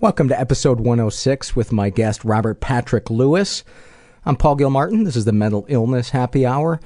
[0.00, 3.64] Welcome to episode 106 with my guest Robert Patrick Lewis.
[4.24, 5.04] I'm Paul Gilmartin.
[5.04, 6.80] This is the Mental Illness Happy Hour.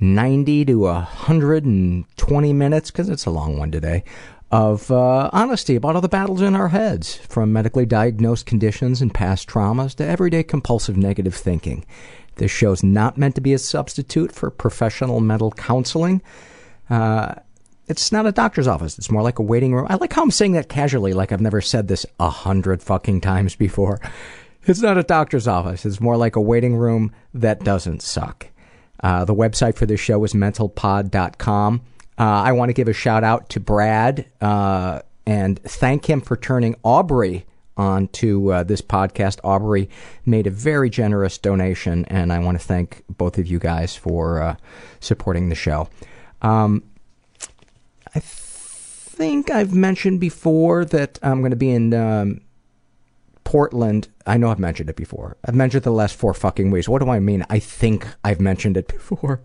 [0.00, 4.02] 90 to 120 minutes, because it's a long one today,
[4.50, 9.14] of uh, honesty about all the battles in our heads, from medically diagnosed conditions and
[9.14, 11.86] past traumas to everyday compulsive negative thinking.
[12.34, 16.20] This show's not meant to be a substitute for professional mental counseling.
[16.90, 17.36] Uh,
[17.92, 18.96] it's not a doctor's office.
[18.96, 19.86] It's more like a waiting room.
[19.90, 23.20] I like how I'm saying that casually, like I've never said this a hundred fucking
[23.20, 24.00] times before.
[24.64, 25.84] It's not a doctor's office.
[25.84, 28.46] It's more like a waiting room that doesn't suck.
[29.02, 31.82] Uh, the website for this show is mentalpod.com.
[32.16, 36.36] Uh, I want to give a shout out to Brad uh, and thank him for
[36.36, 37.44] turning Aubrey
[37.76, 39.40] on to uh, this podcast.
[39.42, 39.90] Aubrey
[40.24, 44.40] made a very generous donation, and I want to thank both of you guys for
[44.40, 44.56] uh,
[45.00, 45.88] supporting the show.
[46.40, 46.84] Um,
[49.22, 52.40] think I've mentioned before that I'm going to be in um,
[53.44, 54.08] Portland.
[54.26, 55.36] I know I've mentioned it before.
[55.44, 56.88] I've mentioned the last four fucking weeks.
[56.88, 57.46] What do I mean?
[57.48, 59.40] I think I've mentioned it before.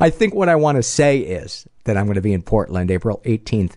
[0.00, 2.90] I think what I want to say is that I'm going to be in Portland
[2.90, 3.74] April 18th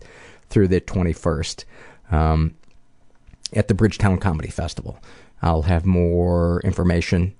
[0.50, 1.66] through the 21st
[2.10, 2.56] um,
[3.54, 4.98] at the Bridgetown Comedy Festival.
[5.42, 7.36] I'll have more information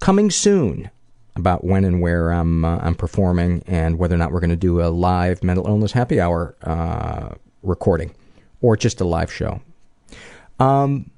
[0.00, 0.90] coming soon
[1.36, 4.56] about when and where I'm uh, I'm performing and whether or not we're going to
[4.56, 7.30] do a live mental illness happy hour uh,
[7.62, 8.14] recording
[8.60, 9.60] or just a live show.
[10.60, 11.10] Um,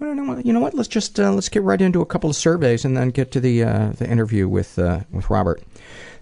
[0.00, 0.38] I don't know.
[0.38, 0.74] You know what?
[0.74, 3.40] Let's just uh, let's get right into a couple of surveys and then get to
[3.40, 5.62] the uh, the interview with uh, with Robert.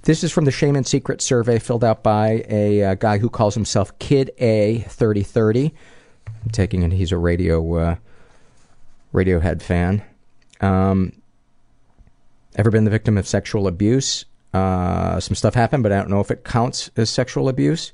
[0.03, 3.29] This is from the Shame and Secret survey filled out by a uh, guy who
[3.29, 5.75] calls himself Kid A thirty thirty.
[6.27, 7.99] I'm taking it he's a radio
[9.17, 10.03] Radiohead fan.
[10.61, 11.13] Um,
[12.57, 14.25] ever been the victim of sexual abuse?
[14.53, 17.93] Uh, some stuff happened, but I don't know if it counts as sexual abuse.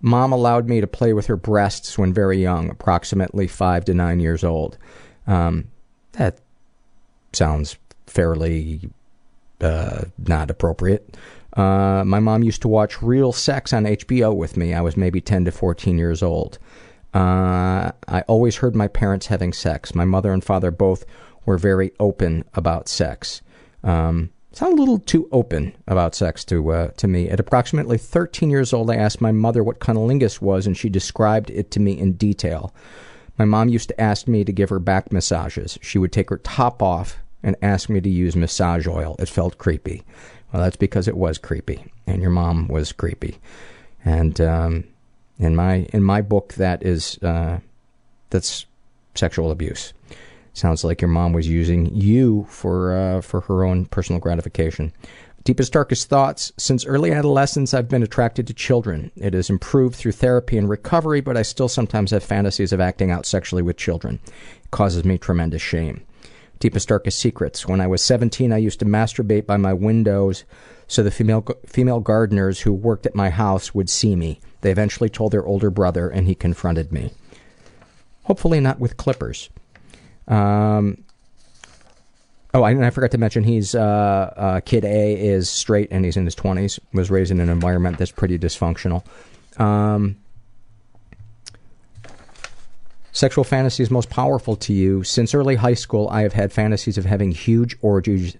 [0.00, 4.20] Mom allowed me to play with her breasts when very young, approximately five to nine
[4.20, 4.78] years old.
[5.26, 5.68] Um,
[6.12, 6.38] that
[7.32, 7.76] sounds
[8.06, 8.90] fairly
[9.60, 11.16] uh, not appropriate.
[11.54, 14.74] Uh, my mom used to watch Real Sex on HBO with me.
[14.74, 16.58] I was maybe 10 to 14 years old.
[17.12, 19.94] Uh, I always heard my parents having sex.
[19.94, 21.04] My mother and father both
[21.44, 23.42] were very open about sex.
[23.84, 27.28] Um, sound a little too open about sex to uh, to me.
[27.28, 31.50] At approximately 13 years old, I asked my mother what cunnilingus was, and she described
[31.50, 32.74] it to me in detail.
[33.38, 35.78] My mom used to ask me to give her back massages.
[35.80, 39.14] She would take her top off and ask me to use massage oil.
[39.20, 40.02] It felt creepy.
[40.52, 43.38] Well, that's because it was creepy, and your mom was creepy.
[44.04, 44.84] And um,
[45.38, 47.60] in my in my book, that is uh,
[48.30, 48.66] that's
[49.14, 49.92] sexual abuse.
[50.58, 54.92] Sounds like your mom was using you for uh, for her own personal gratification.
[55.44, 56.52] Deepest, darkest thoughts.
[56.58, 59.12] Since early adolescence, I've been attracted to children.
[59.14, 63.12] It has improved through therapy and recovery, but I still sometimes have fantasies of acting
[63.12, 64.18] out sexually with children.
[64.64, 66.02] It causes me tremendous shame.
[66.58, 67.68] Deepest, darkest secrets.
[67.68, 70.44] When I was 17, I used to masturbate by my windows
[70.88, 74.40] so the female, female gardeners who worked at my house would see me.
[74.62, 77.12] They eventually told their older brother, and he confronted me.
[78.24, 79.50] Hopefully, not with clippers.
[80.28, 81.04] Um,
[82.54, 86.16] Oh, I, I forgot to mention he's uh, uh, kid A is straight and he's
[86.16, 86.80] in his twenties.
[86.94, 89.04] Was raised in an environment that's pretty dysfunctional.
[89.60, 90.16] Um,
[93.12, 95.04] sexual fantasies most powerful to you.
[95.04, 98.36] Since early high school, I have had fantasies of having huge orgies,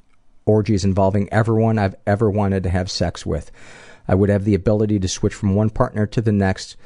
[0.47, 3.51] orgies involving everyone I've ever wanted to have sex with.
[4.09, 6.77] I would have the ability to switch from one partner to the next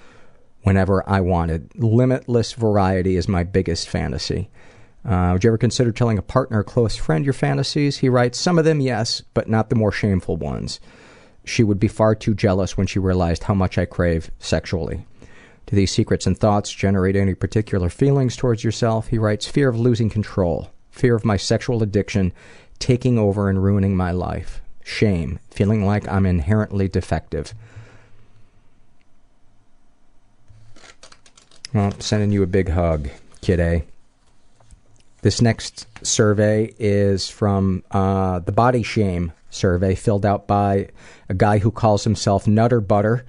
[0.62, 1.70] whenever I wanted.
[1.76, 4.50] Limitless variety is my biggest fantasy.
[5.04, 7.98] Uh, would you ever consider telling a partner or close friend your fantasies?
[7.98, 10.78] He writes, Some of them, yes, but not the more shameful ones.
[11.44, 15.04] She would be far too jealous when she realized how much I crave sexually.
[15.66, 19.08] Do these secrets and thoughts generate any particular feelings towards yourself?
[19.08, 22.32] He writes, Fear of losing control, fear of my sexual addiction
[22.78, 27.54] taking over and ruining my life, shame, feeling like I'm inherently defective.
[31.72, 33.08] Well, sending you a big hug,
[33.40, 33.84] kid A.
[35.22, 40.88] This next survey is from uh, the Body Shame survey, filled out by
[41.28, 43.24] a guy who calls himself Nutter Butter.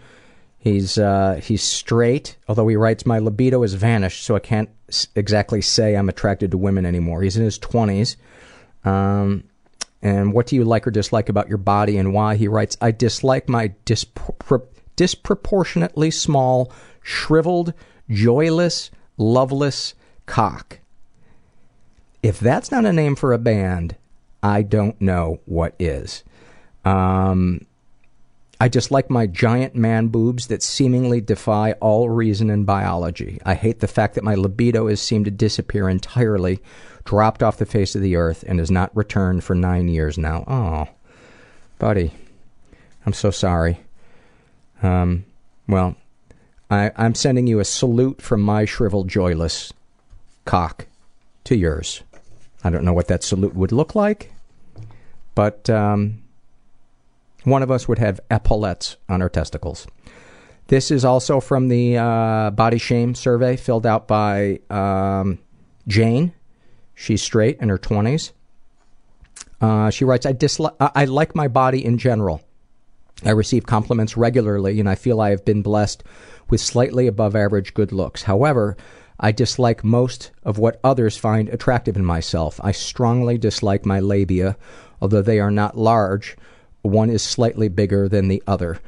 [0.58, 4.70] He's uh, he's straight, although he writes, "My libido has vanished, so I can't
[5.16, 8.18] exactly say I'm attracted to women anymore." He's in his twenties.
[8.84, 9.44] Um,
[10.02, 12.38] and what do you like or dislike about your body and why?
[12.38, 16.72] He writes, "I dislike my dispro- disproportionately small,
[17.04, 17.74] shriveled,
[18.10, 19.94] joyless, loveless
[20.26, 20.80] cock."
[22.24, 23.98] If that's not a name for a band,
[24.42, 26.24] I don't know what is.
[26.86, 27.66] Um,
[28.62, 33.42] I just like my giant man boobs that seemingly defy all reason and biology.
[33.46, 36.60] I hate the fact that my libido has seemed to disappear entirely,
[37.04, 40.46] dropped off the face of the earth, and has not returned for nine years now.
[40.48, 40.88] Oh,
[41.78, 42.14] buddy,
[43.06, 43.82] I'm so sorry.
[44.82, 45.26] Um,
[45.68, 45.98] well,
[46.72, 49.74] I, I'm sending you a salute from my shriveled, joyless
[50.46, 50.88] cock
[51.44, 52.02] to yours.
[52.64, 54.34] I don't know what that salute would look like,
[55.36, 56.24] but um,
[57.44, 59.88] one of us would have epaulets on our testicles.
[60.68, 65.40] This is also from the uh, body shame survey filled out by um,
[65.88, 66.34] Jane.
[66.96, 68.32] She's straight in her 20s.
[69.60, 72.42] Uh, she writes, I, disli- I like my body in general.
[73.26, 76.04] I receive compliments regularly, and I feel I have been blessed
[76.50, 78.24] with slightly above average good looks.
[78.24, 78.76] However,
[79.20, 82.60] I dislike most of what others find attractive in myself.
[82.64, 84.58] I strongly dislike my labia,
[85.02, 86.36] although they are not large.
[86.82, 88.80] One is slightly bigger than the other.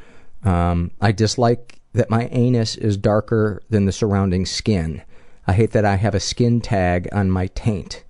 [0.44, 5.01] Um, I dislike that my anus is darker than the surrounding skin.
[5.48, 8.04] I hate that I have a skin tag on my taint.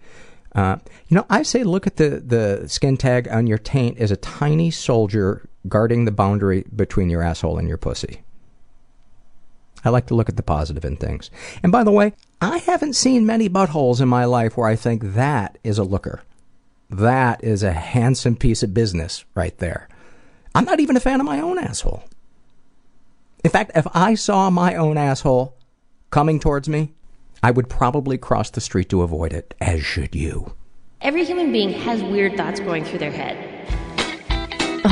[0.55, 0.77] Uh,
[1.07, 4.17] you know, I say look at the, the skin tag on your taint as a
[4.17, 8.21] tiny soldier guarding the boundary between your asshole and your pussy.
[9.85, 11.29] I like to look at the positive in things.
[11.63, 15.13] And by the way, I haven't seen many buttholes in my life where I think
[15.13, 16.23] that is a looker.
[16.89, 19.87] That is a handsome piece of business right there.
[20.53, 22.03] I'm not even a fan of my own asshole.
[23.43, 25.55] In fact, if I saw my own asshole
[26.09, 26.93] coming towards me,
[27.43, 30.55] I would probably cross the street to avoid it, as should you.
[31.01, 33.54] Every human being has weird thoughts going through their head.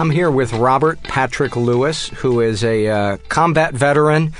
[0.00, 4.32] I'm here with Robert Patrick Lewis, who is a uh, combat veteran.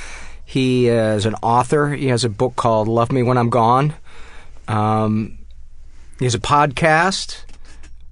[0.47, 1.91] He is an author.
[1.91, 3.93] He has a book called Love Me When I'm Gone.
[4.69, 5.37] Um,
[6.19, 7.43] he has a podcast.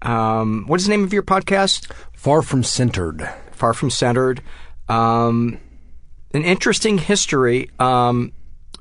[0.02, 1.90] Um, what is the name of your podcast?
[2.12, 3.26] Far from centered.
[3.52, 4.42] Far from Centered.
[4.90, 5.58] Um,
[6.34, 7.70] an interesting history.
[7.78, 8.34] Um,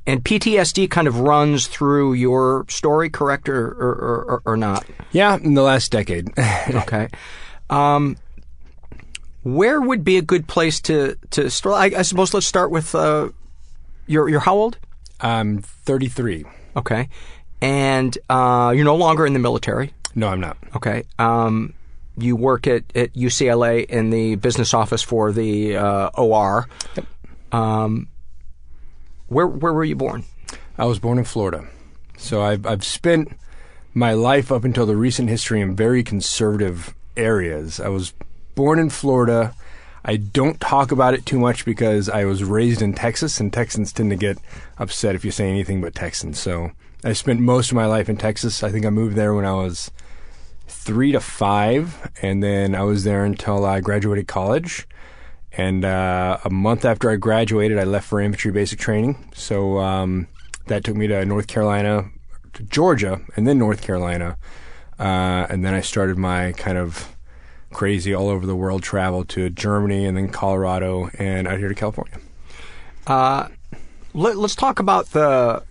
[0.06, 3.94] and PTSD kind of runs through your story, correct or, or,
[4.28, 4.86] or, or not?
[5.14, 6.38] Yeah, in the last decade.
[6.70, 7.08] okay.
[7.70, 8.18] Um,
[9.44, 11.76] where would be a good place to to start?
[11.76, 13.30] I, I suppose let's start with uh,
[14.06, 14.78] you're you're how old?
[15.20, 16.46] I'm 33.
[16.76, 17.10] Okay,
[17.62, 19.94] and uh, you're no longer in the military.
[20.16, 20.58] No, I'm not.
[20.76, 21.04] Okay.
[21.20, 21.74] Um,
[22.18, 26.68] you work at, at UCLA in the business office for the uh, OR.
[27.52, 28.08] Um,
[29.28, 30.24] where where were you born?
[30.78, 31.68] I was born in Florida.
[32.18, 33.38] So I've, I've spent
[33.94, 37.80] my life up until the recent history in very conservative areas.
[37.80, 38.14] I was
[38.58, 39.54] born in Florida.
[40.04, 43.94] I don't talk about it too much because I was raised in Texas, and Texans
[43.94, 44.40] tend to get
[44.80, 46.40] upset if you say anything but Texans.
[46.40, 46.72] So
[47.04, 48.64] I spent most of my life in Texas.
[48.64, 49.92] I think I moved there when I was
[50.68, 54.88] three to five, and then I was there until I graduated college.
[55.52, 59.30] And uh, a month after I graduated, I left for infantry basic training.
[59.36, 60.28] So um,
[60.66, 62.10] that took me to North Carolina,
[62.54, 64.38] to Georgia, and then North Carolina.
[64.98, 67.17] Uh, and then I started my kind of
[67.78, 71.76] crazy all over the world travel to Germany and then Colorado and out here to
[71.76, 72.18] California.
[73.06, 73.50] Uh,
[74.16, 75.62] let, us talk about the.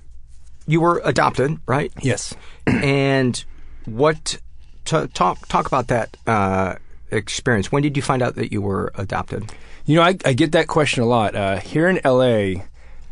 [0.68, 1.92] You were adopted, right?
[2.00, 2.32] Yes.
[2.66, 3.44] and
[3.86, 4.38] what?
[4.84, 6.76] T- talk talk about that uh,
[7.10, 7.72] experience.
[7.72, 9.52] When did you find out that you were adopted?
[9.84, 11.34] You know, I, I get that question a lot.
[11.34, 12.62] Uh, here in LA,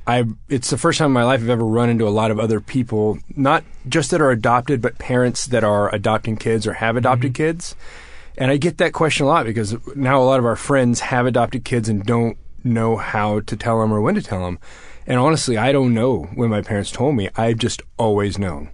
[0.07, 2.39] I it's the first time in my life I've ever run into a lot of
[2.39, 6.97] other people, not just that are adopted, but parents that are adopting kids or have
[6.97, 7.43] adopted mm-hmm.
[7.43, 7.75] kids.
[8.37, 11.27] And I get that question a lot because now a lot of our friends have
[11.27, 14.59] adopted kids and don't know how to tell them or when to tell them.
[15.07, 17.29] And honestly, I don't know when my parents told me.
[17.37, 18.71] I've just always known.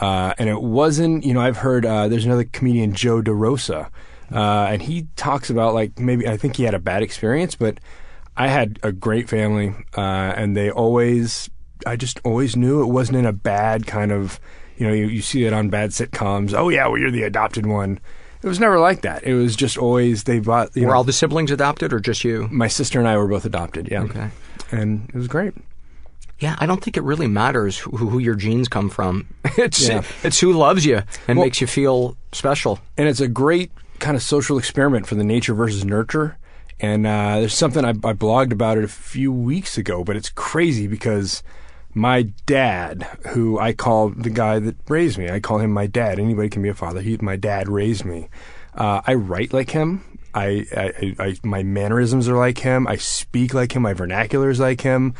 [0.00, 3.90] Uh, and it wasn't, you know, I've heard uh, there's another comedian, Joe DeRosa,
[4.32, 7.78] uh, and he talks about like maybe I think he had a bad experience, but
[8.36, 10.00] I had a great family, uh,
[10.36, 11.48] and they always,
[11.86, 14.38] I just always knew it wasn't in a bad kind of,
[14.76, 16.52] you know, you, you see it on bad sitcoms.
[16.52, 17.98] Oh yeah, well you're the adopted one.
[18.46, 19.24] It was never like that.
[19.24, 20.72] It was just always they bought.
[20.76, 22.46] were know, all the siblings adopted, or just you?
[22.48, 23.88] My sister and I were both adopted.
[23.90, 24.02] Yeah.
[24.02, 24.30] Okay.
[24.70, 25.52] And it was great.
[26.38, 29.26] Yeah, I don't think it really matters who, who your genes come from.
[29.58, 30.04] It's yeah.
[30.22, 32.78] it's who loves you and well, makes you feel special.
[32.96, 36.38] And it's a great kind of social experiment for the nature versus nurture.
[36.78, 40.28] And uh, there's something I, I blogged about it a few weeks ago, but it's
[40.28, 41.42] crazy because
[41.96, 46.18] my dad, who I call the guy that raised me, I call him my dad.
[46.18, 47.00] Anybody can be a father.
[47.00, 48.28] He, my dad raised me.
[48.74, 50.18] Uh, I write like him.
[50.34, 52.86] I, I, I, my mannerisms are like him.
[52.86, 53.82] I speak like him.
[53.82, 55.14] My vernacular is like him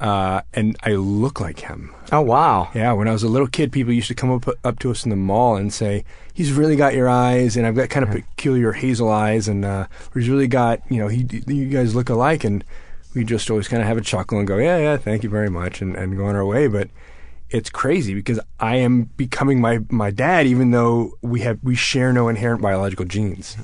[0.00, 1.94] uh, and I look like him.
[2.12, 2.70] Oh wow!
[2.74, 5.04] Yeah, when I was a little kid, people used to come up up to us
[5.04, 8.12] in the mall and say, "He's really got your eyes," and I've got kind of
[8.12, 12.44] peculiar hazel eyes, and uh, he's really got you know he you guys look alike,
[12.44, 12.64] and
[13.14, 15.50] we just always kind of have a chuckle and go, "Yeah, yeah, thank you very
[15.50, 16.66] much," and, and go on our way.
[16.68, 16.88] But
[17.50, 22.12] it's crazy because I am becoming my my dad, even though we have we share
[22.12, 23.56] no inherent biological genes.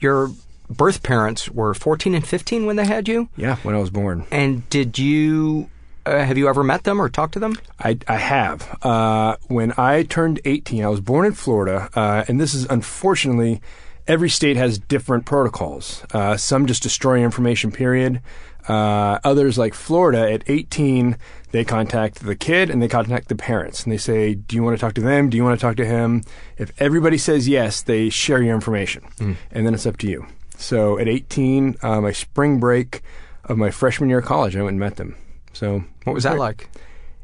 [0.00, 0.30] Your
[0.68, 3.28] birth parents were 14 and 15 when they had you?
[3.36, 4.26] Yeah, when I was born.
[4.30, 5.68] And did you
[6.06, 7.56] uh, have you ever met them or talked to them?
[7.78, 8.78] I, I have.
[8.82, 13.62] Uh, when I turned 18, I was born in Florida, uh, and this is unfortunately
[14.06, 16.04] every state has different protocols.
[16.12, 18.20] Uh, some just destroy information, period.
[18.68, 21.16] Uh, others, like Florida, at 18,
[21.50, 24.76] they contact the kid and they contact the parents and they say, Do you want
[24.76, 25.30] to talk to them?
[25.30, 26.22] Do you want to talk to him?
[26.56, 29.36] If everybody says yes, they share your information, mm.
[29.50, 30.26] and then it's up to you.
[30.56, 33.02] So at 18, uh, my spring break
[33.44, 35.16] of my freshman year of college, I went and met them.
[35.52, 36.68] So what was that like?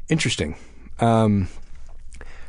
[0.09, 0.55] Interesting.
[0.99, 1.47] Um,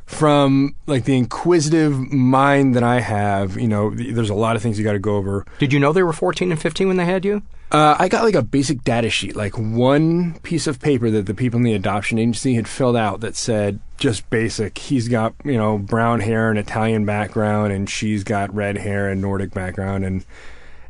[0.06, 4.78] from like the inquisitive mind that I have, you know, there's a lot of things
[4.78, 5.46] you got to go over.
[5.58, 7.42] Did you know they were 14 and 15 when they had you?
[7.72, 11.32] Uh, I got like a basic data sheet, like one piece of paper that the
[11.32, 14.76] people in the adoption agency had filled out that said just basic.
[14.76, 19.22] He's got you know brown hair and Italian background, and she's got red hair and
[19.22, 20.22] Nordic background, and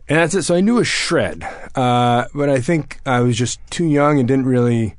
[0.08, 0.42] and that's it.
[0.42, 1.44] So I knew a shred,
[1.76, 4.96] uh, but I think I was just too young and didn't really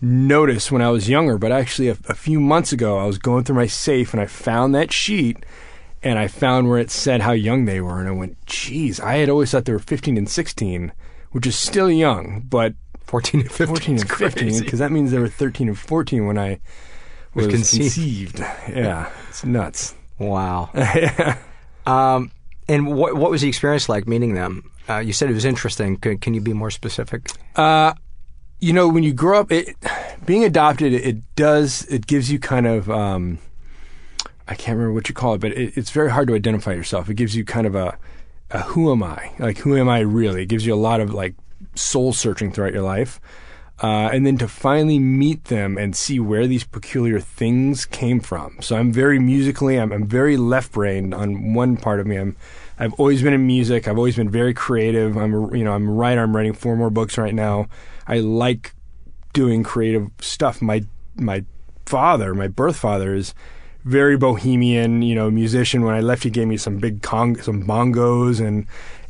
[0.00, 1.38] notice when I was younger.
[1.38, 4.26] But actually, a, a few months ago, I was going through my safe and I
[4.26, 5.46] found that sheet,
[6.02, 9.18] and I found where it said how young they were, and I went, "Geez, I
[9.18, 10.90] had always thought they were 15 and 16,
[11.32, 15.18] which is still young, but 14 and 15, 14 and 15, because that means they
[15.18, 16.60] were 13 and 14 when I
[17.34, 18.36] was, was conceived.
[18.36, 18.38] conceived.
[18.68, 19.94] Yeah, it's nuts.
[20.18, 20.70] Wow.
[21.86, 22.30] um,
[22.68, 24.70] and what what was the experience like meeting them?
[24.88, 25.96] Uh, you said it was interesting.
[25.96, 27.30] Can, can you be more specific?
[27.56, 27.94] Uh,
[28.60, 29.76] you know, when you grow up, it,
[30.26, 33.38] being adopted, it, it, does it gives you kind of um,
[34.46, 37.08] I can't remember what you call it, but it, it's very hard to identify yourself.
[37.08, 37.96] It gives you kind of a,
[38.50, 39.32] a who am I?
[39.38, 40.42] Like who am I really?
[40.42, 41.34] It gives you a lot of like
[41.74, 43.20] soul searching throughout your life.
[43.82, 48.60] Uh, and then to finally meet them and see where these peculiar things came from.
[48.60, 52.16] So I'm very musically, I'm, I'm very left brained on one part of me.
[52.16, 52.36] I'm
[52.78, 53.86] I've always been in music.
[53.86, 55.16] I've always been very creative.
[55.16, 56.16] I'm you know I'm right.
[56.16, 57.68] I'm writing four more books right now.
[58.06, 58.74] I like
[59.34, 60.62] doing creative stuff.
[60.62, 61.44] My my
[61.84, 63.34] father, my birth father, is
[63.84, 65.02] very bohemian.
[65.02, 65.82] You know, musician.
[65.84, 68.66] When I left, he gave me some big cong some bongos and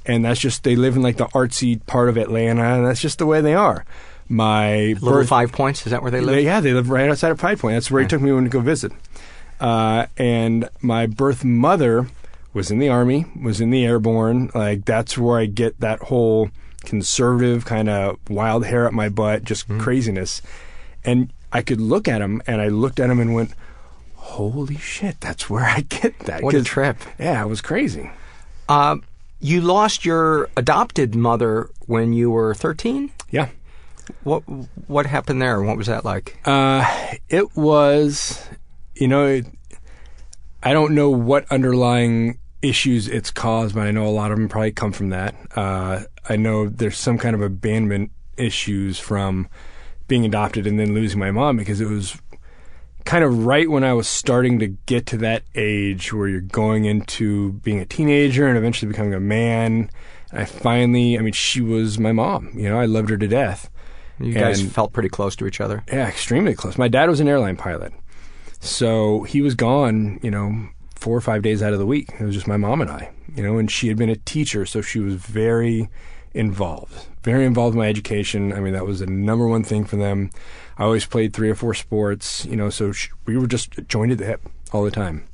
[0.07, 3.19] and that's just they live in like the artsy part of Atlanta, and that's just
[3.19, 3.85] the way they are.
[4.29, 6.43] My Little birth, Five Points is that where they live?
[6.45, 7.75] yeah, they live right outside of Five Point.
[7.77, 8.93] That's where he took me when to go visit.
[9.61, 12.07] Uh, and my birth mother
[12.55, 14.51] was in the army, was in the airborne.
[14.55, 16.51] Like that's where I get that whole
[16.85, 19.81] conservative kind of wild hair up my butt, just Mm-hmm.
[19.81, 20.43] craziness.
[21.05, 23.53] And I could look at him, and I looked at him and went,
[24.31, 26.99] "Holy shit, that's where I get that." What a trip.
[27.19, 28.11] Yeah, it was crazy.
[28.69, 29.03] Um,
[29.41, 33.11] you lost your adopted mother when you were 13?
[33.31, 33.49] Yeah.
[34.23, 34.41] What
[34.87, 35.63] what happened there?
[35.63, 36.39] What was that like?
[36.45, 36.85] Uh,
[37.29, 38.45] it was,
[38.95, 39.47] you know, it,
[40.63, 44.49] I don't know what underlying issues it's caused, but I know a lot of them
[44.49, 45.35] probably come from that.
[45.57, 49.49] Uh, I know there's some kind of abandonment issues from
[50.09, 52.21] being adopted and then losing my mom because it was
[53.05, 56.85] kind of right when I was starting to get to that age where you're going
[56.85, 59.91] into being a teenager and eventually becoming a man.
[60.33, 62.51] I finally, I mean, she was my mom.
[62.55, 63.69] You know, I loved her to death.
[64.21, 65.83] You guys And- felt pretty close to each other.
[65.93, 66.77] yeah, extremely close.
[66.79, 67.93] My dad was an airline pilot.
[68.61, 72.11] So he was gone, you know, four or five days out of the week.
[72.21, 74.67] It was just my mom and I, you know, and she had been a teacher,
[74.67, 75.89] so she was very
[76.35, 78.53] involved, very involved in my education.
[78.53, 80.31] I mean, that was the number one thing for them.
[80.81, 84.13] I always played three or four sports, you know, so sh we were just joined
[84.13, 85.27] at the hip all the time.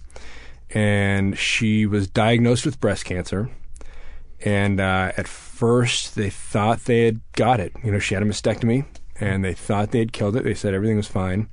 [0.71, 3.49] And she was diagnosed with breast cancer.
[4.45, 7.73] And uh, at first, they thought they had got it.
[7.85, 8.87] You know, she had a mastectomy,
[9.21, 10.43] and they thought they had killed it.
[10.43, 11.49] They said everything was fine.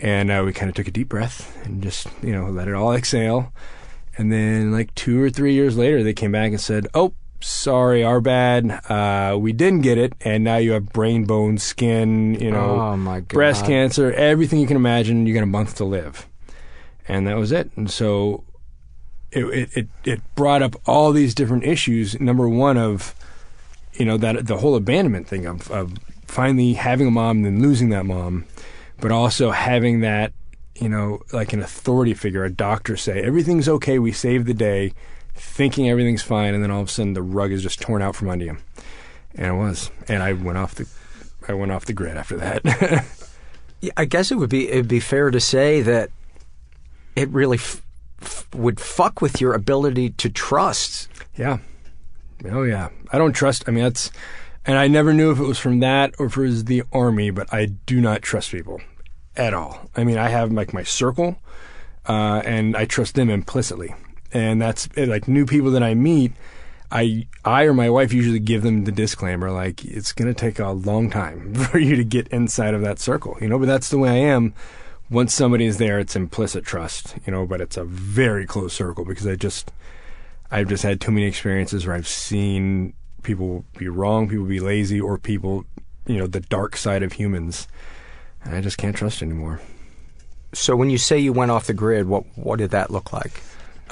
[0.00, 2.74] And uh, we kind of took a deep breath and just, you know, let it
[2.74, 3.52] all exhale.
[4.18, 7.14] And then, like two or three years later, they came back and said, "Oh,
[7.44, 8.70] sorry, our bad.
[8.88, 12.96] Uh, we didn't get it, and now you have brain, bone, skin, you know, Oh,
[13.36, 15.26] breast cancer, everything you can imagine.
[15.26, 16.28] You got a month to live."
[17.06, 17.70] And that was it.
[17.76, 18.44] And so
[19.30, 22.18] it, it, it, it brought up all these different issues.
[22.18, 23.14] Number one of,
[23.92, 25.92] you know, that the whole abandonment thing of, of
[26.26, 28.46] finally having a mom and then losing that mom,
[29.00, 30.32] but also having that,
[30.80, 34.92] you know, like an authority figure, a doctor say, everything's okay, we saved the day,
[35.34, 38.16] thinking everything's fine, and then all of a sudden the rug is just torn out
[38.16, 38.56] from under you.
[39.34, 39.90] And it was.
[40.08, 40.88] And I went off the
[41.48, 43.04] I went off the grid after that.
[43.80, 46.08] Yeah, I guess it would be it'd be fair to say that
[47.16, 47.82] it really f-
[48.22, 51.10] f- would fuck with your ability to trust.
[51.36, 51.58] Yeah.
[52.50, 52.88] Oh yeah.
[53.12, 53.64] I don't trust.
[53.68, 54.10] I mean, that's,
[54.64, 57.28] and I never knew if it was from that or if it was the army,
[57.28, 58.80] but I do not trust people
[59.36, 59.90] at all.
[59.94, 61.36] I mean, I have like my circle,
[62.08, 63.94] uh, and I trust them implicitly,
[64.34, 66.32] and that's like new people that I meet.
[66.90, 70.58] I I or my wife usually give them the disclaimer like it's going to take
[70.58, 73.58] a long time for you to get inside of that circle, you know.
[73.58, 74.52] But that's the way I am.
[75.10, 77.46] Once somebody is there, it's implicit trust, you know.
[77.46, 79.72] But it's a very close circle because I just
[80.50, 82.92] I've just had too many experiences where I've seen
[83.22, 85.64] people be wrong, people be lazy, or people,
[86.06, 87.68] you know, the dark side of humans.
[88.42, 89.60] And I just can't trust anymore.
[90.52, 93.40] So when you say you went off the grid, what what did that look like?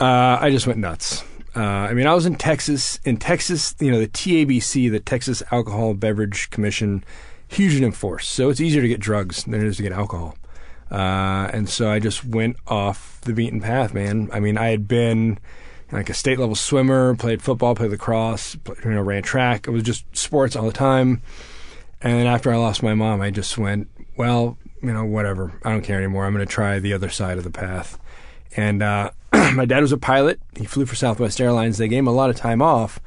[0.03, 1.23] Uh, I just went nuts.
[1.55, 2.99] Uh, I mean, I was in Texas.
[3.05, 7.05] In Texas, you know, the TABC, the Texas Alcohol Beverage Commission,
[7.47, 8.27] huge in force.
[8.27, 10.37] So it's easier to get drugs than it is to get alcohol.
[10.91, 14.29] Uh, and so I just went off the beaten path, man.
[14.33, 15.39] I mean, I had been
[15.93, 19.69] like a state level swimmer, played football, played lacrosse, you know, ran track.
[19.69, 21.23] It was just sports all the time.
[22.01, 25.53] And then after I lost my mom, I just went, well, you know, whatever.
[25.65, 26.27] I don't care anymore.
[26.27, 28.01] I'm going to try the other side of the path.
[28.57, 29.13] And uh,
[29.55, 30.41] my dad was a pilot.
[30.57, 31.79] He flew for Southwest Airlines.
[31.79, 33.01] They gave him a lot of time off,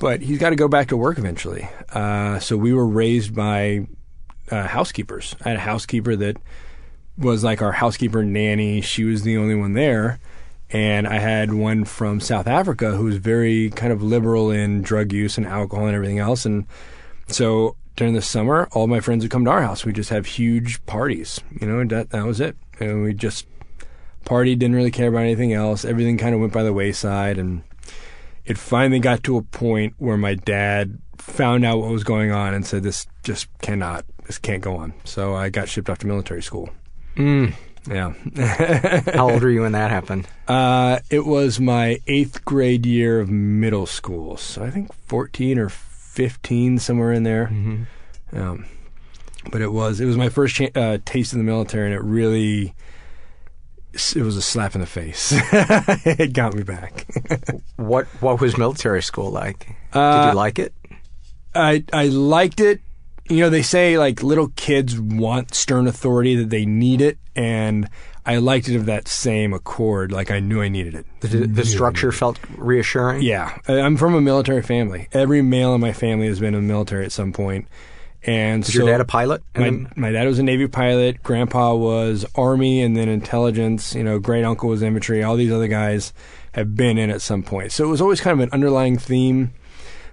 [0.00, 1.68] but he's got to go back to work eventually.
[1.92, 3.86] Uh, so we were raised by
[4.50, 5.34] uh, housekeepers.
[5.44, 6.36] I had a housekeeper that
[7.18, 8.80] was like our housekeeper nanny.
[8.80, 10.18] She was the only one there.
[10.70, 15.12] And I had one from South Africa who was very kind of liberal in drug
[15.12, 16.44] use and alcohol and everything else.
[16.44, 16.66] And
[17.28, 19.84] so during the summer, all my friends would come to our house.
[19.84, 22.56] We just have huge parties, you know, and that, that was it.
[22.80, 23.46] And we just
[24.26, 25.86] partied, didn't really care about anything else.
[25.86, 27.38] Everything kind of went by the wayside.
[27.38, 27.62] And
[28.44, 32.52] it finally got to a point where my dad found out what was going on
[32.52, 34.92] and said, this just cannot, this can't go on.
[35.04, 36.68] So I got shipped off to military school.
[37.14, 37.54] Mm.
[37.88, 38.12] Yeah.
[39.14, 40.28] How old were you when that happened?
[40.46, 44.36] Uh, it was my eighth grade year of middle school.
[44.36, 47.46] So I think 14 or 15, somewhere in there.
[47.46, 48.40] Mm-hmm.
[48.40, 48.66] Um,
[49.50, 52.02] but it was, it was my first cha- uh, taste in the military and it
[52.04, 52.76] really,
[54.16, 55.32] it was a slap in the face.
[55.36, 57.06] it got me back.
[57.76, 59.66] what What was military school like?
[59.92, 60.72] Did Uh, you like it?
[61.54, 62.80] I I liked it.
[63.28, 67.88] You know, they say like little kids want stern authority that they need it, and
[68.24, 70.12] I liked it of that same accord.
[70.12, 71.06] Like I knew I needed it.
[71.20, 73.22] The, the structure felt reassuring.
[73.22, 75.08] Yeah, I- I'm from a military family.
[75.12, 77.66] Every male in my family has been in the military at some point,
[78.26, 79.42] And Was so your dad a pilot?
[79.54, 81.22] My, my dad was a Navy pilot.
[81.22, 83.94] Grandpa was Army and then intelligence.
[83.94, 85.22] You know, great uncle was infantry.
[85.22, 86.12] All these other guys
[86.52, 87.70] have been in at some point.
[87.70, 89.52] So it was always kind of an underlying theme.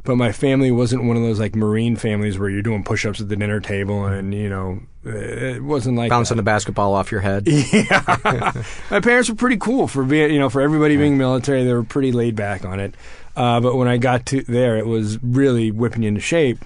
[0.04, 3.30] But my family wasn't one of those like Marine families where you're doing push-ups at
[3.30, 7.47] the dinner table and you know it wasn't like Bouncing the basketball off your head.
[7.47, 8.52] yeah.
[8.91, 11.63] My parents were pretty cool for being, you know, for everybody being military.
[11.63, 12.95] They were pretty laid back on it.
[13.36, 16.60] Uh, but when I got to there, it was really whipping you into shape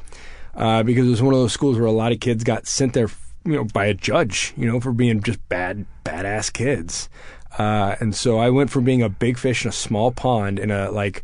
[0.57, 2.93] uh, because it was one of those schools where a lot of kids got sent
[2.93, 3.09] there,
[3.45, 7.09] you know, by a judge, you know, for being just bad, badass kids.
[7.57, 10.71] Uh, and so I went from being a big fish in a small pond in
[10.71, 11.23] a like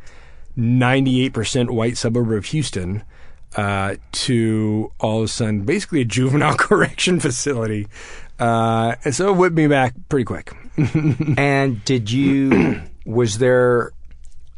[0.58, 3.04] 98% white suburb of Houston
[3.56, 7.88] uh, to all of a sudden basically a juvenile correction facility.
[8.40, 10.52] Uh, and so it whipped me back pretty quick.
[11.38, 13.92] and did you, was there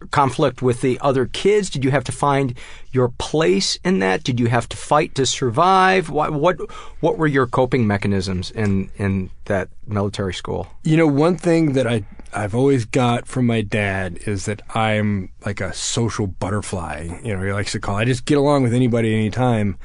[0.05, 1.69] conflict with the other kids?
[1.69, 2.57] Did you have to find
[2.91, 4.23] your place in that?
[4.23, 6.09] Did you have to fight to survive?
[6.09, 6.57] What what,
[6.99, 10.67] what were your coping mechanisms in, in that military school?
[10.83, 12.03] You know, one thing that I
[12.35, 17.19] I've always got from my dad is that I'm like a social butterfly.
[17.23, 17.95] You know, he likes to call.
[17.95, 19.77] I just get along with anybody anytime.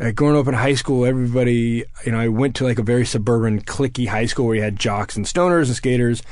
[0.00, 3.06] Uh, growing up in high school, everybody, you know, I went to like a very
[3.06, 6.22] suburban, clicky high school where you had jocks and stoners and skaters.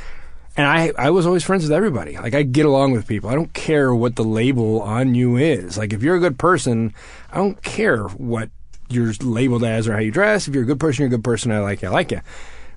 [0.61, 2.19] And I, I was always friends with everybody.
[2.19, 3.31] Like, I get along with people.
[3.31, 5.79] I don't care what the label on you is.
[5.79, 6.93] Like, if you're a good person,
[7.33, 8.51] I don't care what
[8.91, 10.49] you're labeled as or how you dress.
[10.49, 11.51] If you're a good person, you're a good person.
[11.51, 11.89] I like you.
[11.89, 12.21] I like you.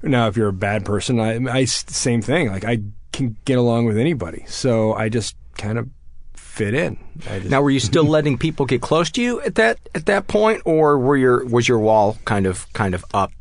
[0.02, 2.48] Now, if you're a bad person, I, I same thing.
[2.48, 2.80] Like, I
[3.12, 4.46] can get along with anybody.
[4.48, 5.90] So I just kind of
[6.36, 6.98] fit in.
[7.18, 10.30] Just, Now, were you still letting people get close to you at that at that
[10.30, 13.34] point, or were your was your wall kind of kind of up,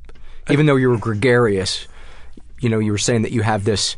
[0.51, 1.87] even though you were gregarious?
[2.59, 3.97] You know, you were saying that you have this.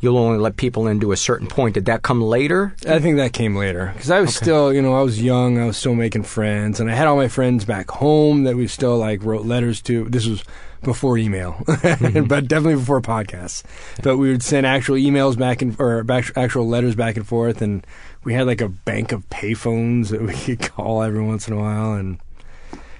[0.00, 1.74] You'll only let people into a certain point.
[1.74, 2.74] Did that come later?
[2.86, 5.58] I think that came later because I was still, you know, I was young.
[5.58, 8.66] I was still making friends, and I had all my friends back home that we
[8.66, 10.04] still like wrote letters to.
[10.04, 10.44] This was
[10.82, 13.62] before email, but definitely before podcasts.
[14.02, 17.62] But we would send actual emails back and or back, actual letters back and forth,
[17.62, 17.86] and
[18.22, 21.58] we had like a bank of payphones that we could call every once in a
[21.58, 22.18] while, and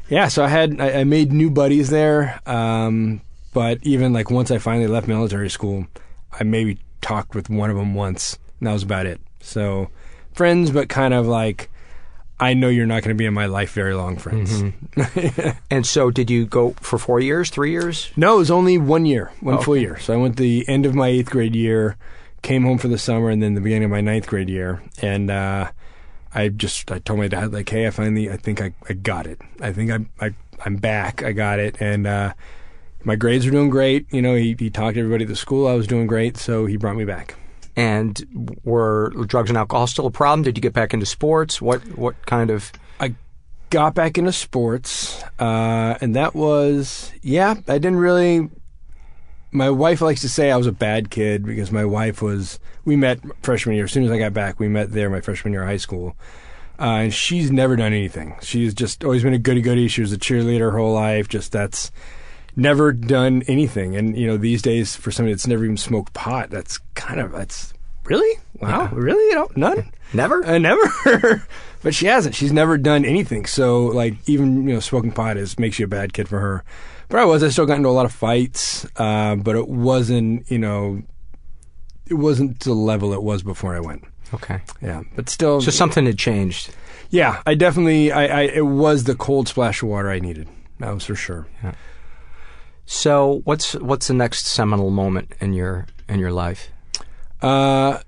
[0.09, 0.29] yeah.
[0.29, 3.21] So I had I, I made new buddies there, um,
[3.53, 5.87] but even like once I finally left military school,
[6.33, 9.21] I maybe talked with one of them once, and that was about it.
[9.41, 9.89] So
[10.33, 11.71] friends, but kind of like.
[12.39, 14.63] I know you're not going to be in my life very long, friends.
[15.71, 18.11] And so, did you go for four years, three years?
[18.15, 19.81] No, it was only one year, one Oh, full okay.
[19.81, 19.99] year.
[19.99, 21.97] So I went the end of my eighth grade year,
[22.43, 24.83] came home for the summer, and then the beginning of my ninth grade year.
[25.01, 25.71] And uh,
[26.35, 29.27] I just I told my dad like, hey, I finally I think I, I got
[29.27, 29.41] it.
[29.63, 31.23] I think I, I I'm back.
[31.23, 31.77] I got it.
[31.81, 32.35] And uh,
[33.07, 34.13] my grades were doing great.
[34.13, 35.69] You know, he he talked to everybody at the school.
[35.69, 37.37] I was doing great, so he brought me back.
[37.77, 40.43] And were drugs and alcohol still a problem?
[40.43, 41.63] Did you get back into sports?
[41.63, 42.73] What what kind of?
[42.99, 43.15] I
[43.71, 47.55] got back into sports, uh, and that was yeah.
[47.69, 48.51] I didn't really.
[49.53, 52.59] My wife likes to say I was a bad kid because my wife was.
[52.85, 53.85] We met freshman year.
[53.85, 56.17] As soon as I got back, we met there my freshman year of high school.
[56.79, 58.37] Uh, and she's never done anything.
[58.43, 59.89] She's just always been a goody goody.
[59.89, 61.29] She was a cheerleader her whole life.
[61.29, 61.91] Just that's
[62.57, 63.95] never done anything.
[63.95, 67.33] And you know, these days for somebody that's never even smoked pot, that's kind of
[67.33, 67.73] that's
[68.05, 69.93] really wow, really you know none.
[70.13, 70.45] Never?
[70.45, 71.47] Uh, never.
[71.83, 72.35] but she hasn't.
[72.35, 73.47] She's never done anything.
[73.47, 76.65] So, like, even, you know, smoking pot is makes you a bad kid for her.
[77.09, 77.43] But I was.
[77.43, 78.87] I still got into a lot of fights.
[78.97, 81.03] Uh, but it wasn't, you know,
[82.07, 84.05] it wasn't the level it was before I went.
[84.35, 84.61] Okay.
[84.83, 85.03] Yeah.
[85.15, 85.61] But still.
[85.61, 86.75] So something had changed.
[87.11, 87.43] Yeah.
[87.47, 90.49] I definitely, I, I, it was the cold splash of water I needed.
[90.81, 91.47] That was for sure.
[92.87, 96.71] So what's what's the next seminal moment in your in your life?
[97.43, 97.99] Uh,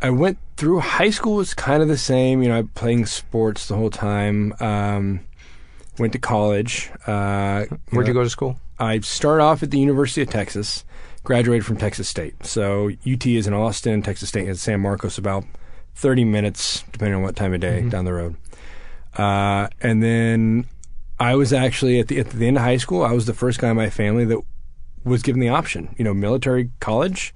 [0.00, 2.42] I went through high school was kind of the same.
[2.42, 4.54] You know, I playing sports the whole time.
[4.60, 5.20] Um,
[5.98, 6.90] went to college.
[7.06, 8.58] Uh, Where'd you know, go to school?
[8.78, 10.84] I started off at the University of Texas.
[11.24, 12.46] Graduated from Texas State.
[12.46, 14.02] So UT is in Austin.
[14.02, 15.44] Texas State is San Marcos, about
[15.94, 18.36] thirty minutes, depending on what time of day, down the road.
[19.16, 20.64] Uh, and then
[21.20, 23.02] I was actually at the at the end of high school.
[23.02, 24.38] I was the first guy in my family that
[25.04, 25.94] was given the option.
[25.98, 27.34] You know, military college,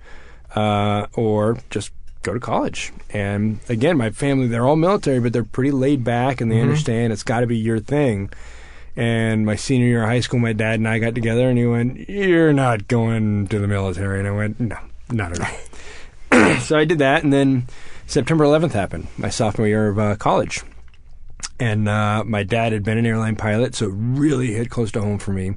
[0.55, 1.93] uh, or just
[2.23, 2.93] go to college.
[3.11, 6.63] And again, my family they're all military, but they're pretty laid back and they Mhm.
[6.63, 8.31] understand it's got to be your thing.
[8.95, 11.67] And my senior year of high school, my dad and I got together, and he
[11.67, 14.77] went, "You're not going to the military," and I went, "No,
[15.11, 17.67] not at all." so I did that, and then
[18.07, 20.61] September 11th happened, my sophomore year of uh, college,
[21.63, 25.01] and uh, my dad had been an airline pilot, so it really hit close to
[25.01, 25.55] home for me.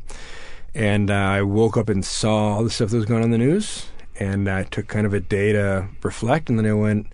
[0.76, 3.32] And uh, I woke up and saw all the stuff that was going on in
[3.32, 3.88] the news,
[4.20, 7.08] and I took kind of a day to reflect, and then I went,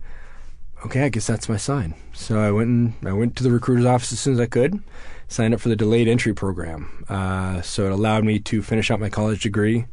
[0.85, 3.85] "Okay, I guess that's my sign." So I went and I went to the recruiter's
[3.85, 4.83] office as soon as I could.
[5.29, 7.05] signed up for the delayed entry program.
[7.07, 9.85] Uh, so it allowed me to finish out my college degree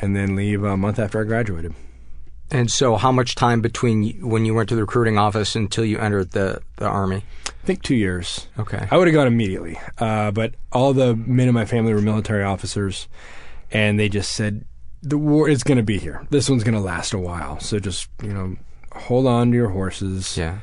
[0.00, 1.74] and then leave a month after I graduated.
[2.52, 5.98] And so, how much time between when you went to the recruiting office until you
[5.98, 7.24] entered the, the army?
[7.62, 8.48] I think two years.
[8.58, 8.86] Okay.
[8.90, 12.42] I would have gone immediately, uh, but all the men in my family were military
[12.44, 13.08] officers,
[13.70, 14.64] and they just said
[15.02, 16.26] the war is going to be here.
[16.30, 18.56] This one's going to last a while, so just you know,
[18.92, 20.36] hold on to your horses.
[20.36, 20.60] Yeah.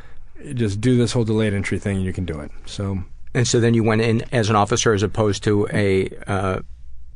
[0.53, 2.51] Just do this whole delayed entry thing, and you can do it.
[2.65, 2.99] So.
[3.34, 6.10] And so then you went in as an officer as opposed to a.
[6.25, 6.62] Uh,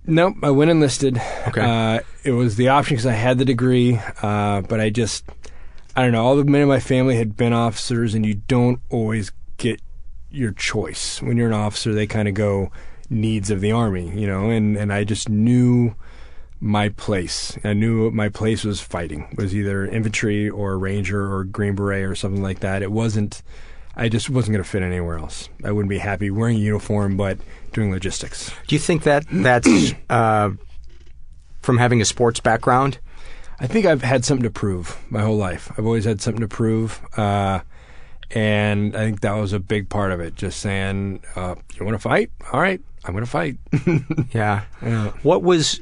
[0.05, 1.21] Nope, I went enlisted.
[1.47, 1.61] Okay.
[1.61, 5.23] Uh, it was the option because I had the degree, uh, but I just,
[5.95, 6.25] I don't know.
[6.25, 9.81] All the men in my family had been officers, and you don't always get
[10.31, 11.93] your choice when you're an officer.
[11.93, 12.71] They kind of go
[13.09, 15.95] needs of the army, you know, and and I just knew
[16.59, 17.57] my place.
[17.63, 19.27] I knew my place was fighting.
[19.31, 22.81] It Was either infantry or ranger or green beret or something like that.
[22.81, 23.41] It wasn't.
[23.95, 25.49] I just wasn't going to fit anywhere else.
[25.63, 27.37] I wouldn't be happy wearing a uniform, but
[27.73, 28.51] doing logistics.
[28.67, 29.67] do you think that that's
[30.09, 30.51] uh,
[31.61, 32.99] from having a sports background?
[33.59, 35.69] I think I've had something to prove my whole life.
[35.77, 37.01] I've always had something to prove.
[37.17, 37.59] Uh,
[38.31, 40.35] and I think that was a big part of it.
[40.35, 42.31] Just saying, uh, you want to fight?
[42.51, 43.57] All right, I'm going to fight.
[44.33, 44.63] Yeah.
[44.81, 45.11] Yeah.
[45.23, 45.81] What was?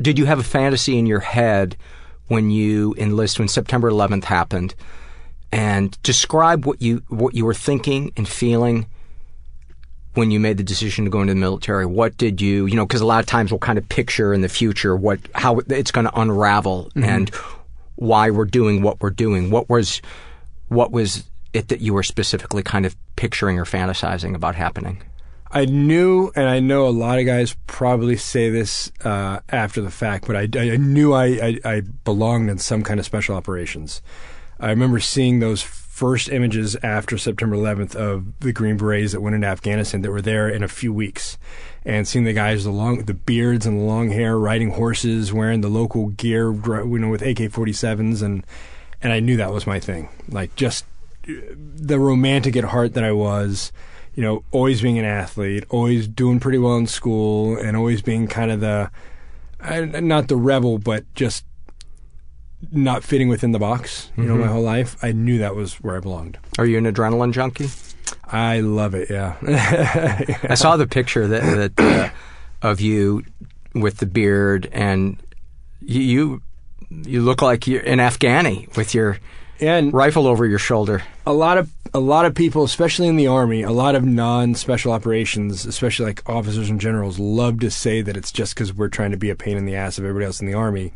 [0.00, 1.76] Did you have a fantasy in your head
[2.28, 4.74] when you enlisted when September 11th happened?
[5.52, 8.86] And describe what you what you were thinking and feeling
[10.14, 11.86] when you made the decision to go into the military.
[11.86, 12.86] What did you you know?
[12.86, 15.92] Because a lot of times we'll kind of picture in the future what how it's
[15.92, 17.30] going to unravel and
[17.96, 19.50] why we're doing what we're doing.
[19.50, 20.00] What was
[20.68, 25.02] what was it that you were specifically kind of picturing or fantasizing about happening?
[25.50, 29.90] I knew, and I know a lot of guys probably say this uh, after the
[29.90, 34.02] fact, but I, I knew I, I, I belonged in some kind of special operations.
[34.58, 39.36] I remember seeing those first images after September 11th of the Green Berets that went
[39.36, 41.38] into Afghanistan that were there in a few weeks,
[41.84, 45.60] and seeing the guys, the long, the beards and the long hair, riding horses, wearing
[45.60, 48.44] the local gear, you know, with AK-47s, and
[49.02, 50.08] and I knew that was my thing.
[50.28, 50.84] Like just
[51.26, 53.72] the romantic at heart that I was,
[54.14, 58.26] you know, always being an athlete, always doing pretty well in school, and always being
[58.28, 58.90] kind of the,
[60.00, 61.44] not the rebel, but just
[62.72, 64.40] not fitting within the box, you know, Mhm.
[64.40, 64.96] my whole life.
[65.02, 66.38] I knew that was where I belonged.
[66.58, 67.68] Are you an adrenaline junkie?
[68.24, 69.34] I love it, yeah.
[70.48, 72.08] I saw the picture that, that uh,
[72.66, 73.24] of you
[73.74, 75.18] with the beard, and
[75.82, 76.42] you you,
[76.90, 79.18] you look like you're an Afghani with your
[79.60, 81.02] and rifle over your shoulder.
[81.26, 84.92] a lot of a lot of people, especially in the army, a lot of non-special
[84.92, 89.12] operations, especially like officers and generals, love to say that it's just because we're trying
[89.12, 90.92] to be a pain in the ass of everybody else in the army.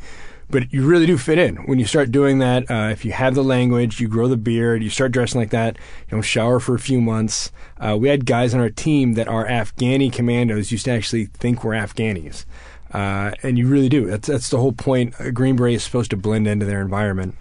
[0.51, 2.71] But you really do fit in when you start doing that.
[2.71, 5.77] Uh, if you have the language, you grow the beard, you start dressing like that.
[5.77, 7.53] You don't shower for a few months.
[7.79, 11.63] Uh, we had guys on our team that are Afghani commandos used to actually think
[11.63, 12.45] we're Afghanis,
[12.93, 14.07] uh, and you really do.
[14.07, 15.15] That's that's the whole point.
[15.21, 17.37] A Green Beret is supposed to blend into their environment.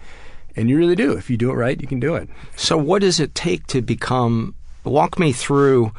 [0.58, 1.12] And you really do.
[1.12, 2.28] If you do it right, you can do it.
[2.56, 4.54] So, what does it take to become?
[4.84, 5.92] Walk me through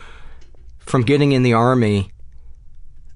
[0.80, 2.12] from getting in the army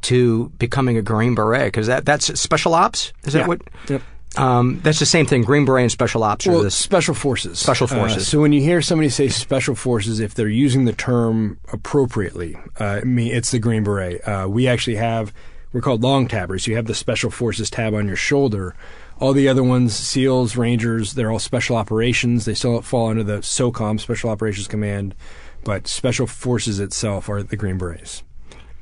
[0.04, 3.14] to becoming a Green Beret, because that that's special ops.
[3.26, 3.48] Is that Yeah.
[3.48, 3.62] what?
[3.90, 4.02] Yep.
[4.36, 5.44] Um, that's the same thing.
[5.44, 6.76] Green Beret and special ops are Well, this.
[6.76, 7.60] special forces.
[7.60, 8.28] Special Uh, forces.
[8.28, 13.00] so when you hear somebody say special forces, if they're using the term appropriately, uh,
[13.02, 14.28] I mean it's the Green Beret.
[14.28, 15.32] Uh, we actually have
[15.72, 16.68] we're called long tabbers.
[16.68, 18.76] You have the special forces tab on your shoulder.
[19.20, 22.46] All the other ones, SEALs, Rangers, they're all special operations.
[22.46, 25.16] They still fall under the SOCOM, Special Operations Command,
[25.64, 28.24] but special forces itself are the Green Berets.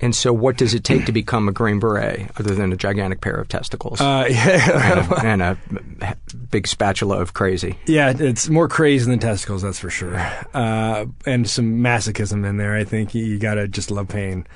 [0.04, 3.22] And so, what does it take to become a Green Beret, other than a gigantic
[3.22, 4.92] pair of testicles Uh, yeah.
[5.24, 6.16] and, a, and a
[6.50, 7.78] big spatula of crazy?
[7.86, 10.18] Yeah, it's more crazy than testicles, that's for sure.
[10.56, 12.76] Uh, and some masochism in there.
[12.76, 14.48] I think you, you gotta just love pain.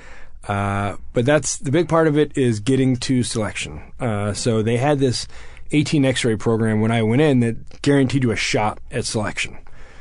[0.48, 3.80] Uh, but that's the big part of it is getting to selection.
[4.00, 5.28] Uh, so they had this
[5.72, 9.58] 18 X-ray program when I went in that guaranteed you a shot at selection.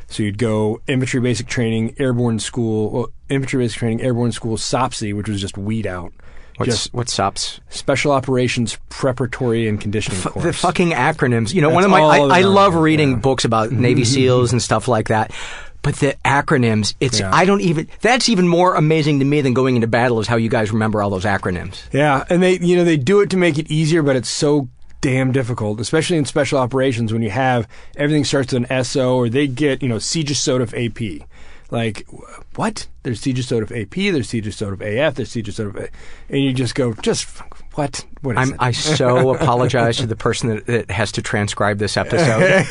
[0.07, 5.15] So you'd go infantry basic training, airborne school, well, infantry basic training, airborne school, SOPSI,
[5.15, 6.13] which was just weed out.
[6.57, 7.59] What's just what's SOPS?
[7.69, 10.45] Special Operations Preparatory and Conditioning Course.
[10.45, 11.53] The fucking acronyms.
[11.53, 13.17] You know, That's one of my I, I love reading yeah.
[13.17, 15.31] books about Navy SEALs and stuff like that.
[15.81, 17.29] But the acronyms, it's Yeah.
[17.33, 20.37] I don't even that's even more amazing to me than going into battle is how
[20.37, 21.83] you guys remember all those acronyms.
[21.91, 24.69] Yeah, and they you know they do it to make it easier, but it's so
[25.05, 29.29] damn difficult, especially in special operations when you have everything starts with an SO or
[29.29, 31.27] they get you know SOTF AP.
[31.69, 32.07] Like
[32.55, 32.87] what?
[33.03, 34.11] There's SOTF AP.
[34.11, 35.13] There's SOTF AF.
[35.13, 35.89] There's Sode of, A-
[36.29, 37.27] and you just go just
[37.75, 38.03] what?
[38.21, 38.35] What.
[38.59, 42.65] I so apologize to the person that, that has to transcribe this episode.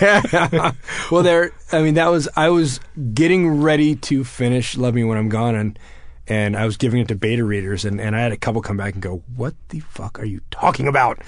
[1.12, 1.52] well, there.
[1.70, 2.80] I mean, that was I was
[3.12, 5.78] getting ready to finish "Love Me When I'm Gone," and
[6.26, 8.76] and I was giving it to beta readers, and, and I had a couple come
[8.76, 11.20] back and go, "What the fuck are you talking about?"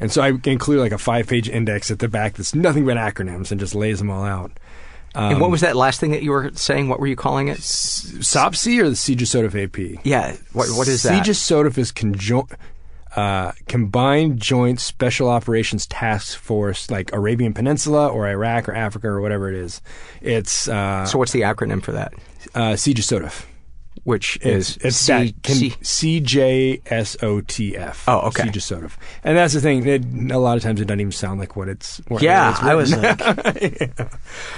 [0.00, 2.96] And so I include like a five page index at the back that's nothing but
[2.96, 4.50] acronyms and just lays them all out.
[5.14, 6.88] Um, and what was that last thing that you were saying?
[6.88, 7.58] What were you calling it?
[7.58, 10.04] SOPC or the CJSOTF AP?
[10.04, 10.36] Yeah.
[10.52, 11.24] What, what is that?
[11.24, 12.52] CJSOTF is conjoint.
[13.16, 19.20] Uh, Combined Joint Special Operations Task Force, like Arabian Peninsula or Iraq or Africa or
[19.20, 19.82] whatever it is.
[20.20, 21.18] It's uh, so.
[21.18, 22.14] What's the acronym for that?
[22.54, 22.76] Uh,
[24.04, 28.04] which is it's, it's C- that can, C- CJSOTF.
[28.08, 28.44] Oh, okay.
[28.44, 28.92] CJSOTF.
[29.24, 29.86] And that's the thing.
[29.86, 31.98] It, a lot of times it doesn't even sound like what it's.
[32.08, 33.20] What yeah, it's I was like,
[33.60, 34.08] yeah.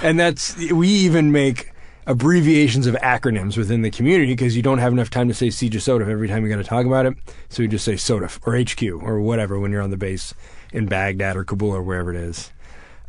[0.01, 1.71] and that's we even make
[2.05, 6.07] abbreviations of acronyms within the community because you don't have enough time to say CJSOTF
[6.07, 7.15] every time you got to talk about it.
[7.49, 10.33] So you just say SOTF or HQ or whatever when you're on the base
[10.71, 12.51] in Baghdad or Kabul or wherever it is.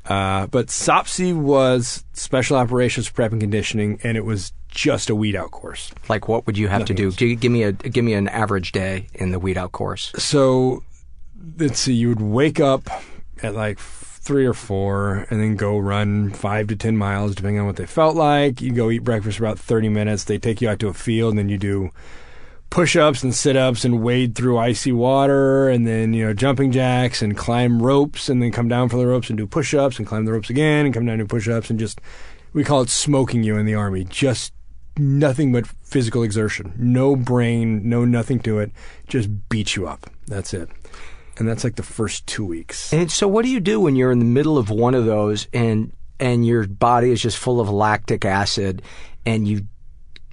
[0.07, 5.37] Uh, but SOPC was Special Operations Prep and Conditioning, and it was just a weed
[5.37, 5.91] out course.
[6.09, 7.07] Like, what would you have Nothing to do?
[7.33, 7.41] else.
[7.41, 10.13] Give me a give me an average day in the weed out course.
[10.17, 10.83] So,
[11.59, 12.89] let's see, you would wake up
[13.43, 17.67] at like three or four and then go run five to 10 miles, depending on
[17.67, 18.61] what they felt like.
[18.63, 20.25] You go eat breakfast for about 30 minutes.
[20.25, 21.91] They take you out to a field, and then you do
[22.71, 26.73] push ups and sit ups and wade through icy water and then, you know, jumping
[26.73, 29.99] jacks and climb ropes and then come down from the ropes and do push ups
[29.99, 32.01] and climb the ropes again and come down and do push ups and just,
[32.53, 34.03] we call it smoking you in the Army.
[34.03, 34.54] Just
[34.99, 36.73] nothing but physical exertion.
[36.77, 38.71] No brain, no nothing to it.
[39.09, 40.11] Just beat you up.
[40.27, 40.69] That's it.
[41.37, 42.93] And that's like the first two weeks.
[42.93, 45.49] And so, what do you do when you're in the middle of one of those
[45.53, 48.83] and and your body is just full of lactic acid,
[49.27, 49.67] and you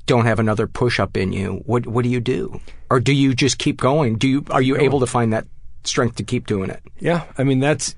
[0.05, 1.63] don't have another push up in you?
[1.65, 2.61] What what do you do?
[2.89, 4.17] Or do you just keep going?
[4.17, 5.47] Do you are you able to find that
[5.83, 6.81] strength to keep doing it?
[6.99, 7.95] Yeah, I mean that's.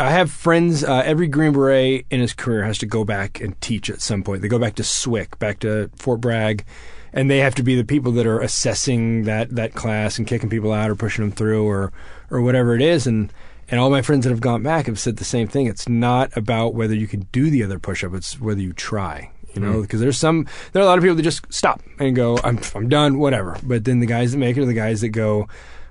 [0.00, 0.82] I have friends.
[0.82, 4.22] Uh, every Green Beret in his career has to go back and teach at some
[4.22, 4.42] point.
[4.42, 6.64] They go back to SWCS, back to Fort Bragg,
[7.12, 10.48] and they have to be the people that are assessing that that class and kicking
[10.50, 11.92] people out or pushing them through or
[12.30, 13.06] or whatever it is.
[13.06, 13.32] And
[13.70, 15.66] and all my friends that have gone back have said the same thing.
[15.66, 19.30] It's not about whether you can do the other push up; it's whether you try.
[19.54, 19.82] You know, Mm.
[19.82, 22.58] because there's some there are a lot of people that just stop and go, "I'm
[22.74, 25.48] I'm done, whatever." But then the guys that make it are the guys that go,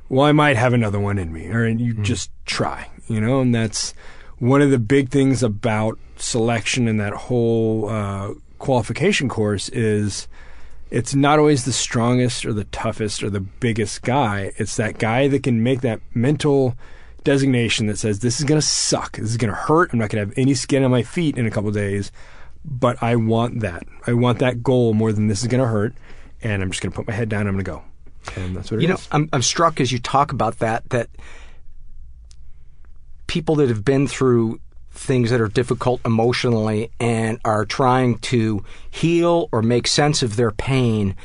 [0.07, 3.41] well, I might have another one in me, or and you just try, you know,
[3.41, 3.93] and that's
[4.37, 10.27] one of the big things about selection and that whole uh, qualification course is
[10.91, 14.51] it's not always the strongest or the toughest or the biggest guy.
[14.57, 16.75] It's that guy that can make that mental
[17.23, 19.91] designation that says this is going to suck, this is going to hurt.
[19.93, 22.11] I'm not going to have any skin on my feet in a couple days,
[22.65, 23.83] but I want that.
[24.07, 25.93] I want that goal more than this is going to hurt,
[26.41, 27.41] and I'm just going to put my head down.
[27.41, 27.83] and I'm going to go.
[28.41, 28.83] And that's what it is.
[28.83, 31.09] you know, I'm I'm struck as you talk about that that
[33.29, 39.47] people that have been through things that are difficult emotionally and are trying to heal
[39.51, 41.15] or make sense of their pain,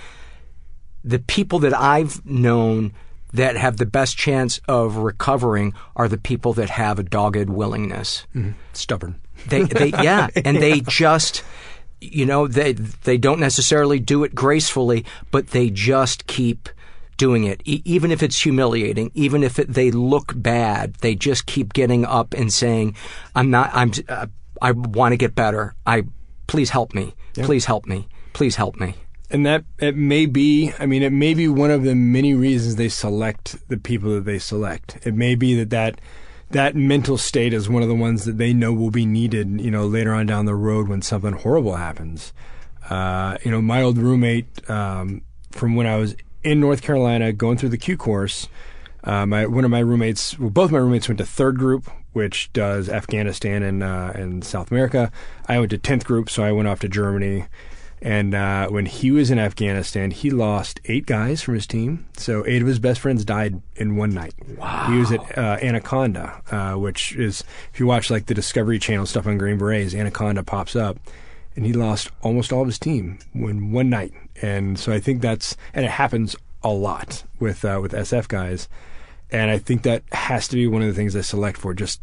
[1.02, 2.92] the people that I've known
[3.32, 8.26] that have the best chance of recovering are the people that have a dogged willingness.
[8.34, 8.52] Mm-hmm.
[8.74, 9.20] Stubborn.
[9.48, 11.42] They, they, yeah, and they just,
[12.00, 16.68] you know, they they don't necessarily do it gracefully, but they just keep
[17.16, 20.94] doing it, e- even if it's humiliating, even if it, they look bad.
[20.96, 22.96] They just keep getting up and saying,
[23.34, 23.70] "I'm not.
[23.72, 23.92] I'm.
[24.08, 24.26] Uh,
[24.62, 25.74] I want to get better.
[25.86, 26.04] I
[26.46, 27.14] please help me.
[27.34, 27.46] Yeah.
[27.46, 28.08] Please help me.
[28.32, 28.94] Please help me."
[29.30, 32.76] and that it may be i mean it may be one of the many reasons
[32.76, 36.00] they select the people that they select it may be that that
[36.50, 39.70] that mental state is one of the ones that they know will be needed you
[39.70, 42.32] know later on down the road when something horrible happens
[42.90, 47.56] uh, you know my old roommate um, from when i was in north carolina going
[47.56, 48.48] through the q course
[49.04, 52.52] uh, my one of my roommates well, both my roommates went to third group which
[52.52, 55.10] does afghanistan and uh, and south america
[55.48, 57.46] i went to 10th group so i went off to germany
[58.04, 62.04] and uh, when he was in Afghanistan, he lost eight guys from his team.
[62.18, 64.34] So eight of his best friends died in one night.
[64.58, 64.90] Wow.
[64.90, 69.06] He was at uh, Anaconda, uh, which is, if you watch like the Discovery Channel
[69.06, 70.98] stuff on Green Berets, Anaconda pops up.
[71.56, 74.12] And he lost almost all of his team in one night.
[74.42, 78.68] And so I think that's, and it happens a lot with, uh, with SF guys.
[79.30, 81.74] And I think that has to be one of the things I select for.
[81.74, 82.00] Just,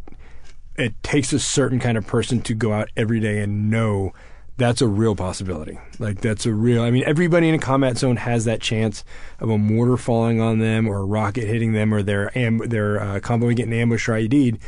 [0.75, 4.13] it takes a certain kind of person to go out every day and know
[4.61, 5.79] that's a real possibility.
[5.99, 6.83] Like that's a real.
[6.83, 9.03] I mean, everybody in a combat zone has that chance
[9.39, 13.01] of a mortar falling on them, or a rocket hitting them, or their am- their
[13.01, 14.59] uh, convoy getting ambushed or IED'd.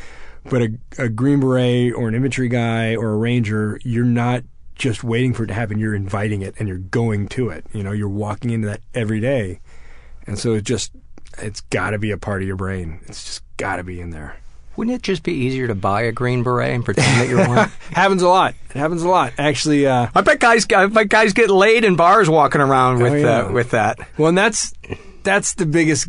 [0.49, 4.43] But a, a green beret or an infantry guy or a ranger, you're not
[4.75, 5.79] just waiting for it to happen.
[5.79, 7.65] You're inviting it and you're going to it.
[7.73, 9.59] You know, you're walking into that every day,
[10.27, 10.91] and so it just
[11.39, 12.99] it's got to be a part of your brain.
[13.07, 14.37] It's just got to be in there.
[14.75, 17.69] Wouldn't it just be easier to buy a green beret and pretend that you're one?
[17.91, 18.55] happens a lot.
[18.71, 19.33] It happens a lot.
[19.37, 23.13] Actually, uh, I bet guys, I bet guys get laid in bars walking around with
[23.13, 23.39] Oh, yeah.
[23.43, 23.99] uh, with that.
[24.17, 24.73] Well, and that's
[25.21, 26.07] that's the biggest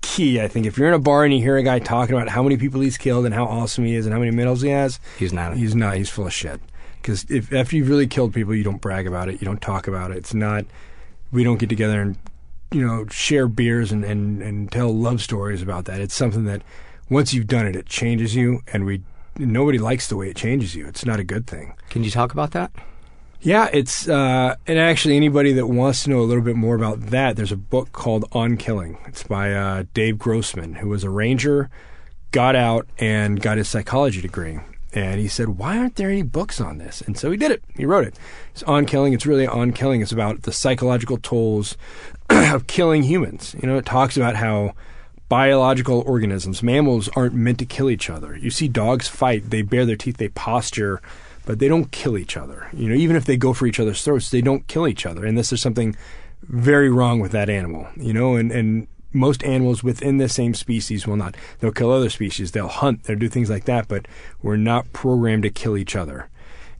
[0.00, 0.64] key, I think.
[0.64, 2.80] If you're in a bar and you hear a guy talking about how many people
[2.80, 5.56] he's killed and how awesome he is and how many medals he has, He's not.
[5.58, 5.96] he's not.
[5.98, 6.58] He's full of shit.
[7.06, 9.40] Because if after you've really killed people, you don't brag about it.
[9.40, 10.16] You don't talk about it.
[10.16, 10.64] It's not.
[11.30, 12.18] We don't get together and
[12.72, 16.00] you know share beers and and and tell love stories about that.
[16.00, 16.62] It's something that
[17.08, 19.02] once you've done it, it changes you, and we.
[19.38, 20.84] Nobody likes the way it changes you.
[20.88, 21.74] It's not a good thing.
[21.90, 22.72] Can you talk about that?
[23.40, 27.10] Yeah, it's uh, and actually anybody that wants to know a little bit more about
[27.10, 28.98] that, there's a book called On Killing.
[29.06, 31.70] It's by uh, Dave Grossman, who was a ranger,
[32.32, 34.58] got out and got his psychology degree.
[34.92, 37.62] And he said, "Why aren't there any books on this?" And so he did it.
[37.76, 38.18] He wrote it.
[38.52, 39.12] It's on killing.
[39.12, 40.00] It's really on killing.
[40.00, 41.76] It's about the psychological tolls
[42.30, 43.54] of killing humans.
[43.60, 44.74] You know, it talks about how
[45.28, 48.36] biological organisms, mammals, aren't meant to kill each other.
[48.36, 51.02] You see dogs fight; they bare their teeth, they posture,
[51.44, 52.68] but they don't kill each other.
[52.72, 55.26] You know, even if they go for each other's throats, they don't kill each other.
[55.26, 55.96] And this is something
[56.42, 57.88] very wrong with that animal.
[57.96, 61.36] You know, and and most animals within the same species will not.
[61.58, 62.52] They'll kill other species.
[62.52, 63.04] They'll hunt.
[63.04, 63.88] They'll do things like that.
[63.88, 64.06] But
[64.42, 66.28] we're not programmed to kill each other.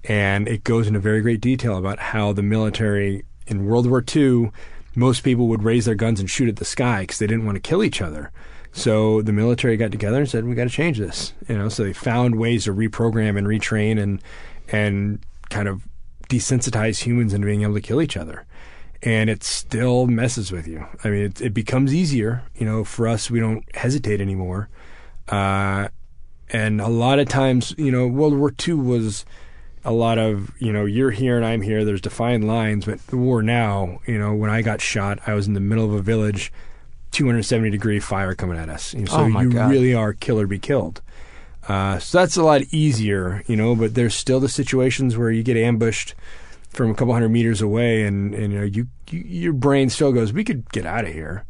[0.05, 4.53] And it goes into very great detail about how the military in World War II,
[4.95, 7.57] most people would raise their guns and shoot at the sky because they didn't want
[7.57, 8.31] to kill each other.
[8.73, 11.83] So the military got together and said, "We got to change this." You know, so
[11.85, 14.23] they found ways to reprogram and retrain and
[14.69, 15.89] and kind of
[16.29, 18.45] desensitize humans into being able to kill each other.
[19.07, 20.85] And it still messes with you.
[21.05, 22.43] I mean, it, it becomes easier.
[22.57, 24.69] You know, for us, we don't hesitate anymore.
[25.29, 25.89] Uh,
[26.51, 29.25] and a lot of times, you know, World War II was
[29.85, 31.85] a lot of, you know, you're here and I'm here.
[31.85, 32.85] There's defined lines.
[32.85, 35.85] But the war now, you know, when I got shot, I was in the middle
[35.85, 36.53] of a village,
[37.13, 38.93] 270 degree fire coming at us.
[38.93, 39.71] You know, so Oh, you God.
[39.71, 41.01] really are kill or be killed.
[41.69, 43.75] Uh, so that's a lot easier, you know.
[43.77, 46.15] But there's still the situations where you get ambushed
[46.77, 50.13] from a couple hundred meters away, and, and you know, you, you your brain still
[50.13, 51.45] goes, "We could get out of here,"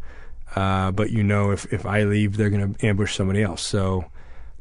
[0.55, 3.63] uh, but you know, if if I leave, they're going to ambush somebody else.
[3.63, 4.07] So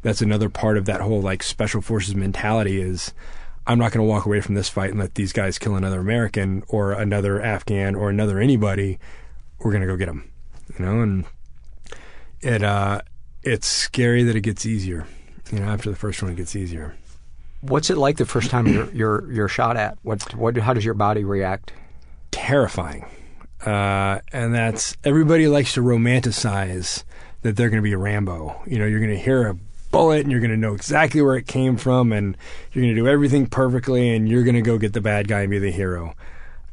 [0.01, 3.13] that's another part of that whole like special forces mentality is
[3.67, 5.99] I'm not going to walk away from this fight and let these guys kill another
[5.99, 8.99] American or another Afghan or another anybody.
[9.59, 10.31] We're going to go get them,
[10.77, 11.25] you know, and
[12.41, 13.01] it uh,
[13.43, 15.07] it's scary that it gets easier.
[15.51, 16.95] You know, after the first one, it gets easier.
[17.67, 19.97] What's it like the first time you're you're you're shot at?
[20.03, 21.71] What what how does your body react?
[22.31, 23.05] Terrifying,
[23.65, 27.03] uh, and that's everybody likes to romanticize
[27.41, 28.61] that they're going to be a Rambo.
[28.65, 29.57] You know, you're going to hear a
[29.91, 32.35] bullet and you're going to know exactly where it came from, and
[32.71, 35.41] you're going to do everything perfectly, and you're going to go get the bad guy
[35.41, 36.13] and be the hero.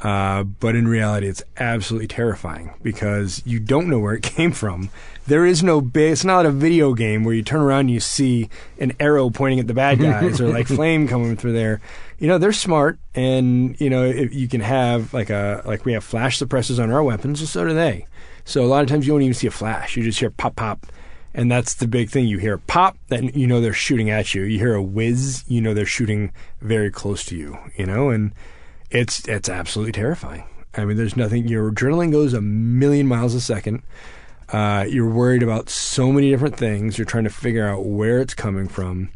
[0.02, 4.90] Uh, but in reality, it's absolutely terrifying because you don't know where it came from.
[5.26, 6.12] There is no big.
[6.12, 9.60] It's not a video game where you turn around and you see an arrow pointing
[9.60, 11.80] at the bad guys or like flame coming through there.
[12.18, 15.92] You know they're smart, and you know if you can have like a like we
[15.92, 18.06] have flash suppressors on our weapons, and so do they.
[18.44, 20.56] So a lot of times you don't even see a flash; you just hear pop
[20.56, 20.86] pop,
[21.32, 22.26] and that's the big thing.
[22.26, 24.42] You hear pop, then you know they're shooting at you.
[24.42, 27.56] You hear a whiz, you know they're shooting very close to you.
[27.76, 28.32] You know, and
[28.92, 30.44] it's it's absolutely terrifying.
[30.74, 31.48] I mean, there's nothing.
[31.48, 33.82] Your adrenaline goes a million miles a second.
[34.50, 36.98] Uh, you're worried about so many different things.
[36.98, 39.10] You're trying to figure out where it's coming from,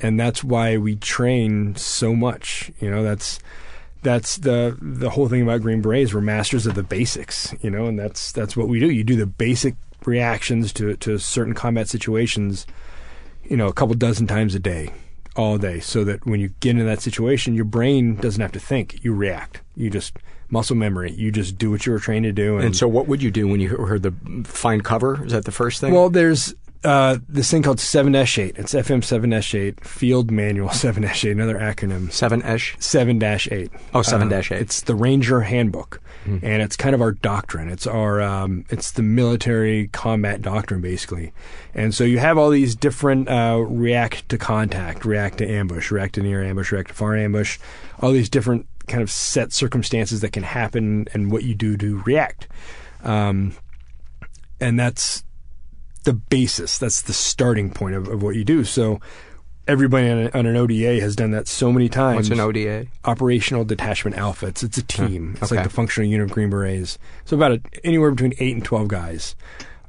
[0.00, 2.70] and that's why we train so much.
[2.80, 3.38] You know, that's
[4.02, 6.12] that's the the whole thing about Green Berets.
[6.12, 7.54] We're masters of the basics.
[7.62, 8.90] You know, and that's that's what we do.
[8.90, 12.66] You do the basic reactions to to certain combat situations.
[13.44, 14.92] You know, a couple dozen times a day
[15.36, 18.60] all day so that when you get into that situation, your brain doesn't have to
[18.60, 19.04] think.
[19.04, 19.60] You react.
[19.76, 20.16] You just
[20.50, 21.12] muscle memory.
[21.12, 22.58] You just do what you were trained to do.
[22.58, 24.12] And so, what would you do when you heard the
[24.44, 25.24] find cover?
[25.24, 25.92] Is that the first thing?
[25.92, 28.58] Well, there's uh, this thing called 7-8.
[28.58, 32.08] It's FM 7-8, Field Manual 7-8, another acronym.
[32.08, 32.42] 7-8?
[32.78, 33.70] 7-8.
[33.94, 34.52] Oh, 7-8.
[34.52, 36.00] Uh, it's the Ranger Handbook.
[36.24, 36.38] Hmm.
[36.42, 37.68] And it's kind of our doctrine.
[37.68, 41.32] It's our, um, it's the military combat doctrine, basically.
[41.74, 46.14] And so you have all these different uh, react to contact, react to ambush, react
[46.16, 47.58] to near ambush, react to far ambush,
[48.00, 52.02] all these different kind of set circumstances that can happen and what you do to
[52.02, 52.48] react.
[53.04, 53.54] Um,
[54.60, 55.22] and that's
[56.06, 56.78] the basis.
[56.78, 58.64] That's the starting point of, of what you do.
[58.64, 59.00] So
[59.68, 62.30] everybody on, a, on, an ODA has done that so many times.
[62.30, 62.86] What's an ODA?
[63.04, 64.46] Operational Detachment Alpha.
[64.46, 65.32] It's, it's a team.
[65.32, 65.38] Huh.
[65.42, 65.56] It's okay.
[65.56, 66.96] like the functional unit of Green Berets.
[67.26, 69.36] So about a, anywhere between eight and twelve guys.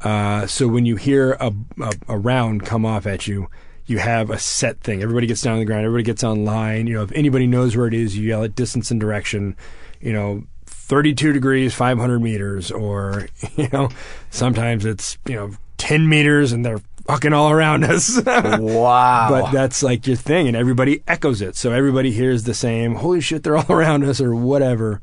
[0.01, 3.47] Uh, so when you hear a, a, a round come off at you,
[3.86, 5.01] you have a set thing.
[5.01, 5.86] Everybody gets down on the ground.
[5.86, 6.88] Everybody gets online.
[6.88, 9.55] You know, if anybody knows where it is, you yell at distance and direction.
[10.01, 13.89] You know, 32 degrees, 500 meters, or, you know,
[14.30, 18.21] sometimes it's, you know, 10 meters and they're fucking all around us.
[18.25, 19.28] wow.
[19.30, 21.55] But that's like your thing, and everybody echoes it.
[21.55, 25.01] So everybody hears the same, holy shit, they're all around us, or whatever.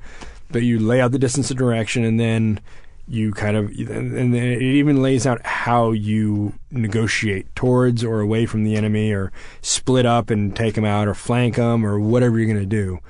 [0.51, 2.61] But you lay out the distance of direction, and then
[3.09, 8.47] you kind of, and then it even lays out how you negotiate towards or away
[8.47, 12.39] from the enemy, or split up and take them out, or flank them, or whatever
[12.39, 13.01] you're going to do.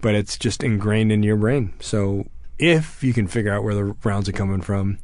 [0.00, 1.72] But it's just ingrained in your brain.
[1.80, 2.26] So
[2.58, 4.98] if you can figure out where the rounds are coming from,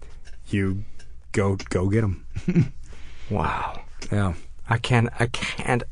[0.48, 0.84] you
[1.32, 2.26] go go get them.
[3.30, 3.80] wow.
[4.10, 4.34] Yeah.
[4.68, 5.08] I can't.
[5.18, 5.82] I can't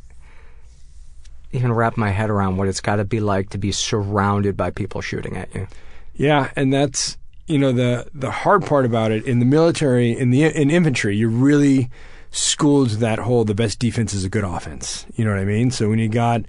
[1.53, 4.71] even wrap my head around what it's got to be like to be surrounded by
[4.71, 5.67] people shooting at you.
[6.15, 7.17] Yeah, and that's
[7.47, 11.17] you know the the hard part about it in the military in the in infantry
[11.17, 11.89] you're really
[12.33, 15.07] schooled to that whole the best defense is a good offense.
[15.15, 15.71] You know what I mean?
[15.71, 16.43] So when you got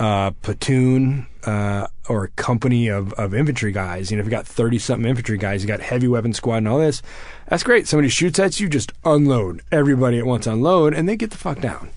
[0.00, 4.78] a platoon uh, or company of, of infantry guys, you know, if you got thirty
[4.78, 7.02] something infantry guys, you got heavy weapon squad and all this,
[7.48, 7.86] that's great.
[7.86, 9.62] Somebody shoots at you, just unload.
[9.70, 11.90] Everybody at once unload, and they get the fuck down.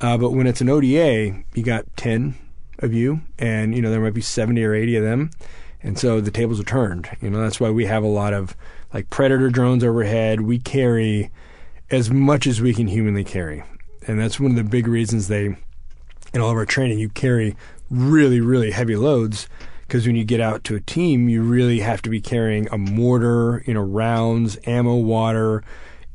[0.00, 2.34] Uh, but when it's an ODA, you got ten
[2.80, 5.30] of you, and you know there might be seventy or eighty of them
[5.82, 7.08] and so the tables are turned.
[7.20, 8.56] You know, that's why we have a lot of
[8.92, 10.42] like predator drones overhead.
[10.42, 11.30] We carry
[11.90, 13.64] as much as we can humanly carry.
[14.06, 15.56] And that's one of the big reasons they,
[16.32, 17.56] in all of our training, you carry
[17.90, 19.48] really, really heavy loads.
[19.86, 22.78] Because when you get out to a team, you really have to be carrying a
[22.78, 25.64] mortar, you know, rounds, ammo, water,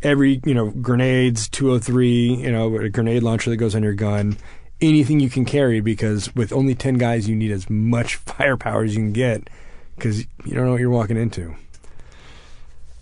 [0.02, 4.38] every, you know, grenades, 203, you know, a grenade launcher that goes on your gun,
[4.82, 8.96] anything you can carry because with only 10 guys you need as much firepower as
[8.96, 9.50] you can get
[9.96, 11.56] because you don't know what you're walking into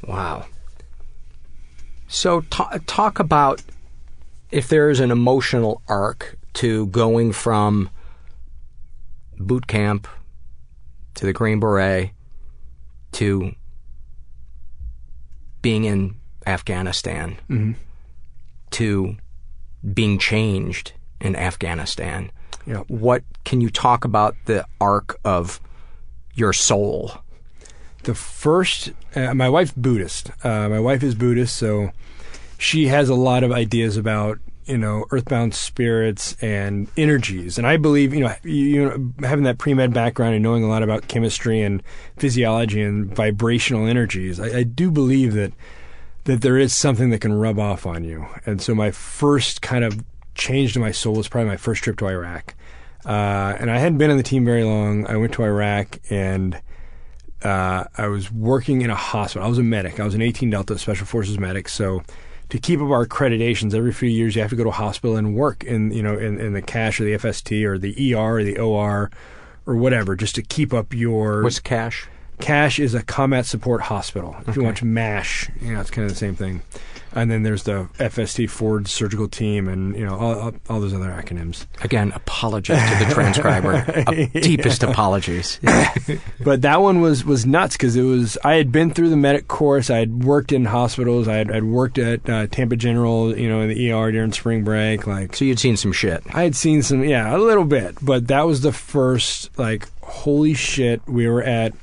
[0.08, 0.46] wow
[2.08, 3.62] so t- talk about
[4.52, 7.90] if there is an emotional arc to going from
[9.38, 10.08] boot camp
[11.16, 12.12] to the green beret
[13.12, 13.54] to
[15.62, 17.74] being in afghanistan mm-hmm.
[18.72, 19.16] to
[19.94, 22.32] being changed in Afghanistan.
[22.66, 22.84] Yeah.
[22.88, 25.60] What can you talk about the arc of
[26.36, 27.12] your soul?
[28.04, 30.32] The first, uh, my wife's Buddhist.
[30.44, 31.92] Uh, my wife is Buddhist, so
[32.58, 37.58] she has a lot of ideas about you know earthbound spirits and energies.
[37.58, 40.68] And I believe you know you, know, having that pre med background and knowing a
[40.68, 41.84] lot about chemistry and
[42.18, 44.40] physiology and vibrational energies.
[44.40, 45.54] I, I do believe that
[46.26, 48.26] that there is something that can rub off on you.
[48.46, 50.04] And so my first kind of
[50.36, 52.56] change to my soul was probably my first trip to Iraq.
[53.06, 55.06] Uh, and I hadn't been on the team very long.
[55.08, 56.62] I went to Iraq and
[57.44, 59.46] uh, I was working in a hospital.
[59.46, 60.00] I was a medic.
[60.00, 61.68] I was an 18 Delta Special Forces medic.
[61.68, 62.04] So
[62.54, 65.16] to keep up our accreditations, every few years you have to go to a hospital
[65.18, 68.38] and work in you know in, in the CSH or the FST or the ER
[68.38, 69.10] or the OR
[69.66, 71.42] or whatever, just to keep up your.
[71.42, 72.06] What's CSH?
[72.40, 74.36] CSH is a combat support hospital.
[74.42, 74.62] If Okay.
[74.62, 76.62] you watch MASH, you know it's kind of the same thing.
[77.16, 81.10] And then there's the FST Forward Surgical Team, and you know all, all, those other
[81.10, 81.66] acronyms.
[81.82, 83.86] Again, apologies to the transcriber.
[84.08, 85.60] A- deepest apologies.
[86.44, 89.48] but that one was was nuts because it was I had been through the medic
[89.48, 89.90] course.
[89.90, 91.28] I had worked in hospitals.
[91.28, 94.64] I had I'd worked at uh, Tampa General, you know, in the ER during spring
[94.64, 95.06] break.
[95.08, 96.24] Like, so you'd seen some shit.
[96.34, 97.98] I had seen some, yeah, a little bit.
[98.02, 101.02] But that was the first like, holy shit!
[101.08, 101.74] We were at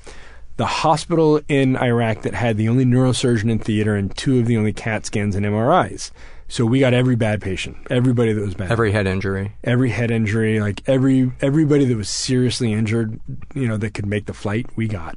[0.61, 4.59] the hospital in Iraq that had the only neurosurgeon in theater and two of the
[4.59, 6.11] only CAT scans and MRIs.
[6.49, 9.55] So we got every bad patient, everybody that was bad, Every head injury.
[9.65, 13.19] every head injury, like every everybody that was seriously injured,
[13.55, 15.17] you know, that could make the flight, we got.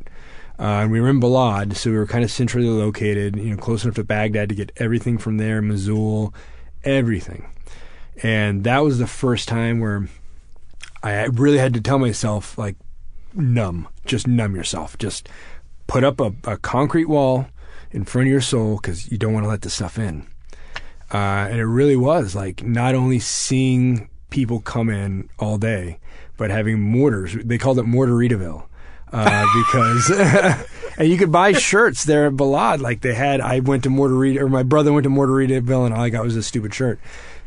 [0.57, 3.57] Uh, and we were in Balad, so we were kind of centrally located, you know,
[3.57, 6.33] close enough to Baghdad to get everything from there, Mosul,
[6.85, 7.49] everything.
[8.21, 10.07] And that was the first time where
[11.03, 12.77] I really had to tell myself, like,
[13.35, 15.29] numb, just numb yourself, just
[15.87, 17.47] put up a, a concrete wall
[17.91, 20.27] in front of your soul because you don't want to let this stuff in.
[21.13, 25.99] Uh, and it really was like not only seeing people come in all day,
[26.37, 27.35] but having mortars.
[27.35, 28.65] They called it Mortaritaville.
[29.11, 30.09] Uh, because,
[30.97, 32.81] and you could buy shirts there at Balad.
[32.81, 36.01] Like they had, I went to Mortarita, or my brother went to Mortaritaville, and all
[36.01, 36.99] I got was a stupid shirt.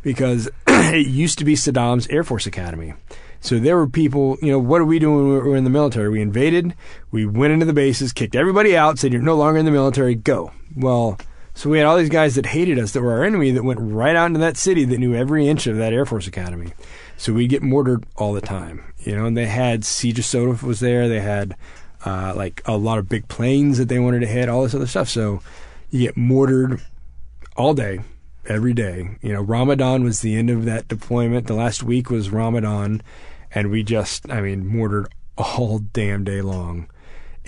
[0.02, 2.94] Because it used to be Saddam's Air Force Academy.
[3.40, 5.70] So there were people, you know, what are we doing when we were in the
[5.70, 6.08] military?
[6.08, 6.74] We invaded,
[7.10, 10.14] we went into the bases, kicked everybody out, said, you're no longer in the military,
[10.14, 10.52] go.
[10.74, 11.18] Well,
[11.54, 13.80] so we had all these guys that hated us, that were our enemy, that went
[13.80, 16.72] right out into that city that knew every inch of that Air Force Academy.
[17.16, 20.80] So we'd get mortared all the time, you know, and they had of Soda was
[20.80, 21.08] there.
[21.08, 21.56] They had
[22.04, 24.86] uh, like a lot of big planes that they wanted to hit, all this other
[24.86, 25.08] stuff.
[25.08, 25.40] So
[25.90, 26.82] you get mortared
[27.56, 28.00] all day,
[28.48, 29.16] every day.
[29.22, 31.46] You know, Ramadan was the end of that deployment.
[31.46, 33.02] The last week was Ramadan,
[33.52, 36.88] and we just, I mean, mortared all damn day long.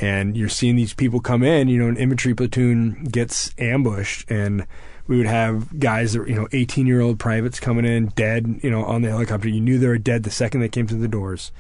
[0.00, 4.64] And you're seeing these people come in, you know, an infantry platoon gets ambushed, and
[5.08, 8.70] we would have guys that you know, 18 year old privates coming in dead, you
[8.70, 9.48] know, on the helicopter.
[9.48, 11.50] You knew they were dead the second they came through the doors.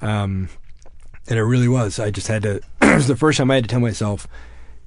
[0.00, 0.48] Um,
[1.28, 1.98] and it really was.
[1.98, 4.26] I just had to, it was the first time I had to tell myself,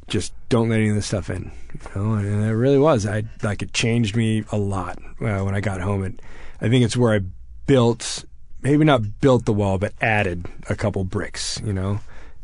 [0.09, 1.51] just don't let any of this stuff in.
[1.95, 3.05] You know, and it really was.
[3.05, 6.03] I, like, it changed me a lot uh, when I got home.
[6.03, 6.21] It,
[6.61, 7.21] I think it's where I
[7.67, 8.25] built,
[8.61, 11.99] maybe not built the wall, but added a couple bricks, you know,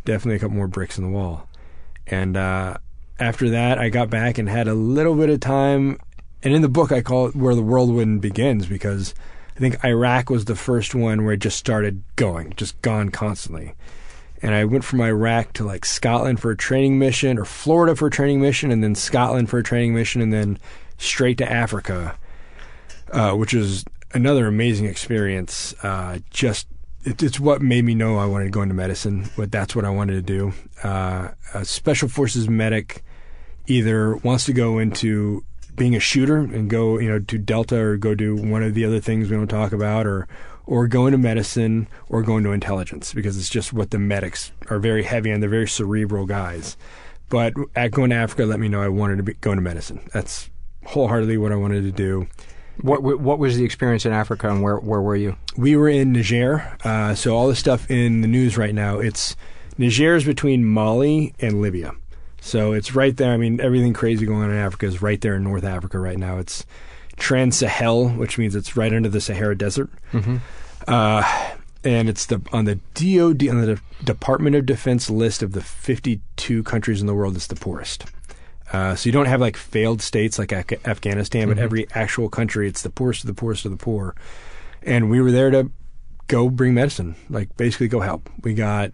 [0.06, 1.50] definitely a couple more bricks in the wall.
[2.08, 2.78] And, uh,
[3.20, 6.00] after that, I got back and had a little bit of time.
[6.44, 9.16] And in the book, I call it where the whirlwind begins because
[9.56, 13.74] I think Iraq was the first one where it just started going, just gone constantly.
[14.42, 18.08] And I went from Iraq to like Scotland for a training mission, or Florida for
[18.08, 20.60] a training mission, and then Scotland for a training mission, and then
[20.98, 22.18] straight to Africa,
[23.12, 25.74] uh, which is another amazing experience.
[25.84, 26.68] Uh, just
[27.04, 29.30] it, it's what made me know I wanted to go into medicine.
[29.38, 30.54] But that's what I wanted to do.
[30.84, 33.04] Uh, a special forces medic
[33.68, 35.44] either wants to go into
[35.76, 38.86] being a shooter and go, you know, to Delta or go do one of the
[38.86, 40.28] other things we don't talk about, or
[40.68, 44.80] or go into medicine or go into intelligence because it's just what the medics are
[44.80, 45.40] very heavy on.
[45.40, 46.78] They're very cerebral guys.
[47.30, 50.08] But at going to Africa, let me know I wanted to be, go into medicine.
[50.14, 50.50] That's
[50.86, 52.28] wholeheartedly what I wanted to do.
[52.82, 55.38] What what was the experience in Africa, and where where were you?
[55.56, 56.78] We were in Niger.
[56.84, 59.38] Uh, so all the stuff in the news right now, it's
[59.78, 61.94] Niger is between Mali and Libya.
[62.42, 63.32] So it's right there.
[63.32, 66.18] I mean, everything crazy going on in Africa is right there in North Africa right
[66.18, 66.38] now.
[66.38, 66.66] It's
[67.18, 69.90] Trans Sahel, which means it's right under the Sahara Desert.
[70.12, 70.38] Mm-hmm.
[70.88, 71.52] Uh,
[71.84, 76.64] and it's the on the DoD on the Department of Defense list of the 52
[76.64, 77.36] countries in the world.
[77.36, 78.06] It's the poorest.
[78.74, 81.62] Uh, so you don't have like failed states like Af- Afghanistan, but Mhm.
[81.62, 84.16] every actual country, it's the poorest of the poorest of the poor.
[84.84, 85.70] And we were there to
[86.28, 88.30] go bring medicine, like basically go help.
[88.44, 88.92] We got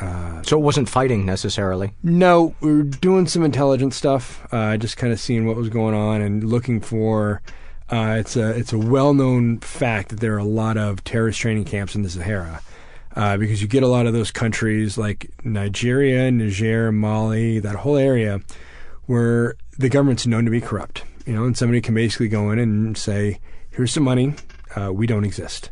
[0.00, 1.92] uh, So it wasn't fighting necessarily.
[2.02, 5.94] no, we were doing some intelligence stuff, uh, just kind of seeing what was going
[5.94, 7.42] on and looking for.
[7.90, 11.40] Uh, it's a it's a well known fact that there are a lot of terrorist
[11.40, 12.60] training camps in the Sahara.
[13.16, 17.96] Uh, because you get a lot of those countries like Nigeria, Niger, Mali, that whole
[17.96, 18.40] area,
[19.06, 21.02] where the government's known to be corrupt.
[21.26, 23.40] You know, and somebody can basically go in and say,
[23.70, 24.34] "Here's some money.
[24.76, 25.70] Uh, we don't exist."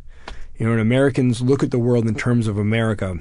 [0.58, 3.18] You know, and Americans look at the world in terms of America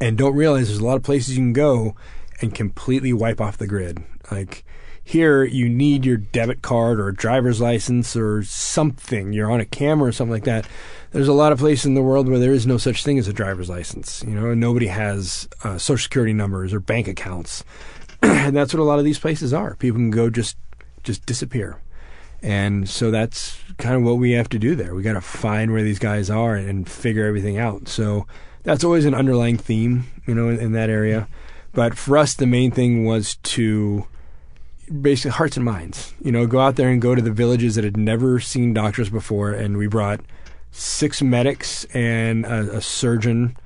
[0.00, 1.94] and don't realize there's a lot of places you can go
[2.40, 4.02] and completely wipe off the grid.
[4.30, 4.64] Like
[5.02, 9.32] here, you need your debit card or a driver's license or something.
[9.32, 10.66] You're on a camera or something like that.
[11.12, 13.28] There's a lot of places in the world where there is no such thing as
[13.28, 14.24] a driver's license.
[14.26, 17.64] You know, nobody has uh, social security numbers or bank accounts,
[18.22, 19.76] and that's what a lot of these places are.
[19.76, 20.56] People can go just
[21.04, 21.80] just disappear.
[22.42, 24.94] And so that's kind of what we have to do there.
[24.94, 27.88] We got to find where these guys are and, and figure everything out.
[27.88, 28.26] So
[28.66, 31.28] that's always an underlying theme, you know, in, in that area.
[31.72, 34.06] But for us, the main thing was to
[35.00, 36.12] basically hearts and minds.
[36.20, 39.08] You know, go out there and go to the villages that had never seen doctors
[39.08, 40.20] before, and we brought
[40.72, 43.56] six medics and a, a surgeon.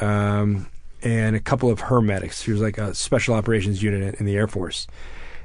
[0.00, 0.68] Um,
[1.02, 2.42] and a couple of her medics.
[2.42, 4.86] She was like a special operations unit in the Air Force.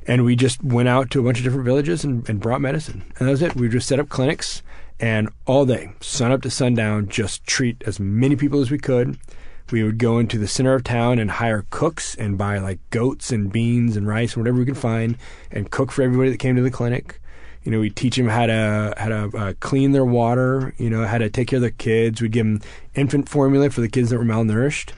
[0.05, 3.03] And we just went out to a bunch of different villages and, and brought medicine.
[3.17, 3.55] And that was it.
[3.55, 4.61] We just set up clinics
[4.99, 9.17] and all day, sun up to sundown, just treat as many people as we could.
[9.71, 13.31] We would go into the center of town and hire cooks and buy like goats
[13.31, 15.17] and beans and rice and whatever we could find
[15.51, 17.19] and cook for everybody that came to the clinic.
[17.63, 20.73] You know, we teach them how to how to uh, clean their water.
[20.77, 22.21] You know, how to take care of their kids.
[22.21, 22.61] We'd give them
[22.95, 24.91] infant formula for the kids that were malnourished,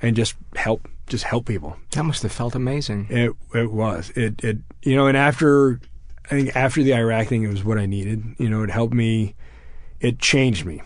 [0.00, 1.76] and just help just help people.
[1.90, 3.08] That must have felt amazing.
[3.10, 5.80] It it was it it you know, and after
[6.26, 8.24] I think after the Iraq thing, it was what I needed.
[8.38, 9.34] You know, it helped me.
[10.04, 10.82] It changed me.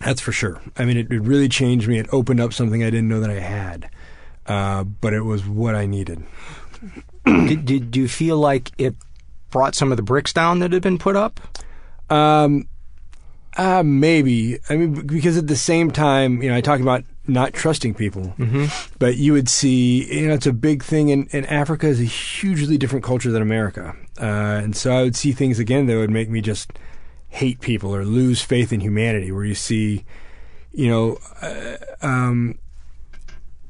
[0.00, 0.60] That's for sure.
[0.76, 1.98] I mean, it, it really changed me.
[1.98, 3.88] It opened up something I didn't know that I had,
[4.46, 6.22] uh, but it was what I needed.
[7.24, 8.94] did, did do you feel like it
[9.50, 11.40] brought some of the bricks down that had been put up?
[12.10, 12.68] Um,
[13.56, 14.58] uh, maybe.
[14.68, 18.34] I mean, because at the same time, you know, I talk about not trusting people,
[18.38, 18.68] Mhm.
[18.98, 22.04] but you would see, you know, it's a big thing, and, and Africa is a
[22.04, 23.96] hugely different culture than America.
[24.20, 24.24] Uh,
[24.62, 26.70] and so I would see things again that would make me just
[27.34, 30.04] hate people or lose faith in humanity, where you see,
[30.72, 32.58] you know, uh, um,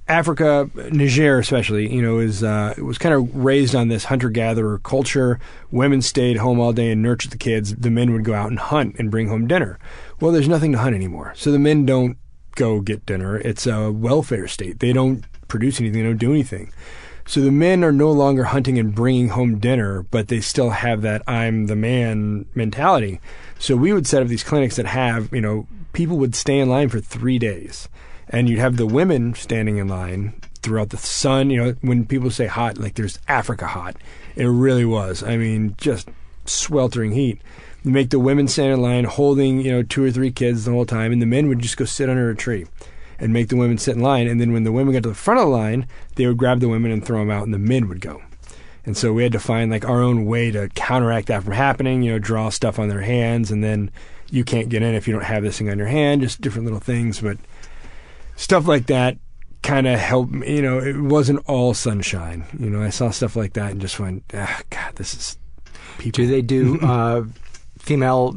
[0.07, 4.79] Africa, Niger especially, you know, is uh, was kind of raised on this hunter gatherer
[4.81, 5.41] culture.
[5.71, 7.75] Women stayed home all day and nurtured the kids.
[7.75, 9.79] The men would go out and hunt and bring home dinner.
[10.21, 12.19] Well, there's nothing to hunt anymore, so the men don't
[12.57, 13.39] go get dinner.
[13.39, 14.81] It's a welfare state.
[14.81, 16.03] They don't produce anything.
[16.03, 16.71] They don't do anything.
[17.27, 21.01] So the men are no longer hunting and bringing home dinner, but they still have
[21.03, 23.21] that I'm the man mentality.
[23.59, 26.69] So we would set up these clinics that have, you know, people would stay in
[26.69, 27.89] line for three days.
[28.29, 31.51] And you'd have the women standing in line throughout the sun.
[31.51, 33.97] You know, when people say hot, like there's Africa hot,
[34.35, 35.23] it really was.
[35.23, 36.09] I mean, just
[36.47, 37.41] sweltering heat.
[37.85, 40.71] You make the women stand in line holding, you know, two or three kids the
[40.71, 42.67] whole time, and the men would just go sit under a tree
[43.19, 44.27] and make the women sit in line.
[44.27, 45.87] And then when the women got to the front of the line,
[46.17, 48.23] they would grab the women and throw them out, and the men would go.
[48.87, 52.03] And so we had to find like our own way to counteract that from happening,
[52.03, 53.91] you know, draw stuff on their hands, and then
[54.31, 56.65] you can't get in if you don't have this thing on your hand, just different
[56.65, 57.21] little things.
[57.21, 57.39] But
[58.37, 59.17] stuff like that
[59.63, 62.45] kind of helped me, you know, it wasn't all sunshine.
[62.59, 65.39] You know, I saw stuff like that and just went, ah, God, this is
[65.99, 66.25] people.
[66.25, 67.25] Do they do uh,
[67.79, 68.37] female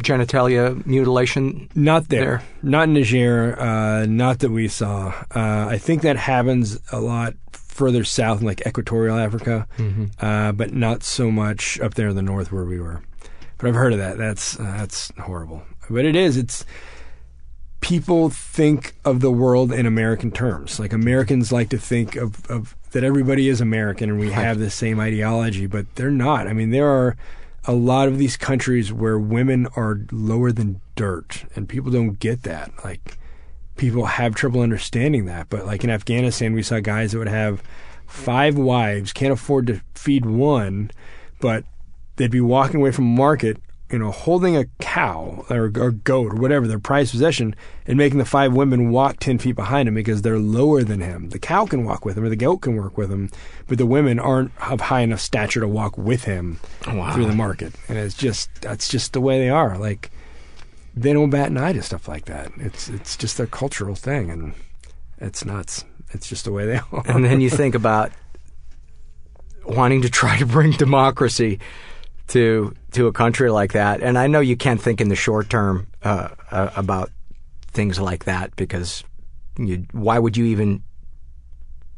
[0.00, 1.68] genitalia mutilation?
[1.74, 2.20] Not there.
[2.20, 2.42] there?
[2.62, 3.60] Not in Niger.
[3.60, 5.08] Uh, not that we saw.
[5.34, 7.34] Uh, I think that happens a lot
[7.78, 10.06] further south in like equatorial Africa, mm-hmm.
[10.18, 13.00] uh, but not so much up there in the north where we were.
[13.56, 14.18] But I've heard of that.
[14.18, 15.62] That's uh, that's horrible.
[15.88, 16.36] But it is.
[16.36, 16.64] It's
[17.80, 20.80] people think of the world in American terms.
[20.80, 24.70] Like Americans like to think of, of that everybody is American and we have the
[24.70, 26.48] same ideology, but they're not.
[26.48, 27.16] I mean, there are
[27.64, 32.42] a lot of these countries where women are lower than dirt, and people don't get
[32.42, 32.72] that.
[32.84, 33.18] Like
[33.78, 35.48] people have trouble understanding that.
[35.48, 37.62] But like in Afghanistan, we saw guys that would have
[38.06, 40.90] five wives, can't afford to feed one,
[41.40, 41.64] but
[42.16, 43.58] they'd be walking away from market,
[43.90, 47.54] you know, holding a cow or a goat or whatever, their prized possession,
[47.86, 51.30] and making the five women walk 10 feet behind him because they're lower than him.
[51.30, 53.30] The cow can walk with him or the goat can work with him,
[53.66, 57.12] but the women aren't of high enough stature to walk with him wow.
[57.12, 57.74] through the market.
[57.88, 59.78] And it's just, that's just the way they are.
[59.78, 60.10] Like,
[61.02, 62.50] they don't bat an eye to stuff like that.
[62.56, 64.54] It's, it's just their cultural thing, and
[65.18, 65.84] it's nuts.
[66.10, 67.02] It's just the way they are.
[67.06, 68.12] And then you think about
[69.64, 71.60] wanting to try to bring democracy
[72.28, 74.02] to to a country like that.
[74.02, 77.10] And I know you can't think in the short term uh, uh, about
[77.68, 79.04] things like that because
[79.58, 80.82] you, why would you even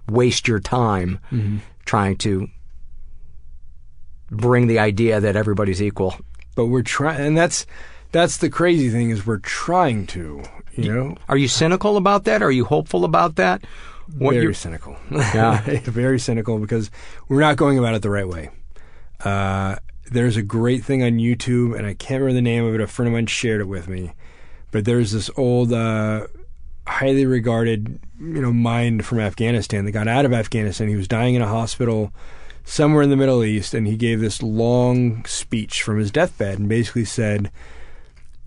[0.09, 1.59] waste your time mm-hmm.
[1.85, 2.49] trying to
[4.31, 6.17] bring the idea that everybody's equal?
[6.55, 7.67] But we're trying, and that's
[8.13, 10.43] that's the crazy thing is we're trying to.
[10.77, 12.43] You know, are you cynical about that?
[12.43, 13.65] Are you hopeful about that?
[14.17, 14.97] What very cynical.
[15.11, 16.91] Yeah, very cynical because
[17.29, 18.51] we're not going about it the right way.
[19.25, 19.77] Uh,
[20.11, 22.81] there's a great thing on YouTube, and I can't remember the name of it.
[22.81, 24.13] A friend of mine shared it with me,
[24.71, 26.27] but there's this old, uh,
[26.87, 30.89] highly regarded, you know, mind from Afghanistan that got out of Afghanistan.
[30.89, 32.13] He was dying in a hospital
[32.65, 36.69] somewhere in the Middle East, and he gave this long speech from his deathbed, and
[36.69, 37.53] basically said,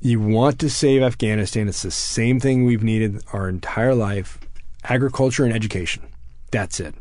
[0.04, 1.70] "You want to save Afghanistan?
[1.70, 4.38] It's the same thing we've needed our entire life:
[4.84, 6.04] agriculture and education.
[6.52, 6.94] That's it."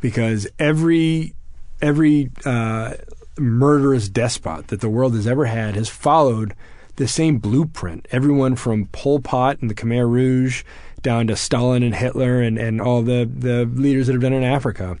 [0.00, 1.34] Because every
[1.80, 2.94] every uh,
[3.38, 6.54] murderous despot that the world has ever had has followed
[6.96, 8.08] the same blueprint.
[8.10, 10.64] Everyone from Pol Pot and the Khmer Rouge
[11.00, 14.38] down to Stalin and Hitler and, and all the, the leaders that have done it
[14.38, 14.98] in Africa.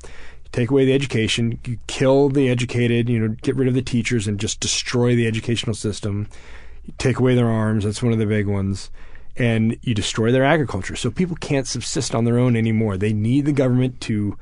[0.52, 4.26] Take away the education, you kill the educated, you know, get rid of the teachers
[4.28, 6.28] and just destroy the educational system.
[6.84, 8.90] You take away their arms, that's one of the big ones.
[9.36, 10.96] And you destroy their agriculture.
[10.96, 12.96] So people can't subsist on their own anymore.
[12.96, 14.36] They need the government to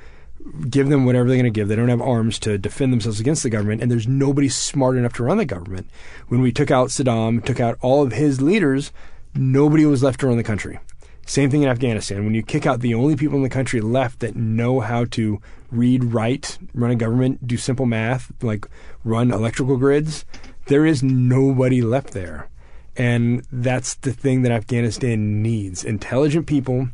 [0.69, 1.69] give them whatever they're going to give.
[1.69, 5.13] They don't have arms to defend themselves against the government, and there's nobody smart enough
[5.15, 5.89] to run the government.
[6.29, 8.93] When we took out Saddam, took out all of his leaders,
[9.35, 10.79] nobody was left to run the country.
[11.27, 12.25] Same thing in Afghanistan.
[12.25, 15.41] When you kick out the only people in the country left that know how to
[15.71, 18.67] read, write, run a government, do simple math, like
[19.05, 20.25] run electrical grids,
[20.71, 22.49] there is nobody left there.
[22.97, 26.89] And that's the thing that Afghanistan needs intelligent people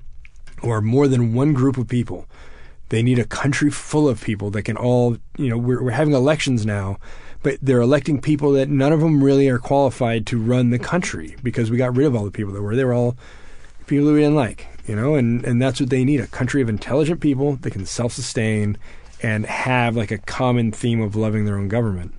[0.63, 2.27] or more than one group of people
[2.89, 6.15] they need a country full of people that can all, you know, we're, we're having
[6.15, 6.99] elections now,
[7.43, 11.37] but they're electing people that none of them really are qualified to run the country
[11.43, 12.77] because we got rid of all the people that were.
[12.77, 13.17] They were all
[13.87, 16.69] people we didn't like, you know, and, and that's what they need a country of
[16.69, 18.79] intelligent people that can self sustain
[19.23, 22.15] and have like a common theme of loving their own government.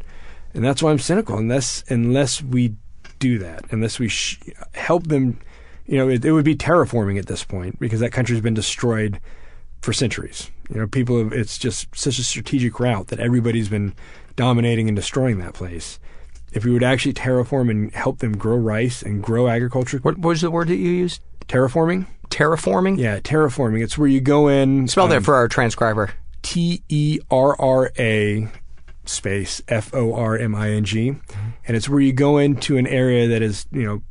[0.58, 1.38] And that's why I'm cynical.
[1.38, 2.74] Unless, unless we
[3.20, 4.40] do that, unless we sh-
[4.74, 5.40] help them,
[5.86, 9.22] you know, it, it would be terraforming at this point because that country's been destroyed
[9.82, 10.50] for centuries.
[10.70, 13.94] You know, people have, it's just such a strategic route that everybody's been
[14.36, 16.00] dominating and destroying that place.
[16.52, 20.00] If we would actually terraform and help them grow rice and grow agriculture.
[20.00, 21.22] What was the word that you used?
[21.48, 22.08] Terraforming?
[22.30, 22.98] Terraforming?
[22.98, 23.84] Yeah, terraforming.
[23.84, 24.88] It's where you go in.
[24.88, 26.14] Spell um, that for our transcriber.
[26.42, 28.50] T E R R A
[29.10, 31.10] space F O R M I N G.
[31.66, 34.02] And it's where you go into an area that is, you know,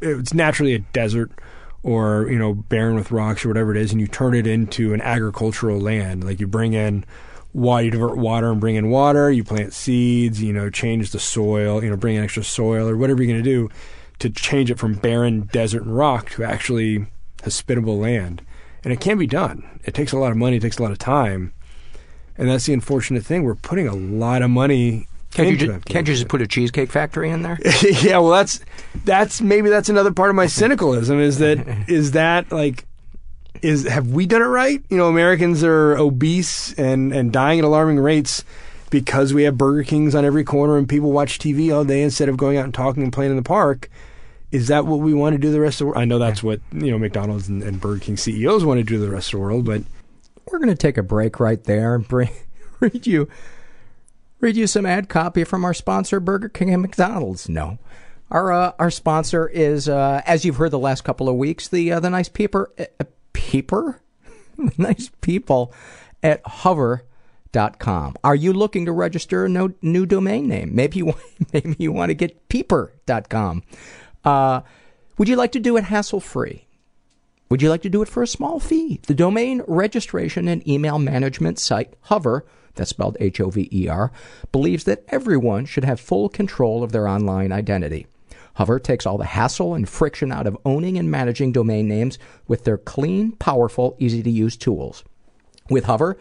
[0.00, 1.30] it's naturally a desert
[1.82, 4.94] or you know barren with rocks or whatever it is, and you turn it into
[4.94, 6.24] an agricultural land.
[6.24, 7.04] Like you bring in
[7.52, 9.30] water, you divert water and bring in water.
[9.30, 10.42] You plant seeds.
[10.42, 11.82] You know, change the soil.
[11.82, 13.68] You know, bring in extra soil or whatever you're going to do
[14.20, 17.06] to change it from barren desert and rock to actually
[17.42, 18.42] hospitable land.
[18.84, 19.80] and it can be done.
[19.84, 21.52] It takes a lot of money, it takes a lot of time,
[22.36, 23.44] and that's the unfortunate thing.
[23.44, 25.06] We're putting a lot of money.
[25.32, 27.58] Can't you, ju- can't you just put a cheesecake factory in there?
[27.82, 28.60] yeah, well, that's
[29.04, 32.84] that's maybe that's another part of my cynicism is that is that like
[33.62, 34.82] is have we done it right?
[34.90, 38.44] You know, Americans are obese and and dying at alarming rates
[38.90, 42.28] because we have Burger Kings on every corner and people watch TV all day instead
[42.28, 43.88] of going out and talking and playing in the park.
[44.50, 45.98] Is that what we want to do the rest of the world?
[45.98, 48.98] I know that's what you know McDonald's and, and Burger King CEOs want to do
[48.98, 49.82] the rest of the world, but
[50.50, 52.30] We're going to take a break right there and bring,
[52.80, 53.28] read you
[54.42, 57.48] read you some ad copy from our sponsor, Burger King and McDonald's.
[57.48, 57.78] No,
[58.30, 61.92] our uh, our sponsor is, uh, as you've heard the last couple of weeks, the
[61.92, 64.00] uh, the nice peeper uh, peeper,
[64.76, 65.72] nice people
[66.22, 68.16] at Hover.com.
[68.22, 70.74] Are you looking to register a no, new domain name?
[70.74, 71.14] Maybe you
[71.52, 73.62] maybe you want to get Peeper.com.
[74.24, 74.60] Uh,
[75.18, 76.66] would you like to do it hassle free?
[77.52, 78.98] Would you like to do it for a small fee?
[79.06, 82.46] The domain registration and email management site Hover,
[82.76, 84.10] that's spelled H O V E R,
[84.52, 88.06] believes that everyone should have full control of their online identity.
[88.54, 92.64] Hover takes all the hassle and friction out of owning and managing domain names with
[92.64, 95.04] their clean, powerful, easy to use tools.
[95.68, 96.16] With Hover,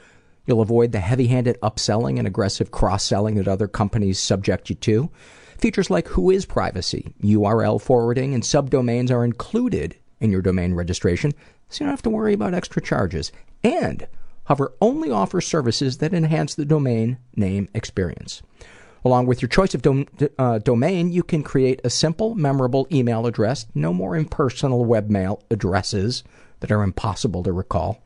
[0.46, 4.76] you'll avoid the heavy handed upselling and aggressive cross selling that other companies subject you
[4.76, 5.10] to.
[5.58, 11.34] Features like WHOIS Privacy, URL forwarding, and subdomains are included in your domain registration,
[11.68, 13.32] so you don't have to worry about extra charges.
[13.64, 14.08] And
[14.46, 18.42] Hover only offers services that enhance the domain name experience.
[19.04, 20.08] Along with your choice of dom-
[20.38, 26.24] uh, domain, you can create a simple, memorable email address, no more impersonal webmail addresses
[26.60, 28.02] that are impossible to recall.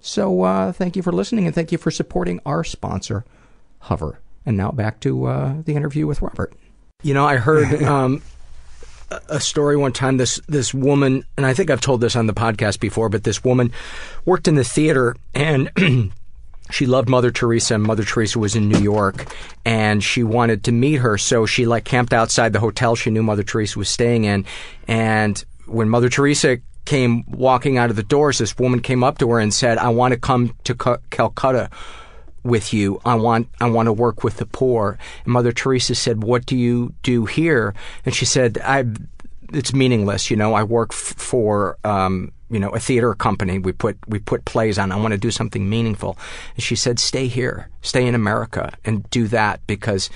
[0.00, 3.24] So uh, thank you for listening and thank you for supporting our sponsor,
[3.80, 4.20] Hover.
[4.44, 6.54] And now back to uh, the interview with Robert.
[7.02, 8.22] You know, I heard um,
[9.10, 10.16] a- story one time.
[10.16, 13.44] This this woman, and I think I've told this on the podcast before, but this
[13.44, 13.72] woman
[14.24, 15.70] worked in the theater and.
[16.68, 19.32] She loved Mother Teresa, and Mother Teresa was in New York,
[19.64, 21.16] and she wanted to meet her.
[21.16, 24.44] So she like camped outside the hotel she knew Mother Teresa was staying in.
[24.88, 29.30] And when Mother Teresa came walking out of the doors, this woman came up to
[29.30, 31.70] her and said, "I want to come to Cal- Calcutta
[32.46, 33.00] with you.
[33.04, 36.56] I want I want to work with the poor." And Mother Teresa said, "What do
[36.56, 37.74] you do here?"
[38.04, 38.84] And she said, "I."
[39.52, 40.54] It's meaningless, you know.
[40.54, 43.58] I work f- for um, you know a theater company.
[43.58, 44.90] We put we put plays on.
[44.90, 46.18] I want to do something meaningful.
[46.54, 50.10] And she said, "Stay here, stay in America, and do that because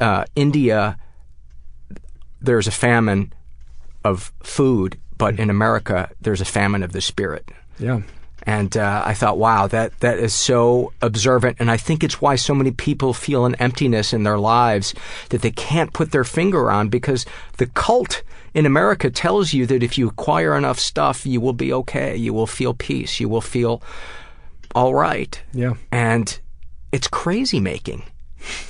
[0.00, 0.98] uh, India,
[2.40, 3.32] there's a famine
[4.04, 8.00] of food, but in America, there's a famine of the spirit." yeah.
[8.44, 12.36] And uh, I thought, wow, that that is so observant, and I think it's why
[12.36, 14.94] so many people feel an emptiness in their lives
[15.30, 17.26] that they can't put their finger on because
[17.58, 18.22] the cult
[18.54, 22.32] in America tells you that if you acquire enough stuff, you will be okay, you
[22.32, 23.82] will feel peace, you will feel
[24.74, 25.40] all right.
[25.52, 25.74] Yeah.
[25.90, 26.38] And
[26.92, 28.04] it's crazy making.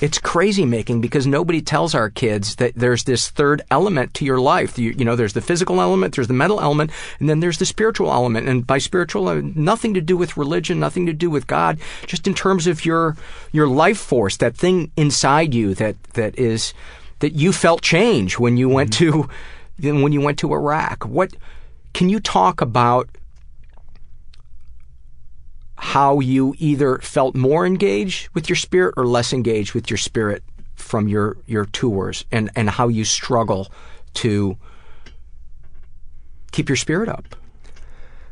[0.01, 4.39] It's crazy making because nobody tells our kids that there's this third element to your
[4.39, 4.77] life.
[4.77, 7.65] You, you know, there's the physical element, there's the mental element, and then there's the
[7.65, 8.47] spiritual element.
[8.47, 12.27] And by spiritual, uh, nothing to do with religion, nothing to do with God, just
[12.27, 13.15] in terms of your
[13.51, 16.73] your life force, that thing inside you that that is
[17.19, 19.29] that you felt change when you went to
[19.79, 21.05] when you went to Iraq.
[21.05, 21.33] What
[21.93, 23.09] can you talk about
[25.81, 30.43] how you either felt more engaged with your spirit or less engaged with your spirit
[30.75, 33.71] from your your tours and and how you struggle
[34.13, 34.57] to
[36.51, 37.35] keep your spirit up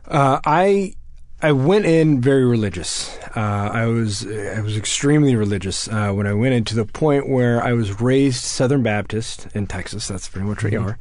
[0.07, 0.93] Uh, I
[1.41, 3.15] I went in very religious.
[3.35, 7.29] Uh, I was I was extremely religious uh, when I went in to the point
[7.29, 10.07] where I was raised Southern Baptist in Texas.
[10.07, 10.97] That's pretty much what you are,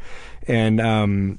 [0.47, 1.39] and um,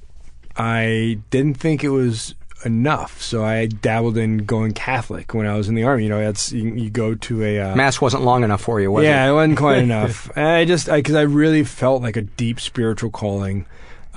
[0.55, 2.34] I didn't think it was
[2.66, 3.22] enough.
[3.22, 6.03] So I dabbled in going Catholic when I was in the army.
[6.03, 8.91] You know, that's you, you go to a uh, Mass wasn't long enough for you,
[8.91, 9.30] was yeah, it?
[9.30, 10.36] it wasn't quite enough.
[10.38, 13.66] I just because I, really felt like a deep spiritual calling.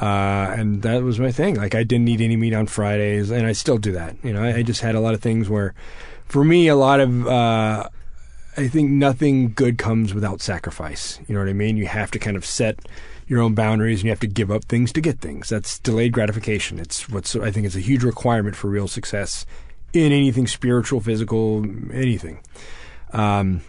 [0.01, 1.57] Uh, and that was my thing.
[1.57, 4.17] Like I didn't eat any meat on Fridays, and I still do that.
[4.23, 5.75] You know, I, I just had a lot of things where,
[6.25, 7.89] for me, a lot of uh,
[8.57, 11.21] I think nothing good comes without sacrifice.
[11.29, 11.77] You know what I mean?
[11.77, 12.79] You have to kind of set
[13.31, 15.49] your own boundaries and you have to give up things to get things.
[15.49, 16.81] That's delayed gratification.
[16.81, 19.47] It's what's I think is a huge requirement for real success
[19.93, 22.41] in anything spiritual, physical, anything.
[23.13, 23.61] Um,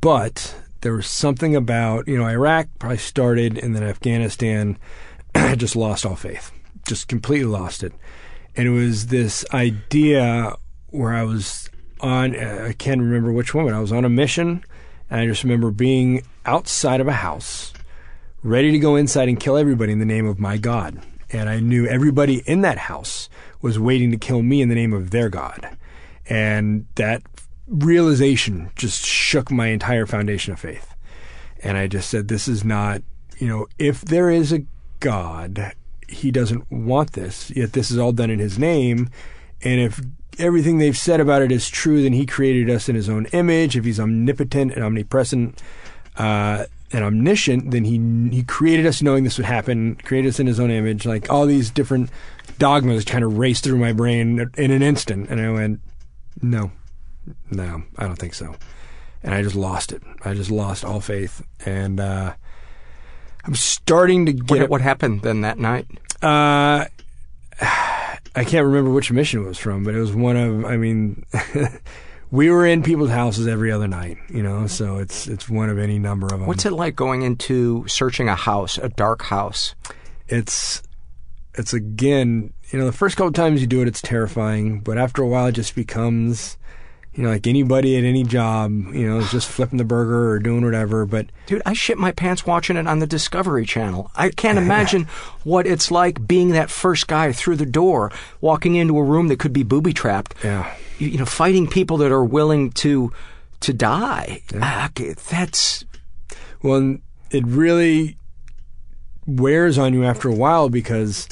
[0.00, 4.78] but there was something about you know Iraq probably started and then Afghanistan.
[5.56, 6.50] Just lost all faith,
[6.86, 7.94] just completely lost it,
[8.54, 10.54] and it was this idea
[10.88, 11.70] where I was
[12.00, 12.38] on.
[12.38, 14.62] I can't remember which but I was on a mission,
[15.08, 17.72] and I just remember being outside of a house,
[18.42, 21.00] ready to go inside and kill everybody in the name of my God.
[21.30, 23.28] And I knew everybody in that house
[23.60, 25.76] was waiting to kill me in the name of their God.
[26.28, 27.22] And that
[27.68, 30.94] realization just shook my entire foundation of faith.
[31.62, 33.02] And I just said, this is not,
[33.38, 34.64] you know, if there is a
[35.00, 35.72] God,
[36.08, 39.08] he doesn't want this, yet this is all done in his name.
[39.62, 40.00] And if
[40.38, 43.76] everything they've said about it is true, then he created us in his own image.
[43.76, 45.62] If he's omnipotent and omnipresent
[46.16, 50.46] uh, and omniscient, then he he created us knowing this would happen, created us in
[50.46, 51.06] his own image.
[51.06, 52.10] Like all these different
[52.58, 55.28] dogmas kind of raced through my brain in an instant.
[55.30, 55.80] And I went,
[56.40, 56.70] no,
[57.50, 58.54] no, I don't think so.
[59.22, 60.02] And I just lost it.
[60.24, 61.44] I just lost all faith.
[61.64, 62.34] And uh,
[63.44, 64.60] I'm starting to get.
[64.60, 65.86] What, what happened then that night?
[66.20, 66.86] Uh,
[68.34, 70.64] I can't remember which mission it was from, but it was one of.
[70.64, 71.24] I mean,
[72.32, 74.66] we were in people's houses every other night, you know.
[74.66, 76.46] So it's it's one of any number of them.
[76.46, 79.76] What's it like going into searching a house, a dark house?
[80.26, 80.82] It's
[81.54, 85.22] it's again, you know, the first couple times you do it, it's terrifying, but after
[85.22, 86.56] a while, it just becomes
[87.14, 90.38] you know, like anybody at any job, you know, is just flipping the burger or
[90.38, 91.04] doing whatever.
[91.04, 94.10] But dude, I shit my pants watching it on the Discovery Channel.
[94.14, 95.04] I can't imagine
[95.44, 98.10] what it's like being that first guy through the door,
[98.40, 100.34] walking into a room that could be booby trapped.
[100.42, 103.12] Yeah, you, you, know, fighting people that are willing to
[103.60, 104.42] to die.
[104.52, 104.60] Yeah.
[104.62, 104.90] Ah,
[105.30, 105.84] that's
[106.62, 106.96] well,
[107.30, 108.16] it really
[109.26, 111.28] wears on you after a while because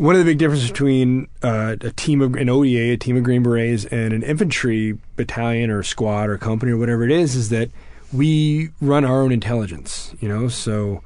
[0.00, 3.22] one of the big differences between uh, a team of an ODA, a team of
[3.22, 7.50] Green Berets, and an infantry battalion or squad or company or whatever it is, is
[7.50, 7.68] that
[8.10, 10.14] we run our own intelligence.
[10.18, 11.02] You know, so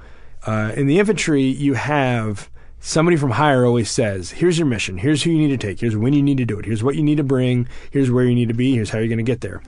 [0.47, 4.99] uh, in the infantry, you have somebody from higher always says, "Here's your mission.
[4.99, 5.81] Here's who you need to take.
[5.81, 6.65] Here's when you need to do it.
[6.65, 7.67] Here's what you need to bring.
[7.91, 8.77] Here's where you need to be.
[8.77, 9.61] Here's how you're going to get there."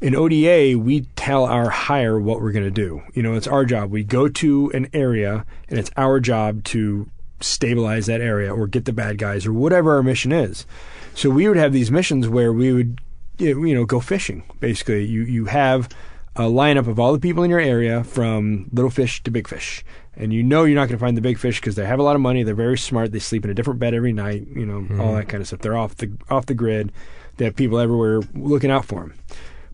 [0.00, 3.04] In ODA, we tell our higher what we're going to do.
[3.14, 3.92] You know, it's our job.
[3.92, 7.08] We go to an area, and it's our job to
[7.40, 10.66] stabilize that area or get the bad guys or whatever our mission is.
[11.14, 13.00] So we would have these missions where we would,
[13.38, 14.42] you know, go fishing.
[14.60, 15.88] Basically, you you have
[16.36, 19.84] a lineup of all the people in your area from little fish to big fish.
[20.16, 22.02] And you know you're not going to find the big fish because they have a
[22.02, 22.42] lot of money.
[22.42, 23.12] They're very smart.
[23.12, 24.46] They sleep in a different bed every night.
[24.48, 25.00] You know mm-hmm.
[25.00, 25.60] all that kind of stuff.
[25.60, 26.92] They're off the off the grid.
[27.36, 29.14] They have people everywhere looking out for them.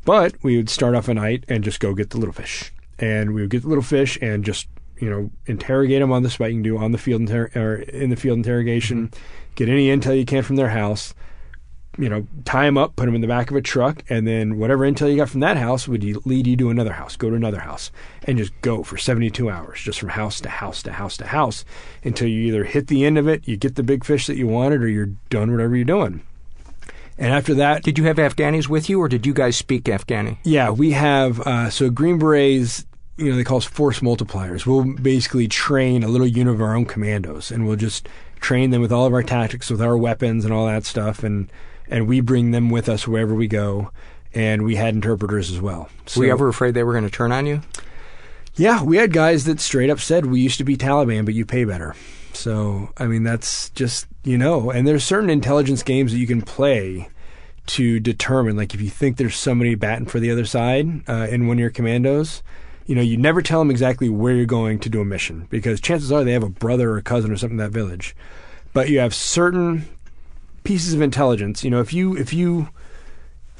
[0.04, 2.72] But we would start off a night and just go get the little fish.
[2.98, 4.66] And we would get the little fish and just
[5.01, 6.48] you know, interrogate them on the spot.
[6.48, 9.09] You can do on the field inter- or in the field interrogation.
[9.09, 9.20] Mm-hmm.
[9.57, 11.14] Get any intel you can from their house.
[11.98, 14.59] You know, tie them up, put them in the back of a truck, and then
[14.59, 17.16] whatever intel you got from that house would lead you to another house.
[17.16, 17.90] Go to another house
[18.24, 21.64] and just go for 72 hours, just from house to house to house to house,
[22.05, 24.46] until you either hit the end of it, you get the big fish that you
[24.46, 26.22] wanted, or you're done whatever you're doing.
[27.18, 30.38] And after that, did you have Afghanis with you, or did you guys speak Afghani?
[30.44, 31.40] Yeah, we have.
[31.40, 32.86] Uh, so Green Berets
[33.21, 34.66] you know, they call us force multipliers.
[34.66, 38.09] We'll basically train a little unit of our own commandos, and we'll just
[38.41, 41.51] train them with all of our tactics, with our weapons and all that stuff, and
[41.89, 43.91] and we bring them with us wherever we go.
[44.33, 45.89] And we had interpreters as well.
[46.07, 47.62] So, were you ever afraid they were going to turn on you?
[48.55, 51.45] Yeah, we had guys that straight up said, "We used to be Taliban, but you
[51.45, 51.95] pay better."
[52.33, 56.43] So, I mean, that's just you know, and there's certain intelligence games that you can
[56.43, 57.09] play
[57.66, 61.47] to determine, like if you think there's somebody batting for the other side uh, in
[61.47, 62.43] one of your commandos
[62.91, 65.80] you know, you never tell them exactly where you're going to do a mission because
[65.80, 68.16] chances are they have a brother or a cousin or something in that village.
[68.72, 69.84] But you have certain
[70.64, 71.62] pieces of intelligence.
[71.62, 72.68] You know, if you if you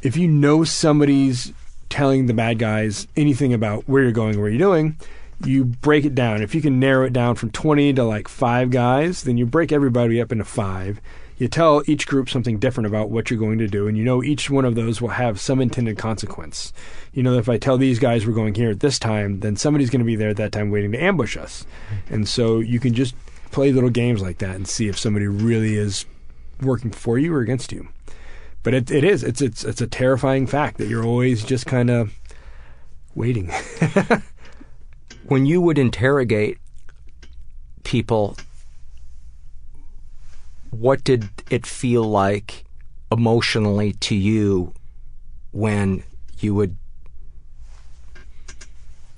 [0.03, 1.53] if you know somebody's
[1.91, 4.97] telling the bad guys anything about where you're going, where you're doing,
[5.45, 6.43] you break it down.
[6.43, 9.71] If you can narrow it down from 20 to like five guys, then you break
[9.71, 11.01] everybody up into five
[11.41, 14.23] you tell each group something different about what you're going to do, and you know
[14.23, 16.71] each one of those will have some intended consequence.
[17.13, 19.91] You know, if I tell these guys we're going here at this time, then somebody's
[19.91, 21.65] going to be there at that time waiting to ambush us.
[21.65, 22.15] Mm-hmm.
[22.15, 23.15] And so you can just
[23.51, 26.07] play little games like that and see if somebody really is
[26.61, 27.89] working for you or against you.
[28.63, 29.25] But it, it is.
[29.25, 32.13] It's it's it's a terrifying fact that you're always just kind of
[33.15, 33.51] waiting.
[35.25, 36.59] when you would interrogate
[37.85, 38.37] people,
[40.71, 42.65] what did it feel like
[43.11, 44.73] emotionally to you
[45.53, 46.03] when
[46.39, 46.77] you would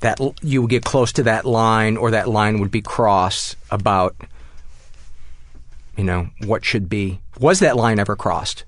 [0.02, 4.14] that you would get close to that line or that line would be crossed about
[5.96, 8.64] you know what should be was that line ever crossed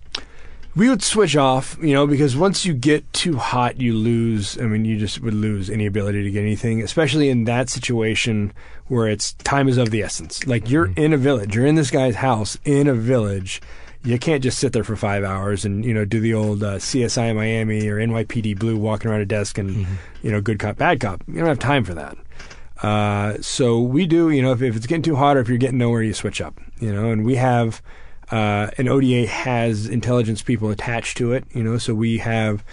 [0.76, 4.58] we would switch off, you know, because once you get too hot, you lose.
[4.58, 8.52] I mean, you just would lose any ability to get anything, especially in that situation
[8.88, 10.44] where it's time is of the essence.
[10.46, 11.00] Like you're mm-hmm.
[11.00, 13.62] in a village, you're in this guy's house in a village.
[14.04, 16.76] You can't just sit there for five hours and you know do the old uh,
[16.76, 19.94] CSI Miami or NYPD Blue walking around a desk and mm-hmm.
[20.22, 21.22] you know good cop bad cop.
[21.26, 22.16] You don't have time for that.
[22.82, 25.56] Uh, so we do, you know, if, if it's getting too hot or if you're
[25.56, 27.80] getting nowhere, you switch up, you know, and we have
[28.30, 32.64] uh, an ODA has intelligence people attached to it, you know, so we have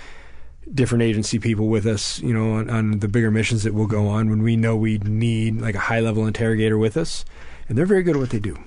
[0.73, 4.07] different agency people with us, you know, on, on the bigger missions that we'll go
[4.07, 7.23] on when we know we need like a high level interrogator with us,
[7.69, 8.57] and they're very good at what they do.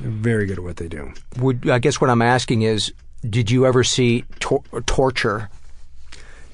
[0.00, 1.12] They're very good at what they do.
[1.38, 2.92] Would I guess what I'm asking is,
[3.28, 5.50] did you ever see tor- torture?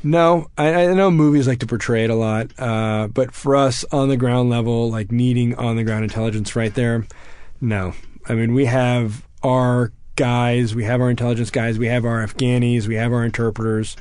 [0.03, 3.85] No, I, I, know movies like to portray it a lot, uh, but for us
[3.93, 7.07] on the ground level, like needing on the ground intelligence right there,
[7.61, 7.93] no.
[8.27, 12.87] I mean, we have our guys, we have our intelligence guys, we have our Afghanis,
[12.87, 13.97] we have our interpreters.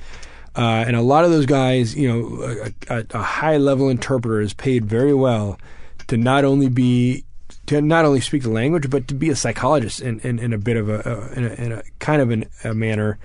[0.55, 2.43] Uh, and a lot of those guys, you know,
[2.89, 5.59] a, a, a high level interpreter is paid very well
[6.07, 7.25] to not only be
[7.69, 10.57] to not only speak the language, but to be a psychologist in, in, in a
[10.57, 13.19] bit of a, in a, in a kind of an, a manner,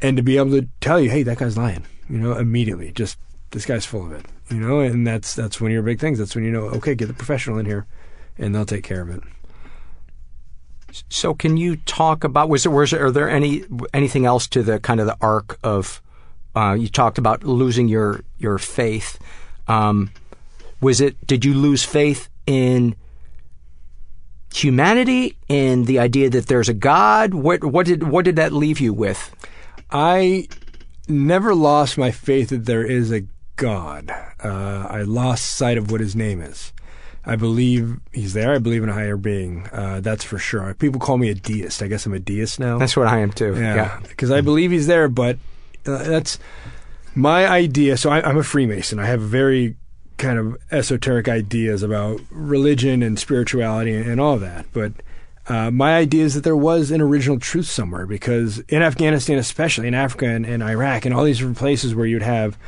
[0.00, 2.92] and to be able to tell you, hey, that guy's lying, you know, immediately.
[2.92, 3.18] Just
[3.50, 6.20] this guy's full of it, you know, and that's that's one of your big things.
[6.20, 7.86] That's when you know, okay, get the professional in here,
[8.38, 9.20] and they'll take care of it.
[11.08, 14.78] So, can you talk about was there was are there any anything else to the
[14.78, 16.00] kind of the arc of
[16.54, 19.18] uh, you talked about losing your your faith?
[19.66, 20.12] Um,
[20.80, 22.94] was it did you lose faith in
[24.64, 27.34] humanity and the idea that there's a God?
[27.34, 29.34] What what did what did that leave you with?
[29.90, 30.48] I
[31.08, 33.24] never lost my faith that there is a
[33.56, 34.10] God.
[34.42, 36.72] Uh, I lost sight of what His name is.
[37.28, 38.54] I believe he's there.
[38.54, 39.68] I believe in a higher being.
[39.72, 40.72] Uh, that's for sure.
[40.74, 41.82] People call me a deist.
[41.82, 42.78] I guess I'm a deist now.
[42.78, 43.56] That's what I am too.
[43.56, 44.36] Yeah, because yeah.
[44.36, 45.08] I believe he's there.
[45.08, 45.38] But
[45.84, 46.38] uh, that's
[47.16, 47.96] my idea.
[47.96, 49.00] So I, am a Freemason.
[49.00, 49.74] I have very
[50.18, 54.66] kind of esoteric ideas about religion and spirituality and, and all that.
[54.72, 54.92] But
[55.48, 59.88] uh, my idea is that there was an original truth somewhere because in Afghanistan, especially
[59.88, 62.58] in Africa and, and Iraq and all these different places where you'd have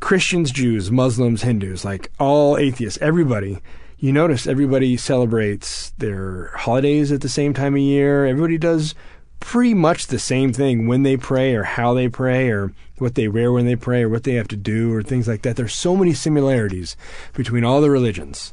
[0.00, 3.60] Christians, Jews, Muslims, Hindus, like all atheists, everybody
[3.98, 8.26] you notice everybody celebrates their holidays at the same time of year.
[8.26, 8.94] Everybody does
[9.40, 13.28] pretty much the same thing when they pray or how they pray or what they
[13.28, 15.56] wear when they pray or what they have to do or things like that.
[15.56, 16.96] There's so many similarities
[17.34, 18.52] between all the religions.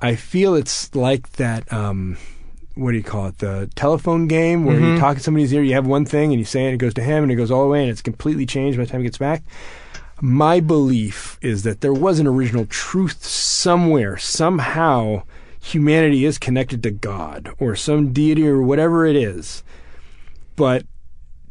[0.00, 1.72] I feel it's like that.
[1.72, 2.18] Um,
[2.74, 3.38] what do you call it?
[3.38, 4.94] The telephone game where mm-hmm.
[4.94, 6.78] you talk in somebody's ear, you have one thing and you say it, and it
[6.78, 8.90] goes to him and it goes all the way and it's completely changed by the
[8.90, 9.42] time it gets back.
[10.20, 15.22] My belief is that there was an original truth somewhere, somehow
[15.60, 19.62] humanity is connected to God or some deity or whatever it is.
[20.56, 20.86] But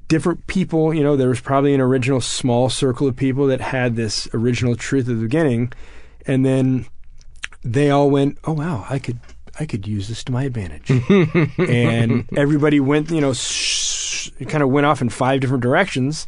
[0.08, 3.96] different people, you know, there was probably an original small circle of people that had
[3.96, 5.72] this original truth at the beginning,
[6.28, 6.88] and then
[7.64, 9.20] they all went, "Oh wow, I could
[9.60, 10.90] I could use this to my advantage."
[11.58, 16.28] and everybody went, you know, sh- kind of went off in five different directions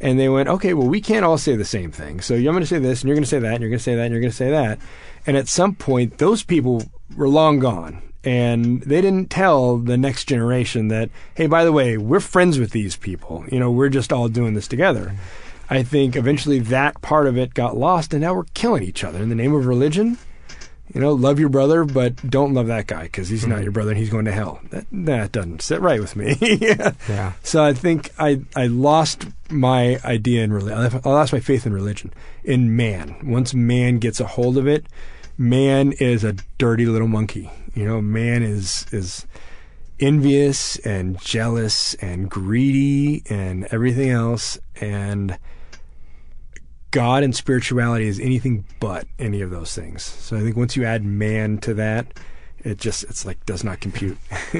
[0.00, 2.20] and they went, okay, well, we can't all say the same thing.
[2.20, 3.78] So I'm going to say this, and you're going to say that, and you're going
[3.78, 4.78] to say that, and you're going to say that.
[5.26, 6.84] And at some point, those people
[7.16, 8.02] were long gone.
[8.28, 12.72] And they didn't tell the next generation that, hey, by the way, we're friends with
[12.72, 13.44] these people.
[13.50, 15.14] You know, we're just all doing this together.
[15.70, 19.22] I think eventually that part of it got lost, and now we're killing each other
[19.22, 20.18] in the name of religion
[20.94, 23.50] you know, love your brother, but don't love that guy because he's mm-hmm.
[23.50, 24.60] not your brother and he's going to hell.
[24.70, 26.36] That, that doesn't sit right with me.
[26.40, 26.92] yeah.
[27.08, 27.32] yeah.
[27.42, 31.00] So I think I, I lost my idea in religion.
[31.04, 33.16] I lost my faith in religion, in man.
[33.22, 34.86] Once man gets a hold of it,
[35.36, 37.50] man is a dirty little monkey.
[37.78, 39.24] You know, man is is
[40.00, 45.38] envious and jealous and greedy and everything else and
[46.90, 50.02] God and spirituality is anything but any of those things.
[50.02, 52.18] So I think once you add man to that,
[52.58, 54.18] it just it's like does not compute.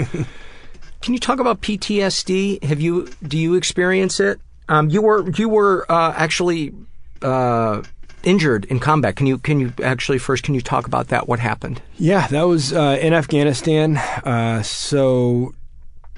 [1.01, 2.63] Can you talk about PTSD?
[2.63, 4.41] Have you do you experience it?
[4.69, 6.73] Um, you were you were uh, actually
[7.21, 7.83] uh,
[8.23, 9.17] injured in combat.
[9.17, 11.29] Can you can you actually first can you talk about that?
[11.29, 11.83] What happened?
[11.97, 13.97] Yeah, that was uh, in Afghanistan.
[13.97, 15.55] Uh, so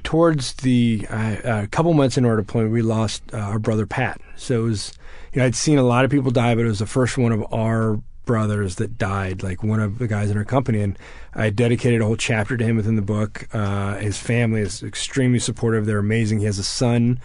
[0.03, 4.21] towards the uh, a couple months into our deployment, we lost uh, our brother Pat.
[4.37, 4.93] So it was,
[5.33, 7.33] you know, I'd seen a lot of people die, but it was the first one
[7.33, 10.99] of our brothers that died, like one of the guys in our company, and
[11.35, 13.49] I dedicated a whole chapter to him within the book.
[13.53, 16.41] Uh, his family is extremely supportive; they're amazing.
[16.41, 17.21] He has a son.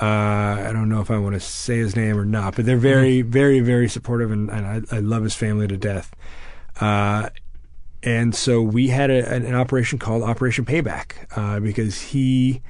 [0.00, 2.76] Uh, I don't know if I want to say his name or not, but they're
[2.76, 3.30] very, mm-hmm.
[3.30, 6.14] very, very supportive, and, and I, I, love his family to death.
[6.80, 7.30] Uh,
[8.04, 12.62] and so we had a, an, operation called Operation Payback uh, because he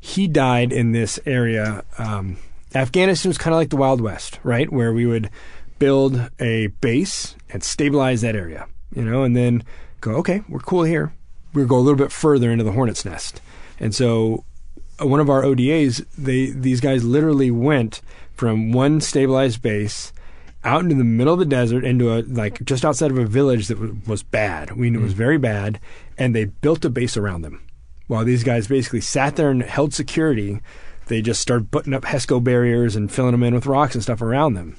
[0.00, 1.84] he died in this area.
[1.98, 2.38] Um,
[2.74, 5.28] Afghanistan was kind of like the Wild West, right, where we would
[5.78, 9.62] build a base and stabilize that area, you know, and then
[10.00, 11.12] go, okay, we're cool here.
[11.52, 13.40] We'll go a little bit further into the hornet's nest.
[13.78, 14.44] And so
[15.00, 18.00] one of our ODAs, they these guys literally went
[18.32, 20.12] from one stabilized base
[20.64, 23.68] out into the middle of the desert into a like just outside of a village
[23.68, 24.72] that was, was bad.
[24.72, 25.02] We knew mm.
[25.02, 25.18] it was mm.
[25.18, 25.80] very bad,
[26.16, 27.60] and they built a base around them.
[28.06, 30.60] While these guys basically sat there and held security,
[31.06, 34.22] they just started putting up HESCO barriers and filling them in with rocks and stuff
[34.22, 34.76] around them.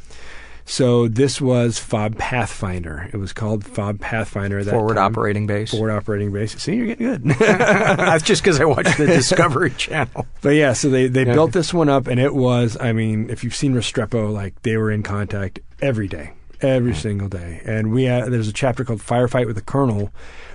[0.68, 3.10] So this was FOB Pathfinder.
[3.14, 4.64] It was called FOB Pathfinder.
[4.64, 5.12] That forward time.
[5.12, 5.72] operating base.
[5.72, 6.60] Forward operating base.
[6.60, 7.24] See, you're getting good.
[7.40, 10.26] That's just because I watched the Discovery Channel.
[10.42, 11.34] But yeah, so they, they yeah.
[11.34, 14.76] built this one up, and it was, I mean, if you've seen Restrepo, like they
[14.76, 17.62] were in contact every day, every single day.
[17.64, 20.12] And we had, there's a chapter called Firefight with the Colonel,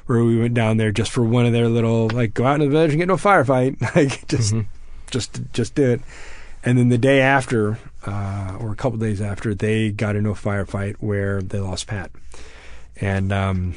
[0.07, 2.61] where we went down there just for one of their little like go out in
[2.62, 4.69] the village and get no firefight, like just mm-hmm.
[5.09, 6.01] just just do it.
[6.65, 10.35] And then the day after, uh, or a couple days after, they got into a
[10.35, 12.10] firefight where they lost Pat.
[13.01, 13.74] And um,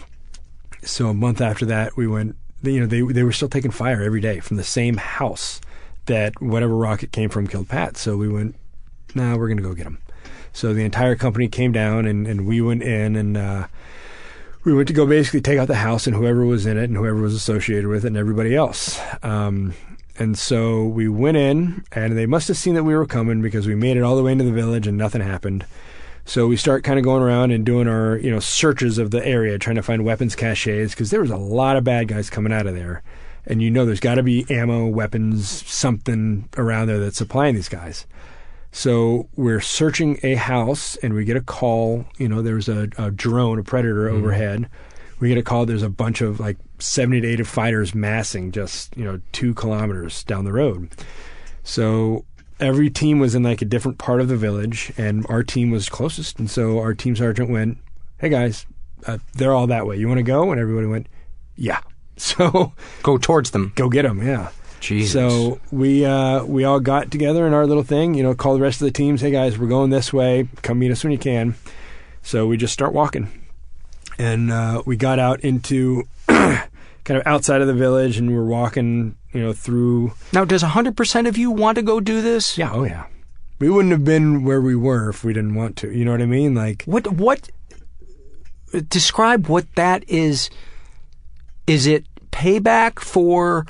[0.81, 2.35] so a month after that, we went.
[2.61, 5.59] You know, they they were still taking fire every day from the same house
[6.05, 7.97] that whatever rocket came from killed Pat.
[7.97, 8.55] So we went.
[9.15, 9.99] Now nah, we're going to go get him.
[10.53, 13.67] So the entire company came down, and, and we went in, and uh,
[14.63, 16.95] we went to go basically take out the house and whoever was in it, and
[16.95, 18.99] whoever was associated with it, and everybody else.
[19.23, 19.73] Um,
[20.17, 23.67] and so we went in, and they must have seen that we were coming because
[23.67, 25.65] we made it all the way into the village and nothing happened.
[26.25, 29.25] So we start kind of going around and doing our, you know, searches of the
[29.25, 32.53] area, trying to find weapons caches because there was a lot of bad guys coming
[32.53, 33.03] out of there,
[33.45, 37.69] and you know there's got to be ammo, weapons, something around there that's supplying these
[37.69, 38.05] guys.
[38.71, 42.05] So we're searching a house, and we get a call.
[42.17, 44.17] You know, there's a, a drone, a predator mm-hmm.
[44.17, 44.69] overhead.
[45.23, 45.65] We get a call.
[45.65, 50.21] There's a bunch of like 70 to 80 fighters massing just, you know, two kilometers
[50.25, 50.89] down the road.
[51.63, 52.25] So
[52.59, 55.87] every team was in like a different part of the village, and our team was
[55.87, 56.39] closest.
[56.39, 57.77] And so our team sergeant went,
[58.17, 58.65] Hey guys,
[59.07, 59.95] uh, they're all that way.
[59.95, 60.51] You want to go?
[60.51, 61.07] And everybody went,
[61.55, 61.79] Yeah.
[62.17, 63.71] So go towards them.
[63.75, 64.21] Go get them.
[64.21, 64.49] Yeah.
[64.81, 65.13] Jesus.
[65.13, 68.13] So we uh, we all got together in our little thing.
[68.13, 69.21] You know, call the rest of the teams.
[69.21, 70.49] Hey guys, we're going this way.
[70.63, 71.55] Come meet us when you can.
[72.21, 73.42] So we just start walking,
[74.17, 76.69] and uh, we got out into kind
[77.09, 80.13] of outside of the village, and we were walking, you know, through.
[80.31, 82.57] Now, does 100% of you want to go do this?
[82.57, 83.05] Yeah, oh yeah.
[83.59, 85.91] We wouldn't have been where we were if we didn't want to.
[85.91, 86.55] You know what I mean?
[86.55, 87.11] Like what?
[87.13, 87.49] What?
[88.89, 90.49] Describe what that is.
[91.65, 93.65] Is it payback for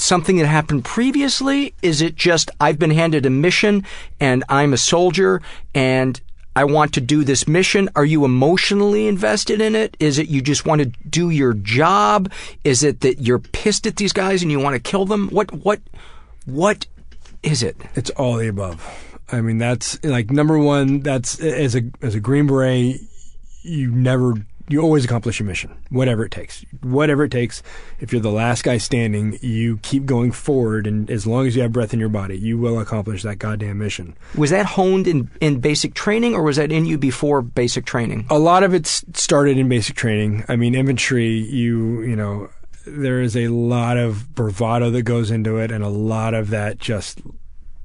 [0.00, 1.74] something that happened previously?
[1.82, 3.84] Is it just I've been handed a mission
[4.20, 5.42] and I'm a soldier
[5.74, 6.20] and
[6.56, 7.90] I want to do this mission?
[7.94, 9.94] Are you emotionally invested in it?
[10.00, 12.32] Is it you just want to do your job?
[12.64, 15.28] Is it that you're pissed at these guys and you want to kill them?
[15.28, 15.80] What what
[16.46, 16.86] what
[17.42, 17.76] is it?
[17.94, 18.82] It's all the above.
[19.30, 21.00] I mean, that's like number one.
[21.00, 23.00] That's as a as a Green Beret,
[23.62, 24.34] you never
[24.68, 26.64] you always accomplish your mission, whatever it takes.
[26.82, 27.62] Whatever it takes.
[28.00, 31.62] If you're the last guy standing, you keep going forward, and as long as you
[31.62, 34.16] have breath in your body, you will accomplish that goddamn mission.
[34.36, 38.26] Was that honed in, in basic training, or was that in you before basic training?
[38.28, 40.44] A lot of it started in basic training.
[40.48, 42.50] I mean, infantry, you, you know,
[42.86, 46.78] there is a lot of bravado that goes into it, and a lot of that
[46.78, 47.20] just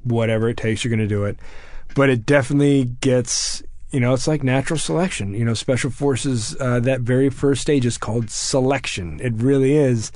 [0.04, 1.38] whatever it takes, you're going to do it.
[1.96, 3.62] But it definitely gets
[3.92, 5.34] you know, it's like natural selection.
[5.34, 9.20] You know, special forces, uh, that very first stage is called selection.
[9.22, 10.12] It really is.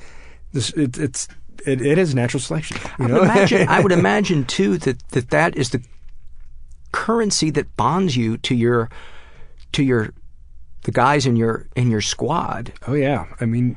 [0.52, 1.28] This, it, it's
[1.66, 2.78] it, it is natural selection.
[2.98, 3.68] I would imagine.
[3.68, 5.82] I would imagine too that, that that is the
[6.92, 8.88] currency that bonds you to your
[9.72, 10.14] to your
[10.84, 12.72] the guys in your in your squad.
[12.86, 13.76] Oh yeah, I mean,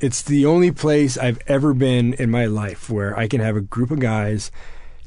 [0.00, 3.60] it's the only place I've ever been in my life where I can have a
[3.60, 4.50] group of guys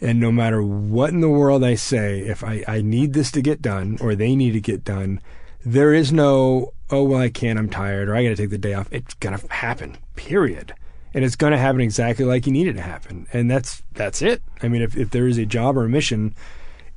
[0.02, 3.42] and no matter what in the world I say, if I, I need this to
[3.42, 5.20] get done or they need to get done,
[5.66, 8.58] there is no, oh, well, I can't, I'm tired, or I got to take the
[8.58, 8.88] day off.
[8.92, 10.74] It's going to happen, period.
[11.14, 13.28] And it's going to happen exactly like you need it to happen.
[13.34, 14.42] And that's, that's it.
[14.62, 16.36] I mean, if, if there is a job or a mission,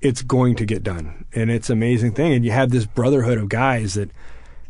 [0.01, 1.24] it's going to get done.
[1.32, 2.32] And it's an amazing thing.
[2.32, 4.10] And you have this brotherhood of guys that,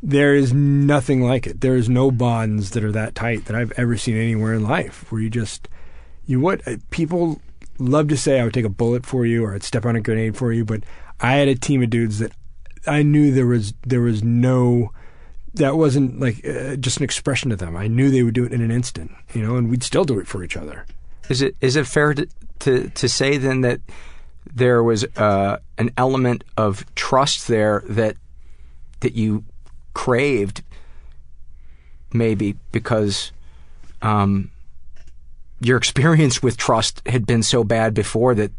[0.03, 1.61] there is nothing like it.
[1.61, 5.11] There is no bonds that are that tight that I've ever seen anywhere in life.
[5.13, 5.69] Where you just
[6.27, 7.41] you what uh, people
[7.81, 10.01] love to say I would take a bullet for you or I'd step on a
[10.01, 10.83] grenade for you, but
[11.21, 12.33] I had a team of dudes that
[12.87, 14.93] I knew there was there was no
[15.55, 17.77] that wasn't like uh, just an expression to them.
[17.77, 20.19] I knew they would do it in an instant, you know, and we'd still do
[20.19, 20.87] it for each other.
[21.29, 22.27] Is it is it fair to
[22.61, 23.81] to, to say then that
[24.53, 28.17] there was uh, an element of trust there that
[29.01, 29.45] that you
[29.95, 30.63] craved,
[32.13, 33.33] maybe because
[34.03, 34.51] um,
[35.61, 38.53] your experience with trust had been so bad before that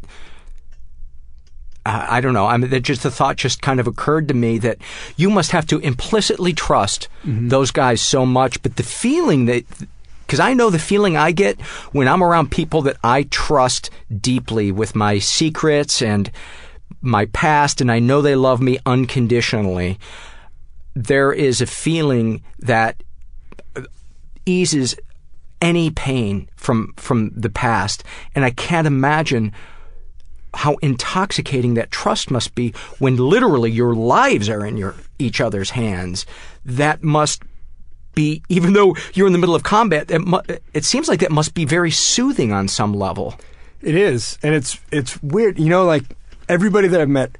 [1.84, 2.46] I don't know.
[2.46, 4.78] I mean, that just the thought just kind of occurred to me that
[5.16, 7.48] you must have to implicitly trust mm-hmm.
[7.48, 9.64] those guys so much, but the feeling that
[10.24, 11.60] because I know the feeling I get
[11.90, 16.30] when I'm around people that I trust deeply with my secrets and
[17.00, 19.98] my past, and I know they love me unconditionally.
[20.94, 23.02] There is a feeling that
[24.46, 24.94] eases
[25.62, 29.52] any pain from from the past, and I can't imagine
[30.54, 35.70] how intoxicating that trust must be when literally your lives are in your each other's
[35.70, 36.26] hands.
[36.66, 37.42] That must
[38.14, 40.42] be, even though you're in the middle of combat, it, mu-
[40.74, 43.34] it seems like that must be very soothing on some level.
[43.80, 45.58] It is, and it's it's weird.
[45.58, 46.04] You know, like
[46.48, 47.38] everybody that I've met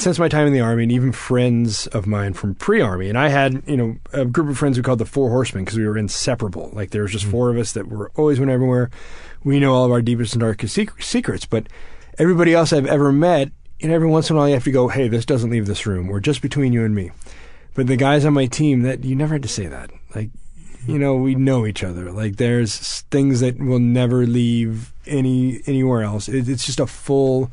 [0.00, 3.28] since my time in the army, and even friends of mine from pre-army, and I
[3.28, 5.98] had you know a group of friends we called the Four Horsemen because we were
[5.98, 6.70] inseparable.
[6.72, 7.32] Like there was just mm-hmm.
[7.32, 8.90] four of us that were always went everywhere.
[9.44, 11.66] We know all of our deepest and darkest secrets, but
[12.18, 13.50] everybody else I've ever met,
[13.80, 15.86] and every once in a while you have to go, hey, this doesn't leave this
[15.86, 16.08] room.
[16.08, 17.10] We're just between you and me.
[17.74, 19.90] But the guys on my team, that you never had to say that.
[20.14, 20.30] Like,
[20.86, 22.10] you know, we know each other.
[22.10, 26.28] Like, there's things that will never leave any anywhere else.
[26.28, 27.50] It, it's just a full,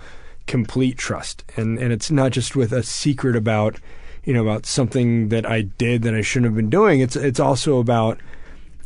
[0.47, 3.79] complete trust, and and it's not just with a secret about,
[4.23, 6.99] you know, about something that I did that I shouldn't have been doing.
[7.01, 8.19] It's it's also about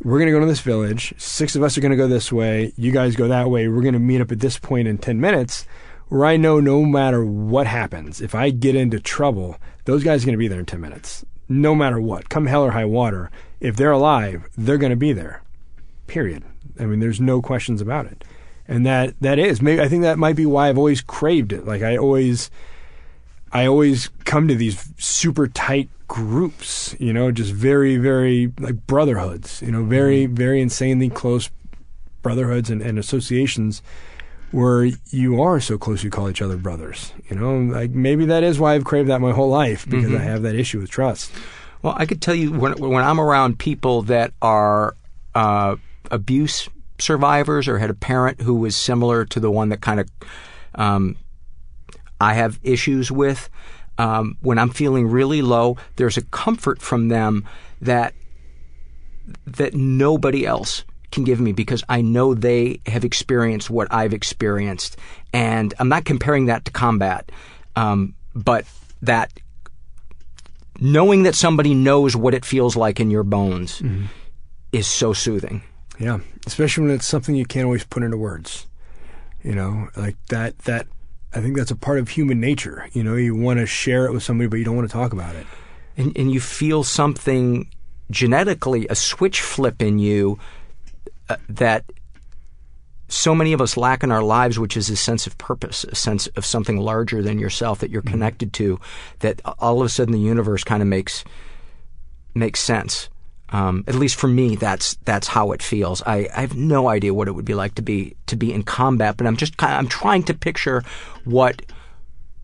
[0.03, 1.13] we're going to go to this village.
[1.17, 2.73] Six of us are going to go this way.
[2.75, 3.67] You guys go that way.
[3.67, 5.67] We're going to meet up at this point in 10 minutes
[6.11, 10.25] where I know no matter what happens, if I get into trouble, those guys are
[10.25, 11.23] going to be there in 10 minutes.
[11.47, 12.29] No matter what.
[12.29, 13.31] Come hell or high water.
[13.61, 15.41] If they're alive, they're going to be there.
[16.07, 16.43] Period.
[16.79, 18.25] I mean, there's no questions about it.
[18.71, 21.65] And that, that is, maybe, I think that might be why I've always craved it.
[21.65, 22.49] Like, I always,
[23.51, 29.61] I always come to these super tight groups, you know, just very, very like brotherhoods,
[29.61, 30.35] you know, very, mm-hmm.
[30.35, 31.49] very insanely close
[32.21, 33.81] brotherhoods and, and associations
[34.51, 37.11] where you are so close you call each other brothers.
[37.29, 40.21] You know, like maybe that is why I've craved that my whole life because mm-hmm.
[40.21, 41.31] I have that issue with trust.
[41.81, 44.95] Well, I could tell you when when I'm around people that are
[45.35, 45.75] uh,
[46.09, 46.69] abuse
[47.01, 50.09] survivors or had a parent who was similar to the one that kind of
[50.75, 51.17] um,
[52.19, 53.49] I have issues with.
[53.97, 57.45] Um, when I'm feeling really low, there's a comfort from them
[57.81, 58.13] that
[59.45, 64.97] that nobody else can give me because I know they have experienced what I've experienced,
[65.33, 67.31] and I'm not comparing that to combat,
[67.75, 68.65] um, but
[69.01, 69.31] that
[70.79, 74.05] knowing that somebody knows what it feels like in your bones mm-hmm.
[74.71, 75.61] is so soothing.
[75.99, 78.67] Yeah, especially when it's something you can't always put into words.
[79.43, 80.87] You know, like that that
[81.33, 82.89] I think that's a part of human nature.
[82.93, 85.13] You know, you want to share it with somebody, but you don't want to talk
[85.13, 85.45] about it.
[85.97, 87.69] And, and you feel something
[88.09, 90.39] genetically, a switch flip in you
[91.29, 91.85] uh, that
[93.07, 95.95] so many of us lack in our lives, which is a sense of purpose, a
[95.95, 98.11] sense of something larger than yourself that you're mm-hmm.
[98.11, 98.79] connected to,
[99.19, 101.23] that all of a sudden the universe kind of makes
[102.33, 103.09] makes sense.
[103.51, 106.01] Um, at least for me, that's that's how it feels.
[106.05, 108.63] I, I have no idea what it would be like to be to be in
[108.63, 110.83] combat, but I'm just kind of, I'm trying to picture
[111.25, 111.61] what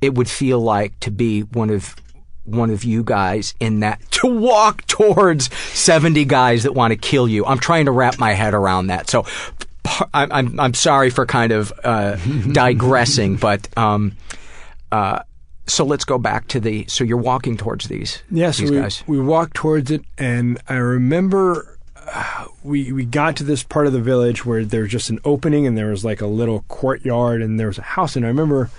[0.01, 1.95] it would feel like to be one of
[2.43, 7.27] one of you guys in that to walk towards 70 guys that want to kill
[7.27, 7.45] you.
[7.45, 9.09] I'm trying to wrap my head around that.
[9.09, 9.25] So
[10.13, 12.15] I'm I'm, I'm sorry for kind of uh,
[12.51, 14.17] digressing, but um,
[14.91, 15.19] uh,
[15.67, 16.85] so let's go back to the.
[16.87, 18.23] So you're walking towards these.
[18.57, 19.03] These we, guys.
[19.07, 23.93] we walked towards it, and I remember uh, we we got to this part of
[23.93, 27.59] the village where there's just an opening, and there was like a little courtyard, and
[27.59, 28.69] there was a house, and I remember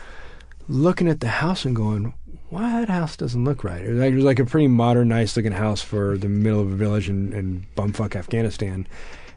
[0.68, 2.14] looking at the house and going,
[2.48, 5.08] "Why that house doesn't look right?" It was like, it was like a pretty modern,
[5.08, 8.86] nice looking house for the middle of a village in, in bumfuck Afghanistan,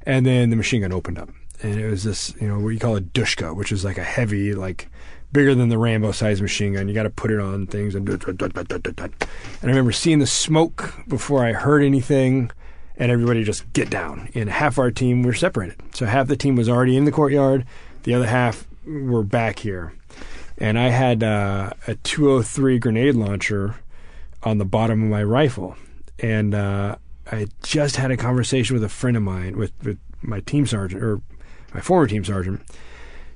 [0.05, 1.29] and then the machine gun opened up,
[1.61, 4.03] and it was this, you know, what you call a dushka, which is like a
[4.03, 4.87] heavy, like
[5.31, 6.87] bigger than the Rambo sized machine gun.
[6.87, 8.07] You got to put it on things and.
[8.09, 9.25] And
[9.63, 12.51] I remember seeing the smoke before I heard anything,
[12.97, 14.29] and everybody just get down.
[14.35, 17.65] And half our team were separated, so half the team was already in the courtyard,
[18.03, 19.93] the other half were back here,
[20.57, 23.75] and I had uh, a 203 grenade launcher
[24.43, 25.75] on the bottom of my rifle.
[26.19, 26.95] and uh,
[27.31, 31.01] I just had a conversation with a friend of mine, with, with my team sergeant
[31.01, 31.21] or
[31.73, 32.61] my former team sergeant,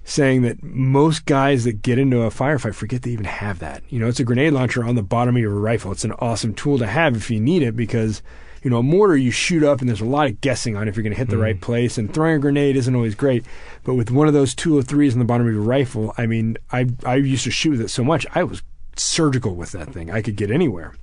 [0.06, 3.84] saying that most guys that get into a firefight forget they even have that.
[3.90, 5.92] You know, it's a grenade launcher on the bottom of your rifle.
[5.92, 8.22] It's an awesome tool to have if you need it because
[8.66, 10.96] you know, a mortar you shoot up and there's a lot of guessing on if
[10.96, 11.44] you're going to hit the mm.
[11.44, 12.00] right place.
[12.00, 13.46] And throwing a grenade isn't always great.
[13.84, 16.88] But with one of those 203s on the bottom of your rifle, I mean, I,
[17.06, 18.64] I used to shoot with it so much, I was
[18.96, 20.10] surgical with that thing.
[20.10, 20.96] I could get anywhere.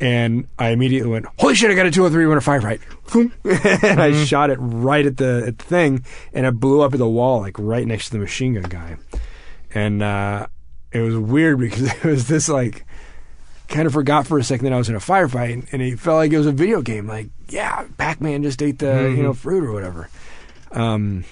[0.00, 2.80] And I immediately went, holy shit, I got a 203 when a firefight.
[3.14, 4.00] and mm-hmm.
[4.00, 7.08] I shot it right at the, at the thing and it blew up at the
[7.08, 8.96] wall, like right next to the machine gun guy.
[9.74, 10.48] And, uh,
[10.90, 12.84] it was weird because it was this like,
[13.72, 16.16] kind of forgot for a second that I was in a firefight, and it felt
[16.16, 17.06] like it was a video game.
[17.06, 19.16] Like, yeah, Pac-Man just ate the mm-hmm.
[19.16, 20.08] you know fruit or whatever.
[20.70, 21.24] Um,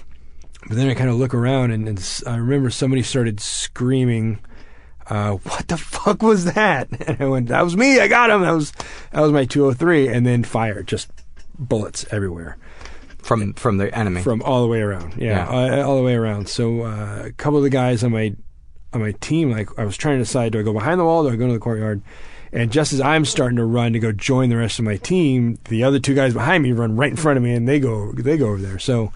[0.67, 4.39] but then I kind of look around, and, and, I remember somebody started screaming,
[5.07, 7.99] uh, "What the fuck was that?" And I went, "That was me.
[7.99, 8.41] I got him.
[8.41, 8.71] That was
[9.11, 11.09] that was my 203." And then fire, just
[11.57, 12.57] bullets everywhere
[13.21, 15.15] from from the enemy, from all the way around.
[15.17, 15.47] Yeah, yeah.
[15.47, 16.49] All, all, the way around.
[16.49, 18.35] So uh, a couple of the guys on my
[18.93, 21.23] on my team, like I was trying to decide, do I go behind the wall?
[21.23, 22.01] Do I go to the courtyard?
[22.53, 25.57] And just as I'm starting to run to go join the rest of my team,
[25.69, 28.11] the other two guys behind me run right in front of me, and they go
[28.11, 28.79] they go over there.
[28.79, 29.13] So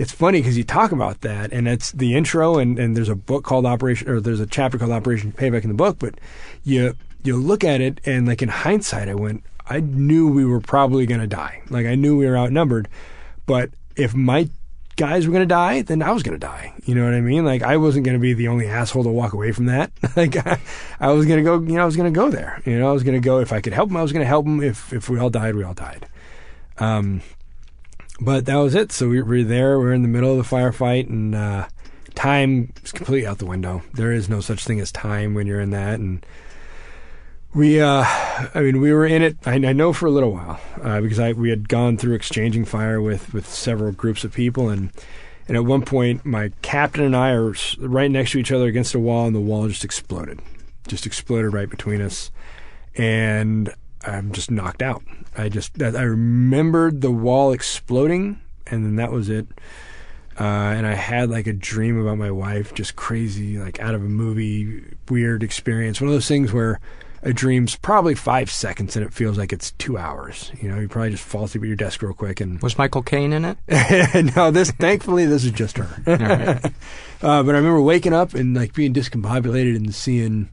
[0.00, 3.14] it's funny because you talk about that, and it's the intro, and, and there's a
[3.14, 5.98] book called Operation, or there's a chapter called Operation Payback in the book.
[5.98, 6.14] But
[6.64, 10.60] you you look at it, and like in hindsight, I went, I knew we were
[10.60, 11.60] probably going to die.
[11.68, 12.88] Like I knew we were outnumbered,
[13.44, 14.48] but if my
[14.96, 16.72] guys were going to die, then I was going to die.
[16.86, 17.44] You know what I mean?
[17.44, 19.92] Like I wasn't going to be the only asshole to walk away from that.
[20.16, 20.60] like I,
[20.98, 22.62] I was going to go, you know, I was going to go there.
[22.64, 24.24] You know, I was going to go if I could help them, I was going
[24.24, 24.62] to help them.
[24.62, 26.06] If if we all died, we all died.
[26.78, 27.20] Um,
[28.20, 28.92] but that was it.
[28.92, 29.78] So we were there.
[29.78, 31.68] We are in the middle of the firefight, and uh,
[32.14, 33.82] time is completely out the window.
[33.94, 36.24] There is no such thing as time when you're in that, and
[37.54, 38.04] we, uh,
[38.54, 39.36] I mean, we were in it.
[39.46, 42.64] I, I know for a little while uh, because I we had gone through exchanging
[42.64, 44.90] fire with with several groups of people, and
[45.48, 48.94] and at one point, my captain and I are right next to each other against
[48.94, 50.40] a wall, and the wall just exploded,
[50.86, 52.30] just exploded right between us,
[52.94, 55.02] and I'm just knocked out.
[55.36, 59.46] I just I remembered the wall exploding, and then that was it.
[60.38, 64.02] Uh, and I had like a dream about my wife, just crazy, like out of
[64.02, 66.00] a movie, weird experience.
[66.00, 66.80] One of those things where
[67.22, 70.50] a dream's probably five seconds and it feels like it's two hours.
[70.60, 72.40] You know, you probably just fall asleep at your desk real quick.
[72.40, 74.34] And was Michael Caine in it?
[74.36, 76.02] no, this thankfully this is just her.
[76.06, 76.64] Right.
[77.22, 80.48] uh, but I remember waking up and like being discombobulated and seeing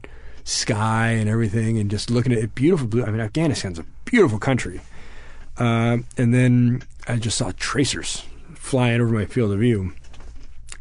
[0.48, 2.54] sky and everything and just looking at it.
[2.54, 3.04] Beautiful blue.
[3.04, 4.80] I mean, Afghanistan's a beautiful country.
[5.56, 9.92] Uh, and then I just saw tracers flying over my field of view,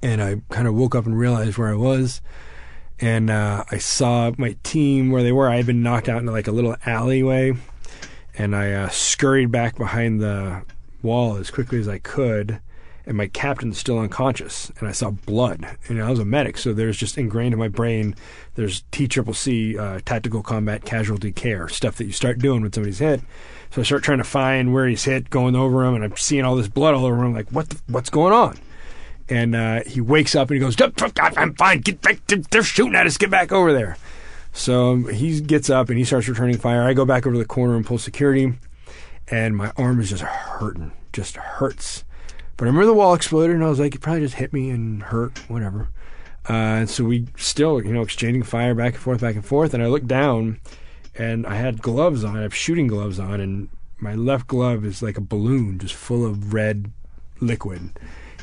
[0.04, 2.22] and I kind of woke up and realized where I was
[3.00, 5.50] and uh, I saw my team where they were.
[5.50, 7.54] I had been knocked out into like a little alleyway,
[8.38, 10.64] and I uh, scurried back behind the
[11.02, 12.60] wall as quickly as I could.
[13.08, 15.66] And my captain's still unconscious, and I saw blood.
[15.88, 18.16] And I was a medic, so there's just ingrained in my brain.
[18.56, 22.74] There's T Triple C, uh, tactical combat casualty care stuff that you start doing when
[22.74, 23.22] somebody's hit.
[23.72, 26.44] So I start trying to find where he's hit, going over him, and I'm seeing
[26.44, 27.28] all this blood all over him.
[27.28, 27.70] I'm like, what?
[27.70, 28.60] The, what's going on?
[29.30, 30.76] and uh, he wakes up and he goes,
[31.20, 31.82] "I'm fine.
[31.82, 32.20] Get back!
[32.28, 33.18] They're shooting at us.
[33.18, 33.98] Get back over there."
[34.54, 36.84] So um, he gets up and he starts returning fire.
[36.84, 38.54] I go back over the corner and pull security,
[39.28, 42.04] and my arm is just hurting, just hurts.
[42.58, 44.70] But I remember the wall exploded, and I was like, "It probably just hit me
[44.70, 45.90] and hurt, whatever."
[46.50, 49.74] Uh, and so we still, you know, exchanging fire back and forth, back and forth.
[49.74, 50.60] And I look down,
[51.16, 52.38] and I had gloves on.
[52.38, 53.70] I have shooting gloves on, and
[54.00, 56.92] my left glove is like a balloon, just full of red
[57.40, 57.92] liquid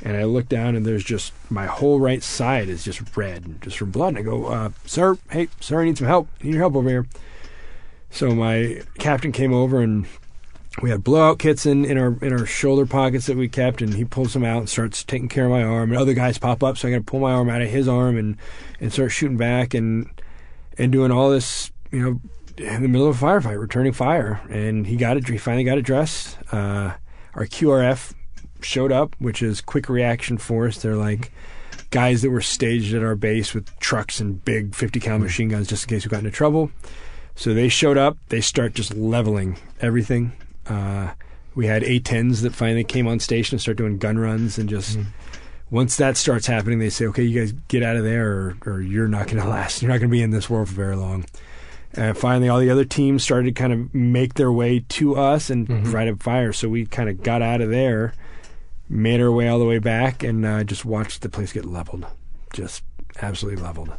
[0.02, 3.78] and I look down and there's just my whole right side is just red, just
[3.78, 4.08] from blood.
[4.08, 6.28] And I go, uh, "Sir, hey, sir, I need some help.
[6.40, 7.06] I need your help over here."
[8.10, 10.06] So my captain came over and
[10.82, 13.94] we had blowout kits in, in our in our shoulder pockets that we kept, and
[13.94, 15.92] he pulls them out and starts taking care of my arm.
[15.92, 17.86] And other guys pop up, so I got to pull my arm out of his
[17.86, 18.36] arm and
[18.80, 20.08] and start shooting back and
[20.76, 22.20] and doing all this, you know,
[22.58, 24.40] in the middle of a firefight, returning fire.
[24.50, 25.28] And he got it.
[25.28, 26.38] He finally got it dressed.
[26.52, 26.94] Uh,
[27.34, 28.12] our QRF
[28.60, 30.82] showed up, which is Quick Reaction Force.
[30.82, 31.30] They're like
[31.90, 35.68] guys that were staged at our base with trucks and big 50 cal machine guns
[35.68, 36.72] just in case we got into trouble.
[37.36, 38.16] So they showed up.
[38.28, 40.32] They start just leveling everything.
[40.66, 41.12] Uh,
[41.54, 44.98] we had A10s that finally came on station and start doing gun runs and just.
[44.98, 45.06] Mm.
[45.70, 48.80] Once that starts happening, they say, "Okay, you guys get out of there, or, or
[48.80, 49.82] you're not going to last.
[49.82, 51.24] You're not going to be in this world for very long."
[51.94, 55.48] And finally, all the other teams started to kind of make their way to us
[55.48, 55.96] and mm-hmm.
[55.96, 56.52] a fire.
[56.52, 58.14] So we kind of got out of there
[58.88, 62.06] made our way all the way back and uh, just watched the place get leveled,
[62.52, 62.82] just
[63.20, 63.92] absolutely leveled.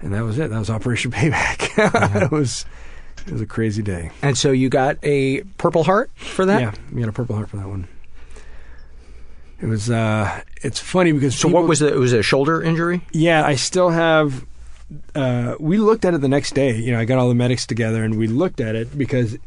[0.00, 0.50] And that was it.
[0.50, 1.70] That was Operation Payback.
[1.74, 2.24] Mm-hmm.
[2.24, 2.64] it was
[3.26, 4.10] It was a crazy day.
[4.22, 6.60] And so you got a Purple Heart for that?
[6.60, 7.88] Yeah, we got a Purple Heart for that one.
[9.60, 9.88] It was.
[9.90, 11.34] uh It's funny because.
[11.36, 11.92] So what was it?
[11.92, 13.00] It was a shoulder injury.
[13.12, 14.44] Yeah, I still have.
[15.14, 16.76] Uh, we looked at it the next day.
[16.76, 19.38] You know, I got all the medics together and we looked at it because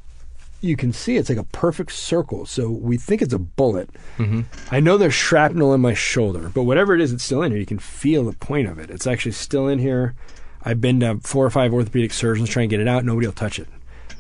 [0.60, 2.48] you can see it's like a perfect circle.
[2.48, 3.90] So we think it's a bullet.
[4.18, 4.42] Mm-hmm.
[4.72, 7.60] I know there's shrapnel in my shoulder, but whatever it is, it's still in here.
[7.60, 8.90] You can feel the point of it.
[8.90, 10.16] It's actually still in here.
[10.64, 13.06] I've been to four or five orthopedic surgeons trying to get it out.
[13.06, 13.68] Nobody will touch it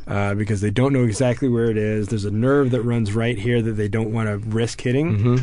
[0.08, 2.08] uh, because they don't know exactly where it is.
[2.08, 5.18] There's a nerve that runs right here that they don't want to risk hitting.
[5.18, 5.38] Mm-hmm.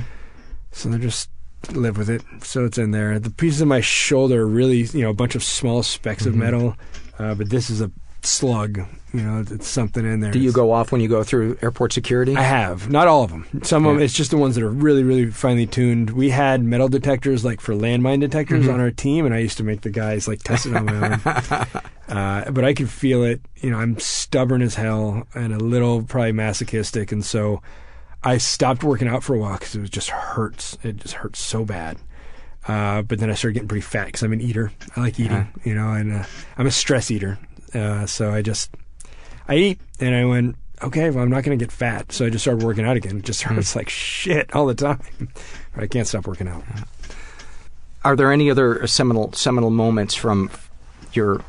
[0.73, 1.29] So they just
[1.73, 2.23] live with it.
[2.43, 3.19] So it's in there.
[3.19, 6.35] The pieces of my shoulder are really, you know, a bunch of small specks of
[6.35, 6.39] Mhm.
[6.39, 6.77] metal,
[7.19, 7.91] uh, but this is a
[8.27, 8.79] slug.
[9.13, 10.33] You know, it's something in there.
[10.33, 12.37] Do you It's- go off when you go through airport security?
[12.37, 12.91] I have.
[12.91, 13.47] Not all of them.
[13.63, 16.11] Some of them, it's just the ones that are really, really finely tuned.
[16.11, 18.75] We had metal detectors, like for landmine detectors, Mhm.
[18.75, 20.97] on our team, and I used to make the guys like test it on my
[20.97, 21.21] own.
[22.17, 23.41] uh, but I can feel it.
[23.59, 27.63] You know, I'm stubborn as hell and a little probably masochistic, and so
[28.25, 30.77] I stopped working out for a while because it was just hurts.
[30.83, 31.99] It just hurts so bad.
[32.67, 34.73] Uh, but then I started getting pretty fat because I'm an eater.
[34.97, 35.47] I like eating, Yeah.
[35.65, 36.25] you know, and uh,
[36.57, 37.39] I'm a stress eater.
[37.75, 38.71] Uh, so I just
[39.49, 42.13] I eat, and I went, okay, well, I'm not going to get fat.
[42.13, 43.19] So I just started working out again.
[43.19, 45.01] It just hurts like shit all the time.
[45.77, 46.65] I can't stop working out.
[48.05, 50.51] Are there any other seminal seminal moments from
[51.13, 51.43] your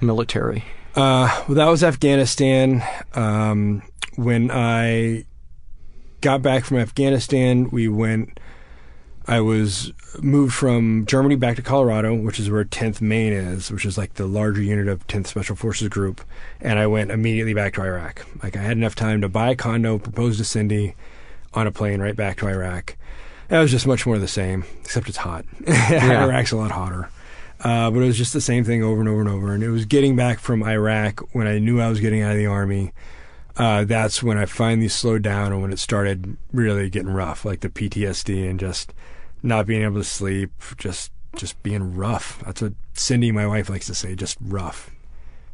[0.00, 0.64] military?
[0.94, 2.82] Uh, well, that was Afghanistan.
[3.14, 3.82] Um,
[4.16, 5.24] when I
[6.22, 8.40] got back from Afghanistan, we went.
[9.28, 13.84] I was moved from Germany back to Colorado, which is where 10th Maine is, which
[13.84, 16.22] is like the larger unit of 10th Special Forces Group.
[16.62, 18.26] And I went immediately back to Iraq.
[18.42, 20.94] Like I had enough time to buy a condo, propose to Cindy
[21.52, 22.96] on a plane right back to Iraq.
[23.48, 25.44] That was just much more the same, except it's hot.
[25.66, 26.24] Yeah.
[26.24, 27.10] Iraq's a lot hotter.
[27.60, 29.52] Uh, but it was just the same thing over and over and over.
[29.52, 32.38] And it was getting back from Iraq when I knew I was getting out of
[32.38, 32.92] the army.
[33.58, 37.60] Uh, that's when I finally slowed down and when it started really getting rough, like
[37.60, 38.94] the PTSD and just
[39.42, 42.42] not being able to sleep, just just being rough.
[42.44, 44.90] That's what Cindy, my wife, likes to say, just rough,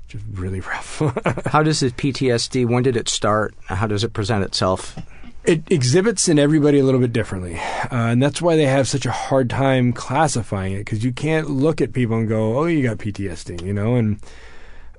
[0.08, 1.00] just really rough.
[1.46, 2.66] How does the PTSD?
[2.66, 3.54] When did it start?
[3.66, 4.96] How does it present itself?
[5.44, 9.04] it exhibits in everybody a little bit differently, uh, and that's why they have such
[9.04, 12.82] a hard time classifying it because you can't look at people and go, "Oh, you
[12.82, 13.94] got PTSD," you know.
[13.96, 14.20] And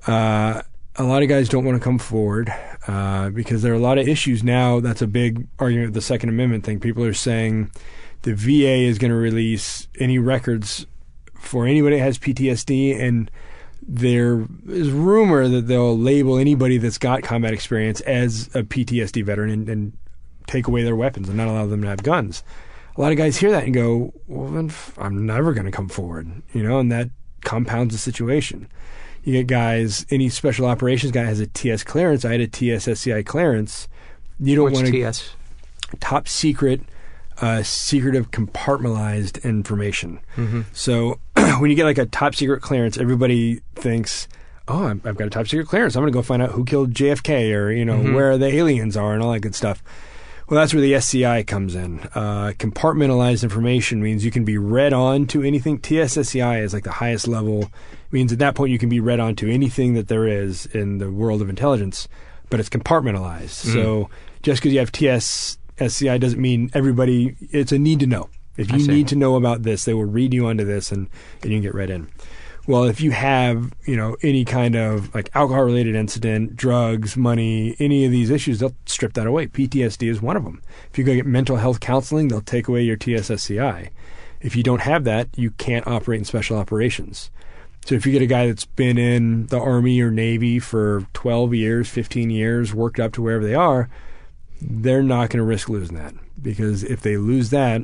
[0.06, 0.62] uh,
[0.94, 2.52] a lot of guys don't want to come forward
[2.86, 4.78] uh, because there are a lot of issues now.
[4.78, 6.78] That's a big argument with the Second Amendment thing.
[6.78, 7.70] People are saying
[8.22, 10.86] the VA is going to release any records
[11.34, 13.30] for anybody that has PTSD and
[13.86, 19.50] there is rumor that they'll label anybody that's got combat experience as a PTSD veteran
[19.50, 19.92] and, and
[20.46, 22.42] take away their weapons and not allow them to have guns.
[22.96, 25.88] A lot of guys hear that and go, "Well, then I'm never going to come
[25.88, 27.10] forward," you know, and that
[27.42, 28.68] compounds the situation.
[29.22, 32.24] You get guys, any special operations guy has a TS clearance.
[32.24, 33.86] I had a TSSCI clearance.
[34.40, 35.30] You don't want to TS?
[36.00, 36.80] top secret,
[37.40, 40.20] uh, secretive, compartmentalized information.
[40.36, 40.64] Mhm.
[40.72, 41.18] So
[41.58, 44.28] when you get like a top secret clearance, everybody thinks,
[44.68, 45.96] "Oh, I've got a top secret clearance.
[45.96, 48.14] I'm going to go find out who killed JFK or you know Mhm.
[48.14, 49.82] where the aliens are and all that good stuff."
[50.48, 51.98] Well, that's where the SCI comes in.
[52.14, 55.78] Uh, compartmentalized information means you can be read on to anything.
[55.80, 57.68] TSSCI is like the highest level.
[58.12, 60.98] Means at that point you can be read on to anything that there is in
[60.98, 62.06] the world of intelligence,
[62.48, 63.66] but it's compartmentalized.
[63.66, 63.72] Mm.
[63.72, 64.10] So
[64.44, 64.92] just because you have
[65.78, 67.36] TSSCI doesn't mean everybody.
[67.50, 68.28] It's a need to know.
[68.56, 71.08] If you need to know about this, they will read you onto this, and,
[71.42, 72.08] and you can get read in.
[72.66, 77.76] Well, if you have, you know, any kind of like alcohol related incident, drugs, money,
[77.78, 79.46] any of these issues, they'll strip that away.
[79.46, 80.62] PTSD is one of them.
[80.90, 83.90] If you go get mental health counseling, they'll take away your TSSCI.
[84.40, 87.30] If you don't have that, you can't operate in special operations.
[87.84, 91.54] So if you get a guy that's been in the Army or Navy for 12
[91.54, 93.88] years, 15 years, worked up to wherever they are,
[94.60, 97.82] they're not going to risk losing that because if they lose that,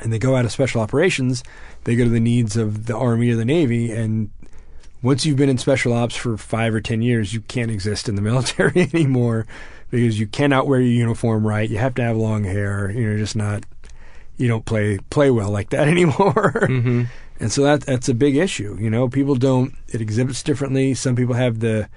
[0.00, 1.42] and they go out of special operations,
[1.84, 3.90] they go to the needs of the Army or the Navy.
[3.90, 4.30] And
[5.02, 8.14] once you've been in special ops for five or 10 years, you can't exist in
[8.14, 9.46] the military anymore
[9.90, 11.68] because you cannot wear your uniform right.
[11.68, 12.90] You have to have long hair.
[12.90, 13.64] You're just not,
[14.36, 16.66] you don't play, play well like that anymore.
[16.68, 17.04] Mm-hmm.
[17.40, 18.76] And so that, that's a big issue.
[18.80, 20.94] You know, people don't, it exhibits differently.
[20.94, 21.88] Some people have the,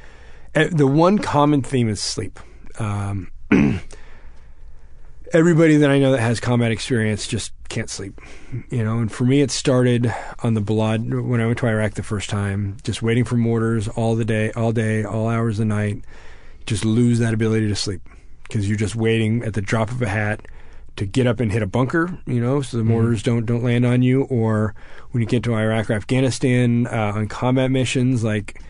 [0.53, 2.39] eh, the one common theme is sleep.
[2.79, 3.31] Um,
[5.33, 8.19] everybody that I know that has combat experience just can't sleep.
[8.69, 10.13] You know, and for me, it started
[10.43, 13.87] on the blood when I went to Iraq the first time, just waiting for mortars
[13.87, 16.03] all the day, all day, all hours of the night.
[16.65, 18.01] Just lose that ability to sleep
[18.43, 20.45] because you're just waiting at the drop of a hat
[20.97, 23.85] to get up and hit a bunker, you know, so the mortars don't don't land
[23.85, 24.23] on you.
[24.23, 24.75] Or
[25.11, 28.61] when you get to Iraq or Afghanistan uh, on combat missions, like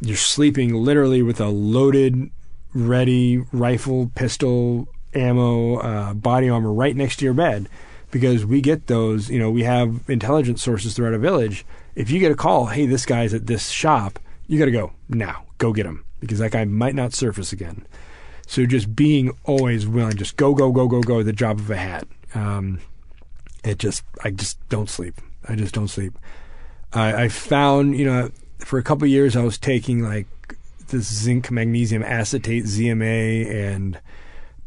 [0.00, 2.30] you're sleeping literally with a loaded,
[2.74, 7.68] ready rifle, pistol, ammo, uh, body armor right next to your bed
[8.10, 9.30] because we get those.
[9.30, 11.64] You know, we have intelligence sources throughout a village.
[11.94, 14.92] If you get a call, hey, this guy's at this shop, you got to go
[15.08, 15.44] now.
[15.58, 17.86] Go get him because that guy might not surface again.
[18.46, 21.76] So just being always willing, just go, go, go, go, go, the job of a
[21.76, 22.06] hat.
[22.34, 22.80] Um,
[23.62, 25.20] it just, I just don't sleep.
[25.48, 26.18] I just don't sleep.
[26.92, 30.26] I, I found, you know, for a couple years I was taking like
[30.90, 34.00] this zinc magnesium acetate ZMA and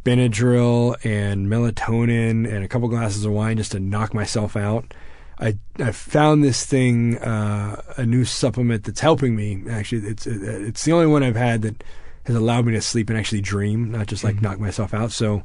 [0.04, 4.94] Benadryl and melatonin and a couple glasses of wine just to knock myself out.
[5.40, 9.64] I I found this thing, uh, a new supplement that's helping me.
[9.70, 11.84] Actually, it's it's the only one I've had that
[12.26, 14.46] has allowed me to sleep and actually dream, not just like mm-hmm.
[14.46, 15.12] knock myself out.
[15.12, 15.44] So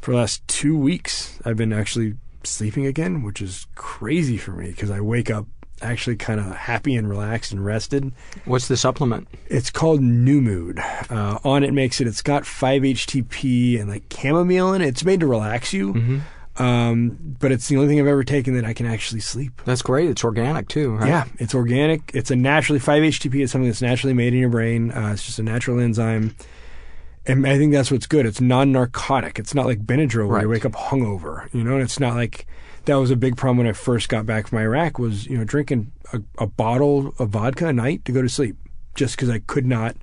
[0.00, 4.70] for the last two weeks, I've been actually sleeping again, which is crazy for me
[4.70, 5.46] because I wake up
[5.82, 8.12] actually kind of happy and relaxed and rested.
[8.44, 9.28] What's the supplement?
[9.46, 10.78] It's called New Mood.
[11.10, 12.06] Uh, on it makes it.
[12.06, 14.88] It's got 5-HTP and like chamomile in it.
[14.88, 15.94] It's made to relax you.
[15.94, 16.18] Mm-hmm.
[16.62, 19.62] Um, but it's the only thing I've ever taken that I can actually sleep.
[19.64, 20.10] That's great.
[20.10, 21.08] It's organic too, right?
[21.08, 22.10] Yeah, it's organic.
[22.14, 23.42] It's a naturally 5-HTP.
[23.42, 24.90] is something that's naturally made in your brain.
[24.90, 26.34] Uh, it's just a natural enzyme.
[27.24, 28.26] And I think that's what's good.
[28.26, 29.38] It's non-narcotic.
[29.38, 30.42] It's not like Benadryl where right.
[30.42, 31.74] you wake up hungover, you know.
[31.74, 32.46] And it's not like
[32.86, 35.44] that was a big problem when I first got back from Iraq was you know
[35.44, 38.56] drinking a, a bottle of vodka a night to go to sleep
[38.94, 39.96] just because I could not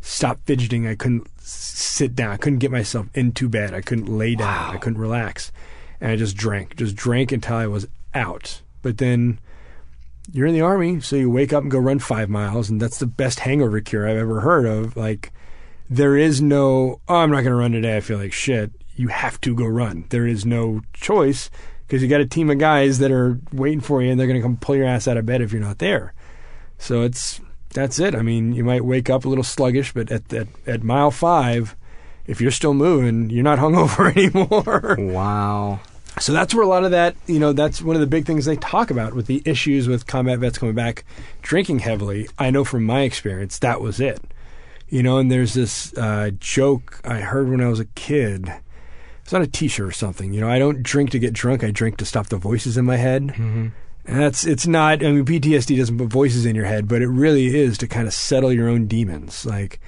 [0.00, 0.86] stop fidgeting.
[0.86, 2.32] I couldn't sit down.
[2.32, 3.74] I couldn't get myself into bed.
[3.74, 4.68] I couldn't lay down.
[4.68, 4.72] Wow.
[4.72, 5.52] I couldn't relax,
[6.00, 8.62] and I just drank, just drank until I was out.
[8.82, 9.38] But then
[10.32, 12.98] you're in the army, so you wake up and go run five miles, and that's
[12.98, 14.96] the best hangover cure I've ever heard of.
[14.96, 15.32] Like
[15.88, 17.96] there is no, oh, I'm not going to run today.
[17.96, 18.70] I feel like shit.
[18.94, 20.04] You have to go run.
[20.10, 21.50] There is no choice
[21.90, 24.38] because you got a team of guys that are waiting for you and they're going
[24.38, 26.14] to come pull your ass out of bed if you're not there.
[26.78, 27.40] So it's
[27.70, 28.14] that's it.
[28.14, 31.74] I mean, you might wake up a little sluggish, but at at, at mile five,
[32.28, 34.96] if you're still moving, you're not hungover anymore.
[35.12, 35.80] Wow.
[36.20, 38.44] So that's where a lot of that, you know, that's one of the big things
[38.44, 41.04] they talk about with the issues with combat vets coming back
[41.42, 42.28] drinking heavily.
[42.38, 44.20] I know from my experience that was it.
[44.88, 48.52] You know, and there's this uh, joke I heard when I was a kid
[49.30, 50.32] it's not a T-shirt or something.
[50.32, 51.62] You know, I don't drink to get drunk.
[51.62, 53.28] I drink to stop the voices in my head.
[53.28, 53.68] Mm-hmm.
[54.06, 55.04] And that's it's not.
[55.04, 58.08] I mean, PTSD doesn't put voices in your head, but it really is to kind
[58.08, 59.78] of settle your own demons, like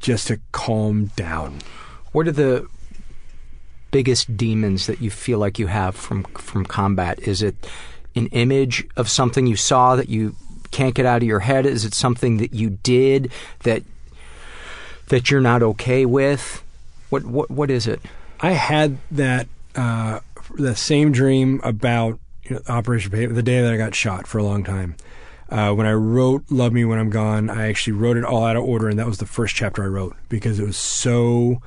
[0.00, 1.60] just to calm down.
[2.10, 2.66] What are the
[3.92, 7.20] biggest demons that you feel like you have from from combat?
[7.20, 7.54] Is it
[8.16, 10.34] an image of something you saw that you
[10.72, 11.64] can't get out of your head?
[11.64, 13.30] Is it something that you did
[13.62, 13.84] that
[15.10, 16.64] that you're not okay with?
[17.10, 18.00] What what what is it?
[18.42, 20.20] I had that uh,
[20.54, 24.38] the same dream about you know, Operation Paper the day that I got shot for
[24.38, 24.96] a long time.
[25.50, 28.56] Uh, when I wrote "Love Me When I'm Gone," I actually wrote it all out
[28.56, 31.60] of order, and that was the first chapter I wrote because it was so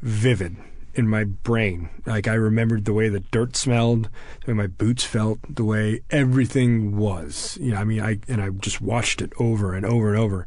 [0.00, 0.56] vivid
[0.94, 1.88] in my brain.
[2.06, 4.08] Like I remembered the way the dirt smelled,
[4.44, 7.58] the way my boots felt, the way everything was.
[7.60, 10.46] You know, I mean, I and I just watched it over and over and over.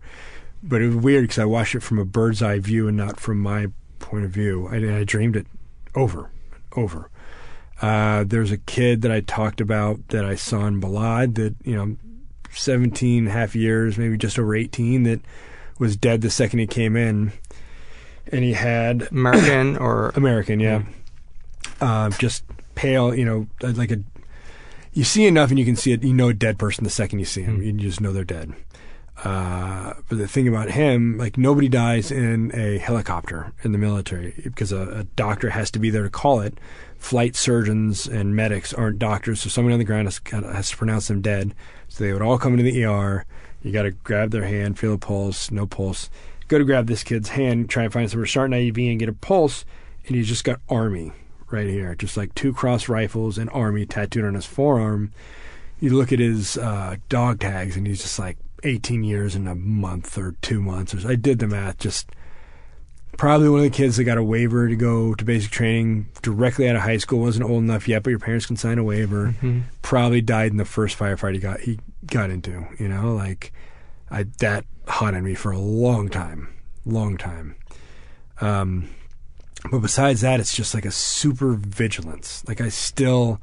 [0.64, 3.20] But it was weird because I watched it from a bird's eye view and not
[3.20, 3.68] from my
[4.00, 4.68] point of view.
[4.72, 5.48] I, I dreamed it
[5.96, 6.30] over,
[6.76, 7.10] over.
[7.82, 11.76] Uh, there's a kid that I talked about that I saw in Balad that, you
[11.76, 11.98] know,
[12.52, 15.22] 17 half years, maybe just over 18, that
[15.78, 17.34] was dead the second he came in.
[18.32, 19.08] And he had.
[19.12, 20.10] American or.
[20.16, 20.84] American, yeah.
[20.84, 20.86] Mm.
[21.82, 22.44] Uh, just
[22.76, 23.98] pale, you know, like a.
[24.94, 26.04] You see enough and you can see it.
[26.04, 27.60] You know a dead person the second you see him.
[27.60, 27.66] Mm.
[27.66, 28.54] You just know they're dead.
[29.24, 34.34] Uh, but the thing about him, like nobody dies in a helicopter in the military
[34.44, 36.58] because a, a, doctor has to be there to call it.
[36.98, 41.08] Flight surgeons and medics aren't doctors, so someone on the ground has, has to pronounce
[41.08, 41.56] them dead.
[41.88, 43.26] So they would all come into the ER.
[43.64, 46.10] You got to grab their hand, feel a pulse, no pulse.
[46.48, 49.00] Go to grab this kid's hand, try and find somewhere to start an IV and
[49.00, 49.66] get a pulse,
[50.06, 51.14] and he's just got Army
[51.50, 55.12] right here, just like two cross rifles and Army tattooed on his forearm.
[55.80, 59.56] You look at his uh, dog tags, and he's just like 18 years in a
[59.56, 61.06] month or two months.
[61.06, 61.80] I did the math.
[61.80, 62.10] Just
[63.18, 66.68] probably one of the kids that got a waiver to go to basic training directly
[66.68, 67.20] out of high school.
[67.20, 69.28] wasn't old enough yet, but your parents can sign a waiver.
[69.28, 69.62] Mm-hmm.
[69.82, 72.68] Probably died in the first firefight he got he got into.
[72.80, 73.52] You know, like
[74.10, 76.54] I that haunted me for a long time,
[76.86, 77.56] long time.
[78.42, 78.90] Um,
[79.72, 82.44] but besides that, it's just like a super vigilance.
[82.48, 83.42] Like I still,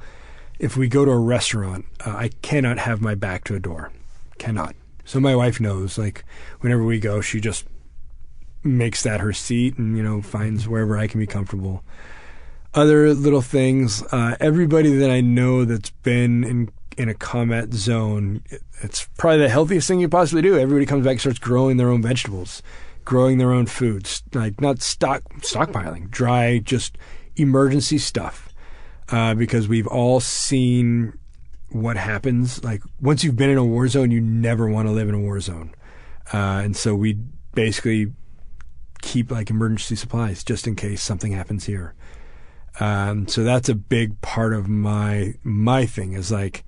[0.59, 3.91] if we go to a restaurant, uh, I cannot have my back to a door.
[4.37, 4.75] Cannot.
[5.05, 6.23] So my wife knows, like,
[6.61, 7.65] whenever we go, she just
[8.63, 11.83] makes that her seat and, you know, finds wherever I can be comfortable.
[12.73, 18.41] Other little things, uh, everybody that I know that's been in, in a combat zone,
[18.81, 20.57] it's probably the healthiest thing you possibly do.
[20.57, 22.63] Everybody comes back and starts growing their own vegetables,
[23.05, 26.97] growing their own foods, like not stock stockpiling, dry, just
[27.35, 28.49] emergency stuff.
[29.09, 31.13] Uh, because we've all seen
[31.73, 32.63] what happens.
[32.63, 35.19] Like once you've been in a war zone, you never want to live in a
[35.19, 35.73] war zone.
[36.33, 37.19] Uh, and so we
[37.53, 38.13] basically
[39.01, 41.93] keep like emergency supplies just in case something happens here.
[42.79, 46.63] Um, so that's a big part of my my thing is like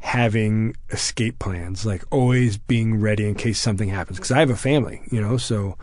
[0.00, 4.18] having escape plans, like always being ready in case something happens.
[4.18, 5.78] Because I have a family, you know, so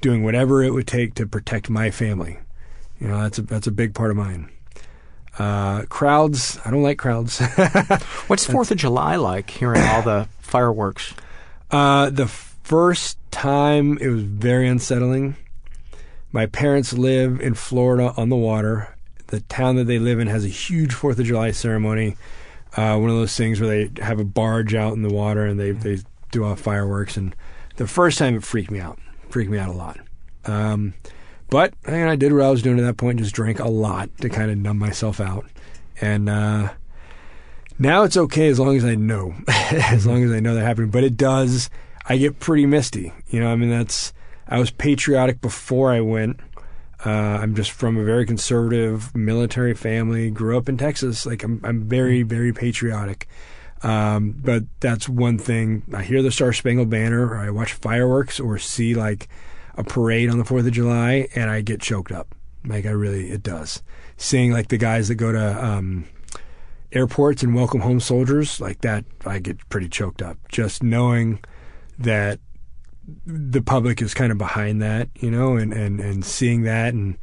[0.00, 2.38] doing whatever it would take to protect my family.
[2.98, 4.50] You know, that's a that's a big part of mine.
[5.38, 7.40] Uh, crowds, I don't like crowds.
[8.26, 9.50] What's Fourth of July like?
[9.50, 11.14] Hearing all the fireworks.
[11.70, 15.36] Uh, the first time it was very unsettling.
[16.32, 18.94] My parents live in Florida on the water.
[19.28, 22.16] The town that they live in has a huge Fourth of July ceremony.
[22.76, 25.58] Uh, one of those things where they have a barge out in the water and
[25.58, 25.98] they they
[26.30, 27.16] do off fireworks.
[27.16, 27.34] And
[27.76, 28.98] the first time it freaked me out,
[29.28, 29.98] freaked me out a lot.
[30.44, 30.94] Um,
[31.50, 34.10] but I, I did what I was doing at that point, just drank a lot
[34.18, 35.46] to kind of numb myself out.
[36.00, 36.70] And uh,
[37.78, 40.92] now it's okay as long as I know, as long as I know that happened.
[40.92, 41.70] But it does.
[42.08, 43.12] I get pretty misty.
[43.28, 44.12] You know, I mean, that's.
[44.48, 46.38] I was patriotic before I went.
[47.04, 50.30] Uh, I'm just from a very conservative military family.
[50.30, 51.26] Grew up in Texas.
[51.26, 53.28] Like I'm, I'm very, very patriotic.
[53.82, 55.82] Um, but that's one thing.
[55.92, 59.28] I hear the Star Spangled Banner, or I watch fireworks, or see like
[59.76, 62.34] a parade on the Fourth of July, and I get choked up.
[62.64, 63.82] Like I really, it does.
[64.16, 66.06] Seeing like the guys that go to um,
[66.92, 70.38] airports and welcome home soldiers, like that, I get pretty choked up.
[70.48, 71.40] Just knowing
[71.98, 72.40] that
[73.24, 77.18] the public is kind of behind that, you know, and, and, and seeing that and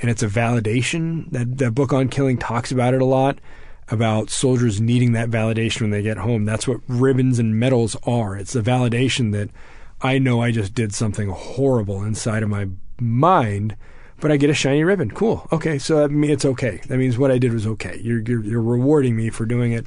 [0.00, 1.30] and it's a validation.
[1.30, 3.38] That that book on killing talks about it a lot,
[3.88, 6.44] about soldiers needing that validation when they get home.
[6.44, 8.36] That's what ribbons and medals are.
[8.36, 9.50] It's a validation that
[10.00, 12.68] I know I just did something horrible inside of my
[13.00, 13.76] mind,
[14.20, 15.10] but I get a shiny ribbon.
[15.10, 15.46] Cool.
[15.50, 16.80] Okay, so that means it's okay.
[16.86, 17.98] That means what I did was okay.
[18.02, 19.86] You're you're, you're rewarding me for doing it.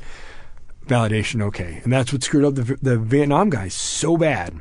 [0.87, 4.59] Validation, okay, and that's what screwed up the the Vietnam guys so bad.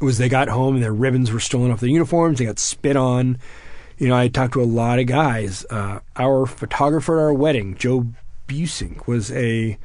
[0.00, 2.38] Was they got home and their ribbons were stolen off their uniforms.
[2.38, 3.38] They got spit on.
[3.98, 5.66] You know, I talked to a lot of guys.
[5.68, 8.06] Uh, our photographer at our wedding, Joe
[8.48, 9.78] Busink, was a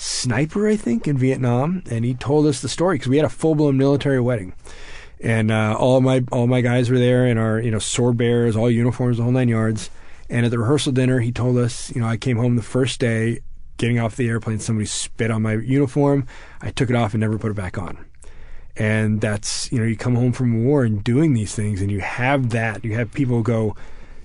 [0.00, 3.30] sniper, I think, in Vietnam, and he told us the story because we had a
[3.30, 4.54] full blown military wedding,
[5.20, 8.56] and uh, all my all my guys were there in our you know sword bearers,
[8.56, 9.90] all uniforms, the whole nine yards.
[10.30, 13.00] And at the rehearsal dinner, he told us, you know, I came home the first
[13.00, 13.40] day,
[13.78, 16.24] getting off the airplane, somebody spit on my uniform.
[16.60, 18.06] I took it off and never put it back on.
[18.76, 21.98] And that's, you know, you come home from war and doing these things, and you
[21.98, 22.84] have that.
[22.84, 23.74] You have people go,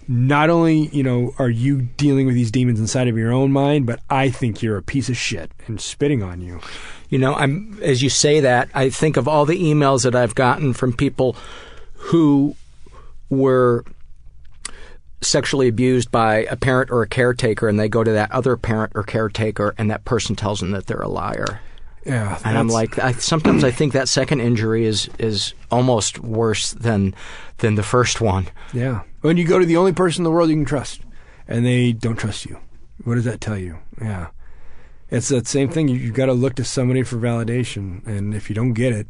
[0.07, 3.85] not only, you know, are you dealing with these demons inside of your own mind,
[3.85, 6.59] but I think you're a piece of shit and spitting on you.
[7.09, 10.35] You know, I'm as you say that, I think of all the emails that I've
[10.35, 11.35] gotten from people
[11.93, 12.55] who
[13.29, 13.83] were
[15.21, 18.91] sexually abused by a parent or a caretaker and they go to that other parent
[18.95, 21.61] or caretaker and that person tells them that they're a liar.
[22.05, 26.71] Yeah, and I'm like, I, sometimes I think that second injury is is almost worse
[26.71, 27.15] than
[27.57, 28.47] than the first one.
[28.73, 31.01] Yeah, when you go to the only person in the world you can trust,
[31.47, 32.59] and they don't trust you,
[33.03, 33.79] what does that tell you?
[33.99, 34.27] Yeah,
[35.09, 35.87] it's that same thing.
[35.87, 39.07] You, you've got to look to somebody for validation, and if you don't get it,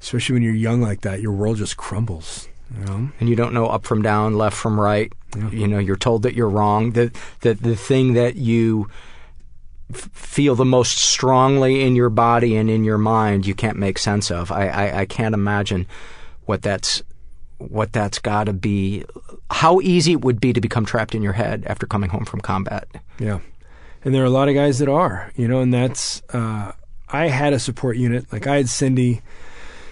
[0.00, 2.48] especially when you're young like that, your world just crumbles.
[2.78, 3.10] You know?
[3.20, 5.12] And you don't know up from down, left from right.
[5.36, 5.50] Yeah.
[5.50, 6.92] You know, you're told that you're wrong.
[6.92, 8.88] That that the thing that you
[9.92, 14.30] feel the most strongly in your body and in your mind you can't make sense
[14.30, 14.50] of.
[14.50, 15.86] I, I, I can't imagine
[16.46, 17.02] what that's
[17.70, 19.04] what that's got to be.
[19.50, 22.40] How easy it would be to become trapped in your head after coming home from
[22.40, 22.88] combat.
[23.18, 23.40] Yeah,
[24.04, 26.22] and there are a lot of guys that are, you know, and that's.
[26.32, 26.72] Uh,
[27.08, 28.32] I had a support unit.
[28.32, 29.22] Like I had Cindy.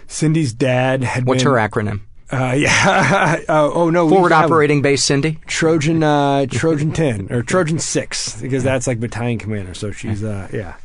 [0.07, 1.27] Cindy's dad had.
[1.27, 2.01] What's been, her acronym?
[2.33, 3.41] Uh, yeah.
[3.49, 4.09] uh, oh no.
[4.09, 5.39] Forward operating base, Cindy.
[5.47, 9.75] Trojan uh, Trojan ten or Trojan six because that's like battalion commander.
[9.75, 10.77] So she's uh, yeah.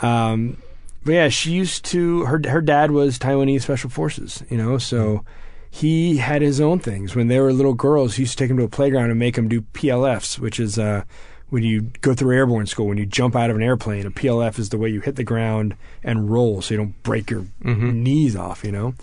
[0.00, 0.58] Um,
[1.04, 4.42] but yeah, she used to her her dad was Taiwanese special forces.
[4.50, 5.24] You know, so
[5.70, 7.14] he had his own things.
[7.14, 9.36] When they were little girls, he used to take them to a playground and make
[9.36, 11.04] them do PLFs, which is uh,
[11.50, 14.58] when you go through airborne school, when you jump out of an airplane, a PLF
[14.58, 18.02] is the way you hit the ground and roll so you don't break your mm-hmm.
[18.02, 18.64] knees off.
[18.64, 18.94] You know,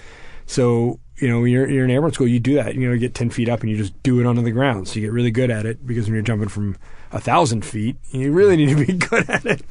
[0.45, 2.75] so you know, when you're, you're in airborne school, you do that.
[2.75, 4.87] You know, you get 10 feet up and you just do it onto the ground.
[4.87, 6.77] So you get really good at it because when you're jumping from
[7.11, 9.63] a thousand feet, you really need to be good at it.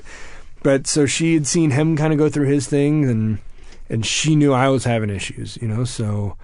[0.63, 3.39] But so she had seen him kind of go through his things and,
[3.91, 6.39] and she knew I was having issues, you know, so,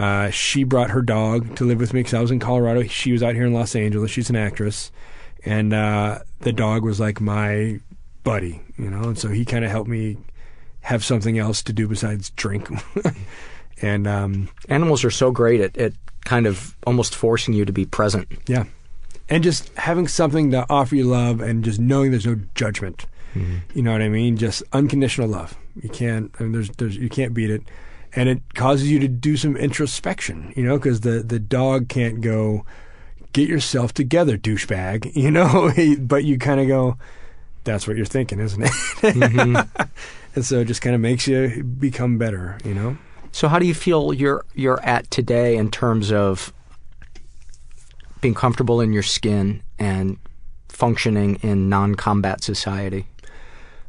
[0.00, 2.82] uh, she brought her dog to live with me because I was in Colorado.
[2.84, 4.10] She was out here in Los Angeles.
[4.10, 4.90] She's an actress.
[5.44, 7.80] And, uh, the dog was like my
[8.24, 10.16] buddy, you know, and so he kind of helped me
[10.80, 12.68] have something else to do besides drink.
[13.82, 15.92] and um, animals are so great at, at
[16.24, 18.28] kind of almost forcing you to be present.
[18.46, 18.64] Yeah,
[19.28, 23.06] and just having something to offer you love, and just knowing there's no judgment.
[23.34, 23.58] Mm-hmm.
[23.74, 24.36] You know what I mean?
[24.36, 25.56] Just unconditional love.
[25.80, 26.34] You can't.
[26.40, 27.62] I mean, there's, there's, you can't beat it,
[28.14, 30.52] and it causes you to do some introspection.
[30.56, 32.64] You know, because the the dog can't go,
[33.32, 35.12] get yourself together, douchebag.
[35.20, 36.96] You know, but you kind of go,
[37.64, 38.70] that's what you're thinking, isn't it?
[38.70, 39.82] mm-hmm.
[40.34, 42.58] and so it just kind of makes you become better.
[42.64, 42.98] You know.
[43.32, 46.52] So how do you feel you're you're at today in terms of
[48.20, 50.18] being comfortable in your skin and
[50.68, 53.06] functioning in non-combat society?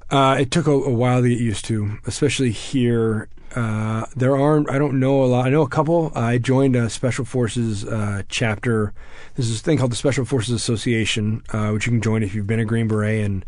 [0.10, 3.30] Uh, it took a, a, while to get used to, especially here.
[3.56, 4.70] Uh, there aren't.
[4.70, 5.46] I don't know a lot.
[5.46, 6.12] I know a couple.
[6.16, 8.94] I joined a Special Forces uh, chapter.
[9.36, 12.48] There's this thing called the Special Forces Association, uh, which you can join if you've
[12.48, 13.46] been a Green Beret, and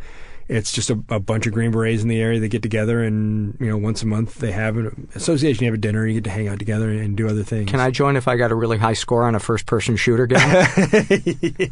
[0.50, 2.40] it's just a, a, bunch of Green Berets in the area.
[2.40, 5.64] They get together, and you know, once a month they have an association.
[5.64, 7.72] You have a dinner, you get to hang out together and do other things.
[7.72, 10.40] Can I join if I got a really high score on a first-person shooter game?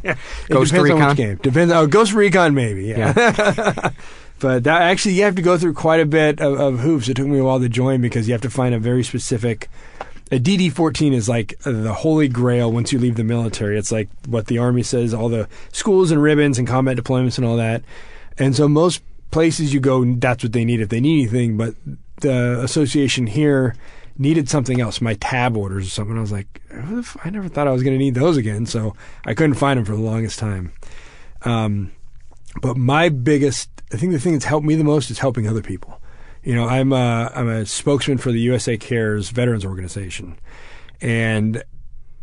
[0.02, 0.16] yeah.
[0.48, 1.72] Ghost Recon game depends.
[1.72, 2.86] Oh, Ghost Recon maybe.
[2.86, 3.12] Yeah.
[3.16, 3.90] yeah.
[4.42, 7.08] but that actually you have to go through quite a bit of, of hoops.
[7.08, 9.70] It took me a while to join because you have to find a very specific
[10.32, 13.78] a DD 14 is like the holy grail once you leave the military.
[13.78, 17.46] It's like what the Army says, all the schools and ribbons and combat deployments and
[17.46, 17.82] all that.
[18.38, 21.58] And so most places you go, that's what they need if they need anything.
[21.58, 21.74] But
[22.22, 23.76] the association here
[24.16, 26.16] needed something else, my tab orders or something.
[26.16, 26.62] I was like,
[27.22, 28.64] I never thought I was going to need those again.
[28.64, 28.96] So
[29.26, 30.72] I couldn't find them for the longest time.
[31.42, 31.92] Um,
[32.60, 35.62] but my biggest, I think the thing that's helped me the most is helping other
[35.62, 36.00] people.
[36.42, 40.38] You know, I'm a, I'm a spokesman for the USA Cares Veterans Organization,
[41.00, 41.62] and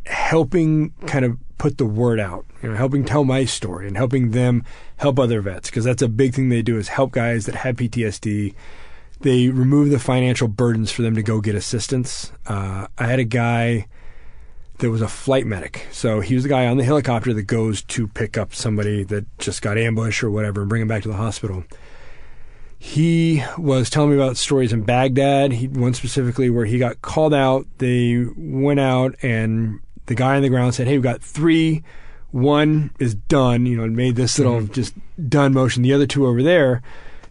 [0.05, 4.31] helping kind of put the word out, you know, helping tell my story and helping
[4.31, 4.63] them
[4.97, 7.75] help other vets because that's a big thing they do is help guys that have
[7.75, 8.55] PTSD.
[9.21, 12.31] They remove the financial burdens for them to go get assistance.
[12.47, 13.87] Uh, I had a guy
[14.79, 17.81] that was a flight medic, so he was the guy on the helicopter that goes
[17.83, 21.09] to pick up somebody that just got ambushed or whatever and bring him back to
[21.09, 21.63] the hospital.
[22.77, 25.51] He was telling me about stories in Baghdad.
[25.51, 27.67] He one specifically where he got called out.
[27.79, 31.83] They went out and the guy on the ground said, "Hey, we've got three.
[32.31, 33.65] One is done.
[33.65, 34.73] You know, and made this little mm-hmm.
[34.73, 34.93] just
[35.27, 35.83] done motion.
[35.83, 36.81] The other two over there."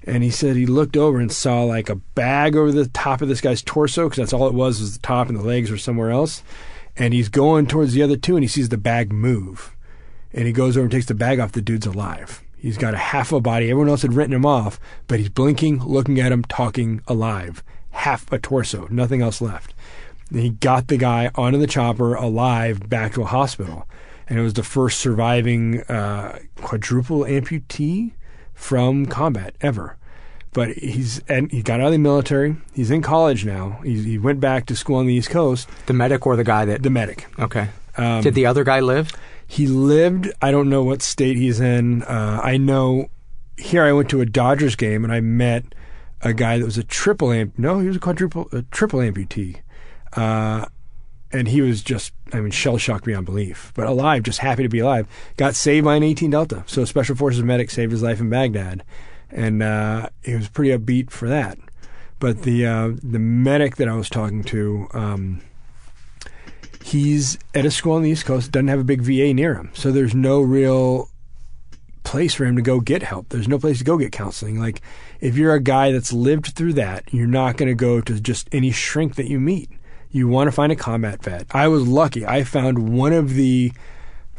[0.04, 3.28] And he said he looked over and saw like a bag over the top of
[3.28, 5.78] this guy's torso because that's all it was was the top and the legs were
[5.78, 6.42] somewhere else.
[6.98, 9.74] And he's going towards the other two and he sees the bag move.
[10.32, 11.52] And he goes over and takes the bag off.
[11.52, 12.42] The dude's alive.
[12.58, 13.70] He's got a half a body.
[13.70, 17.62] Everyone else had written him off, but he's blinking, looking at him, talking alive.
[17.90, 19.74] Half a torso, nothing else left.
[20.30, 23.88] And he got the guy onto the chopper alive back to a hospital.
[24.28, 28.12] And it was the first surviving uh, quadruple amputee
[28.54, 29.96] from combat ever.
[30.52, 32.56] But he's and he got out of the military.
[32.74, 33.80] He's in college now.
[33.84, 35.68] He, he went back to school on the East Coast.
[35.86, 37.26] The medic or the guy that the medic.
[37.38, 37.68] Okay.
[37.96, 39.12] Um, Did the other guy live?
[39.46, 40.30] He lived.
[40.40, 42.02] I don't know what state he's in.
[42.04, 43.10] Uh, I know
[43.56, 45.64] here I went to a Dodgers game and I met
[46.22, 47.58] a guy that was a triple amp.
[47.58, 49.60] No, he was a quadruple, a triple amputee.
[50.14, 50.66] Uh,
[51.32, 54.68] and he was just, I mean, shell shocked beyond belief, but alive, just happy to
[54.68, 55.06] be alive.
[55.36, 56.64] Got saved by an 18 Delta.
[56.66, 58.82] So Special Forces medic saved his life in Baghdad.
[59.30, 61.58] And uh, he was pretty upbeat for that.
[62.18, 65.40] But the uh, the medic that I was talking to, um,
[66.82, 69.70] he's at a school on the East Coast, doesn't have a big VA near him.
[69.74, 71.10] So there's no real
[72.02, 73.28] place for him to go get help.
[73.28, 74.58] There's no place to go get counseling.
[74.58, 74.80] Like,
[75.20, 78.48] if you're a guy that's lived through that, you're not going to go to just
[78.50, 79.70] any shrink that you meet
[80.10, 81.46] you want to find a combat vet.
[81.50, 82.26] I was lucky.
[82.26, 83.72] I found one of the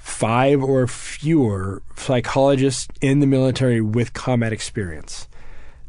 [0.10, 5.27] five or fewer psychologists in the military with combat experience.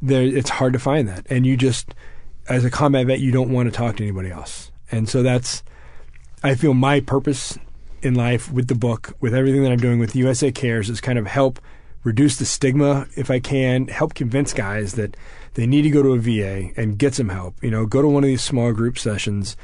[0.03, 1.95] There, it's hard to find that, and you just,
[2.49, 4.71] as a combat vet, you don't want to talk to anybody else.
[4.93, 5.63] And so that's,
[6.43, 7.59] I feel my purpose
[8.03, 11.19] in life with the book, with everything that I'm doing with USA Cares, is kind
[11.19, 11.61] of help
[12.03, 15.17] reduce the stigma if I can, help convince guys that
[15.55, 17.63] they need to go to a VA and get some help.
[17.63, 19.57] You know, go to one of these small group sessions,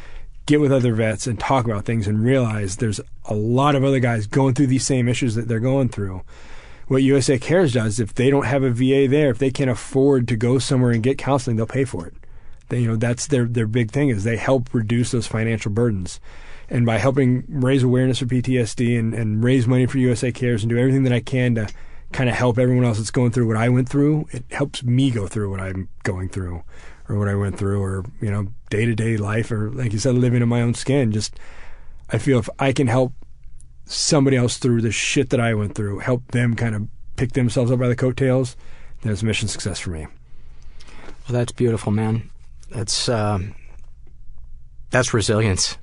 [0.47, 3.98] get with other vets and talk about things and realize there's a lot of other
[3.98, 6.23] guys going through these same issues that they're going through.
[6.86, 10.28] What USA Cares does, if they don't have a VA there, if they can't afford
[10.28, 12.14] to go somewhere and get counseling, they'll pay for it.
[12.68, 16.20] They, you know, that's their their big thing is they help reduce those financial burdens.
[16.68, 20.70] And by helping raise awareness for PTSD and, and raise money for USA Cares and
[20.70, 21.68] do everything that I can to
[22.12, 25.10] kind of help everyone else that's going through what I went through, it helps me
[25.10, 26.62] go through what I'm going through
[27.09, 29.99] or what I went through or, you know, day to day life or like you
[29.99, 31.12] said, living in my own skin.
[31.12, 31.39] Just
[32.11, 33.12] I feel if I can help
[33.85, 37.70] somebody else through the shit that I went through, help them kind of pick themselves
[37.70, 38.57] up by the coattails,
[39.03, 40.07] then it's mission success for me.
[41.28, 42.31] Well, that's beautiful, man.
[42.70, 43.55] That's um,
[44.91, 45.77] that's resilience.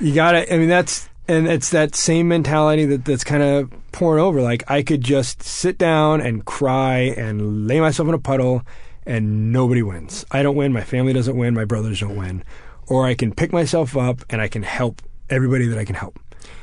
[0.00, 3.70] You got to I mean, that's and it's that same mentality that that's kind of
[3.92, 4.40] pouring over.
[4.40, 8.62] Like I could just sit down and cry and lay myself in a puddle,
[9.06, 10.26] and nobody wins.
[10.30, 10.72] I don't win.
[10.72, 11.54] My family doesn't win.
[11.54, 12.42] My brothers don't win.
[12.86, 16.18] Or I can pick myself up and I can help everybody that I can help.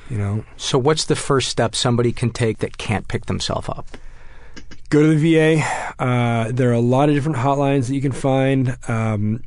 [0.09, 0.45] You know.
[0.57, 3.87] So, what's the first step somebody can take that can't pick themselves up?
[4.89, 5.65] Go to the VA.
[5.97, 8.77] Uh, there are a lot of different hotlines that you can find.
[8.87, 9.41] Um,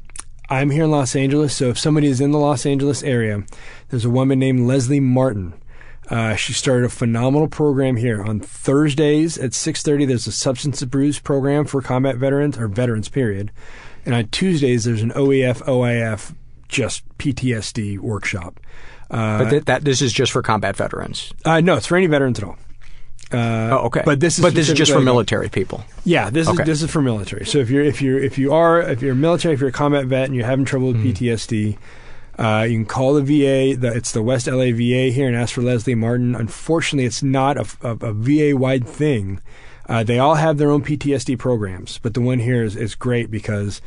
[0.49, 3.45] I'm here in Los Angeles, so if somebody is in the Los Angeles area,
[3.89, 5.55] there's a woman named Leslie Martin.
[6.09, 10.07] Uh, she started a phenomenal program here on Thursdays at 6:30.
[10.07, 13.51] There's a substance abuse program for combat veterans or veterans, period.
[14.05, 16.35] And on Tuesdays, there's an OEF OIF
[16.69, 18.61] just PTSD workshop.
[19.11, 21.33] Uh, but th- that this is just for combat veterans.
[21.45, 22.57] Uh, no, it's for any veterans at all.
[23.33, 24.03] Uh, oh, okay.
[24.05, 25.85] But this is but this is just for military people.
[26.05, 26.63] Yeah, this okay.
[26.63, 27.45] is this is for military.
[27.45, 30.07] So if you're if you're if you are if you're military, if you're a combat
[30.07, 31.25] vet and you're having trouble with mm-hmm.
[31.25, 31.77] PTSD,
[32.39, 33.79] uh, you can call the VA.
[33.79, 36.35] The, it's the West LA VA here and ask for Leslie Martin.
[36.35, 39.41] Unfortunately, it's not a, a, a VA wide thing.
[39.89, 43.31] Uh, they all have their own PTSD programs, but the one here is, is great
[43.31, 43.81] because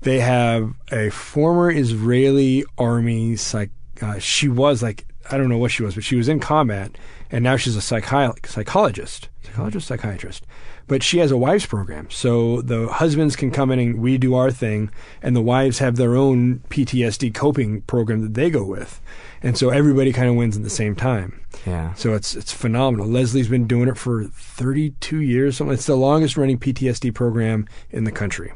[0.00, 3.70] they have a former Israeli army psych.
[4.00, 6.96] Uh, she was like I don't know what she was, but she was in combat,
[7.30, 10.46] and now she's a psychi- psychologist, psychologist, psychiatrist.
[10.86, 14.34] But she has a wives program, so the husbands can come in and we do
[14.34, 14.90] our thing,
[15.22, 19.00] and the wives have their own PTSD coping program that they go with,
[19.42, 21.40] and so everybody kind of wins at the same time.
[21.66, 21.94] Yeah.
[21.94, 23.06] So it's it's phenomenal.
[23.06, 25.56] Leslie's been doing it for 32 years.
[25.56, 25.74] Something.
[25.74, 28.52] It's the longest running PTSD program in the country.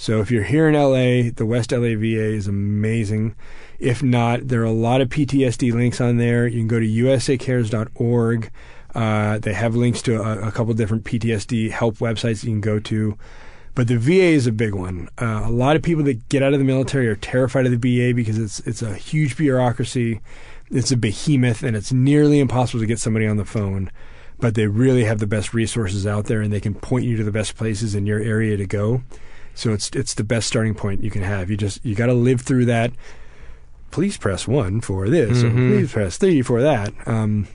[0.00, 3.34] So if you're here in LA, the West LA VA is amazing.
[3.80, 6.46] If not, there are a lot of PTSD links on there.
[6.46, 8.50] You can go to usacares.org.
[8.98, 12.80] Uh, they have links to a, a couple different PTSD help websites you can go
[12.80, 13.16] to.
[13.76, 15.08] But the VA is a big one.
[15.16, 17.76] Uh, a lot of people that get out of the military are terrified of the
[17.78, 20.20] VA because it's it's a huge bureaucracy.
[20.68, 23.92] It's a behemoth, and it's nearly impossible to get somebody on the phone.
[24.40, 27.24] But they really have the best resources out there, and they can point you to
[27.24, 29.04] the best places in your area to go.
[29.54, 31.48] So it's it's the best starting point you can have.
[31.48, 32.92] You just you got to live through that
[33.90, 35.46] please press one for this, mm-hmm.
[35.46, 36.92] or please press three for that.
[37.06, 37.48] Um,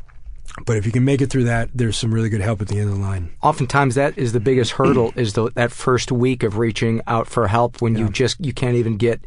[0.66, 2.80] but if you can make it through that, there's some really good help at the
[2.80, 3.34] end of the line.
[3.42, 7.48] Oftentimes, that is the biggest hurdle is the, that first week of reaching out for
[7.48, 8.02] help when yeah.
[8.02, 9.22] you just you can't even get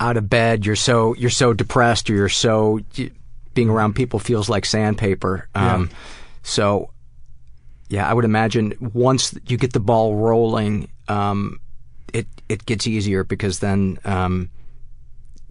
[0.00, 0.66] out of bed.
[0.66, 2.80] You're so you're so depressed, or you're so
[3.54, 5.48] being around people feels like sandpaper.
[5.54, 5.96] Um, yeah.
[6.42, 6.90] So,
[7.88, 11.60] yeah, I would imagine once you get the ball rolling, um,
[12.12, 13.98] it it gets easier because then.
[14.04, 14.50] Um,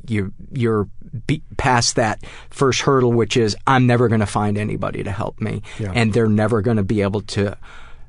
[0.09, 0.87] you you're
[1.27, 5.39] be, past that first hurdle, which is I'm never going to find anybody to help
[5.41, 5.91] me, yeah.
[5.93, 7.57] and they're never going to be able to.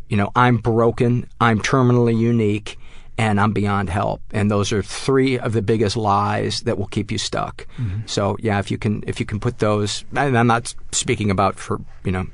[0.09, 1.28] You know, I'm broken.
[1.40, 2.78] I'm terminally unique.
[3.18, 7.12] And I'm beyond help, and those are three of the biggest lies that will keep
[7.12, 7.66] you stuck.
[7.77, 8.06] Mm-hmm.
[8.06, 11.56] So, yeah, if you can, if you can put those, and I'm not speaking about
[11.56, 12.27] for you know,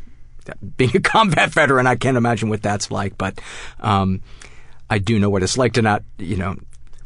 [0.76, 3.40] being a combat veteran, I can't imagine what that's like, but
[3.80, 4.22] um,
[4.88, 6.56] I do know what it's like to not, you know,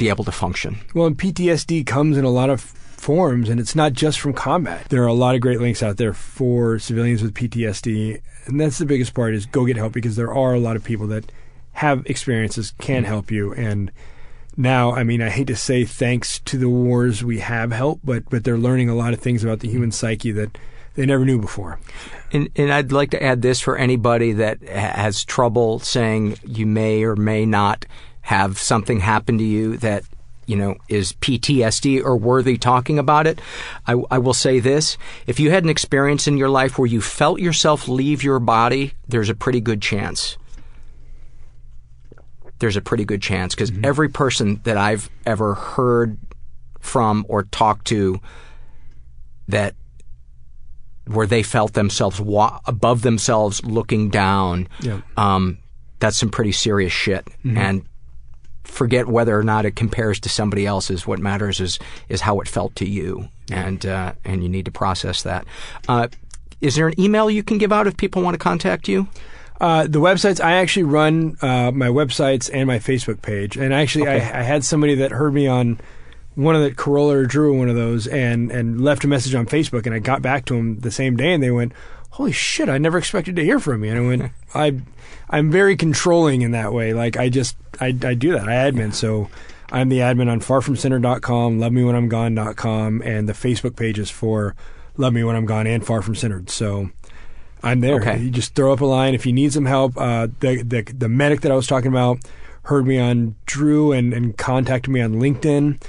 [0.01, 0.79] be able to function.
[0.95, 4.89] Well, and PTSD comes in a lot of forms, and it's not just from combat.
[4.89, 8.79] There are a lot of great links out there for civilians with PTSD, and that's
[8.79, 11.31] the biggest part is go get help because there are a lot of people that
[11.73, 13.93] have experiences, can help you, and
[14.57, 18.29] now, I mean, I hate to say thanks to the wars we have helped, but
[18.29, 20.59] but they're learning a lot of things about the human psyche that
[20.95, 21.79] they never knew before.
[22.33, 27.05] And, and I'd like to add this for anybody that has trouble saying you may
[27.05, 27.87] or may not
[28.23, 30.05] have something happen to you that
[30.51, 33.41] you know, is PTSD or worthy talking about it.
[33.87, 34.99] I, I, will say this.
[35.29, 38.95] If you had an experience in your life where you felt yourself leave your body,
[39.07, 40.37] there's a pretty good chance.
[42.59, 43.85] There's a pretty good chance because mm-hmm.
[43.85, 46.19] every person that I've ever heard
[46.81, 48.21] from or talked to
[49.47, 49.77] that
[51.07, 55.01] where they felt themselves wa- above themselves looking down, yeah.
[55.17, 55.59] um,
[56.01, 57.25] that's some pretty serious shit.
[57.45, 57.57] Mm-hmm.
[57.57, 57.87] And
[58.65, 61.07] forget whether or not it compares to somebody else's.
[61.07, 61.79] What matters is
[62.09, 65.45] is how it felt to you, and uh, and you need to process that.
[65.89, 66.09] Uh,
[66.61, 69.09] is there an email you can give out if people want to contact you?
[69.61, 74.09] Uh, the websites I actually run uh, my websites and my Facebook page, and actually
[74.09, 74.25] okay.
[74.25, 75.79] I, I, had somebody that heard me on
[76.35, 79.45] one of the Carolla or Drew one of those, and and left a message on
[79.45, 81.73] Facebook, and I got back to them the same day, and they went,
[82.11, 82.71] "Holy shit!
[82.71, 84.81] I never expected to hear from you." And I went, "I."
[85.31, 86.93] I'm very controlling in that way.
[86.93, 88.49] Like I just I, I do that.
[88.49, 88.93] I admin.
[88.93, 89.31] So
[89.73, 94.57] I'm the admin on farfromcenter.com, lovemewhenimgone.com, and the Facebook pages for
[94.97, 96.51] Love Me When I'm Gone and Far From Centered.
[96.51, 96.91] So
[97.63, 98.01] I'm there.
[98.01, 98.19] Okay.
[98.19, 99.97] You just throw up a line if you need some help.
[99.97, 102.19] Uh, the, the the medic that I was talking about
[102.65, 105.81] heard me on Drew and, and contacted me on LinkedIn.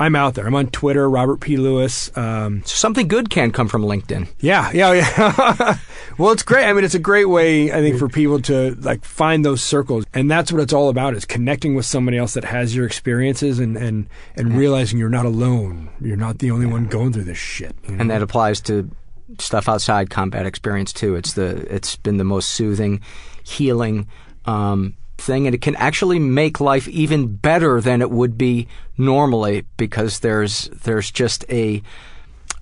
[0.00, 0.46] I'm out there.
[0.46, 1.58] I'm on Twitter, Robert P.
[1.58, 2.10] Lewis.
[2.16, 4.28] Um, Something good can come from LinkedIn.
[4.40, 5.78] yeah, yeah, yeah.
[6.18, 6.64] well, it's great.
[6.64, 10.06] I mean, it's a great way, I think, for people to like find those circles,
[10.14, 13.58] and that's what it's all about: is connecting with somebody else that has your experiences,
[13.58, 15.90] and and and realizing you're not alone.
[16.00, 17.76] You're not the only one going through this shit.
[17.84, 18.00] you know?
[18.00, 18.90] and that applies to
[19.38, 21.14] stuff outside combat experience too.
[21.14, 23.02] It's the it's been the most soothing,
[23.44, 24.08] healing
[24.46, 29.64] um, thing, and it can actually make life even better than it would be normally
[29.76, 31.82] because there's there's just a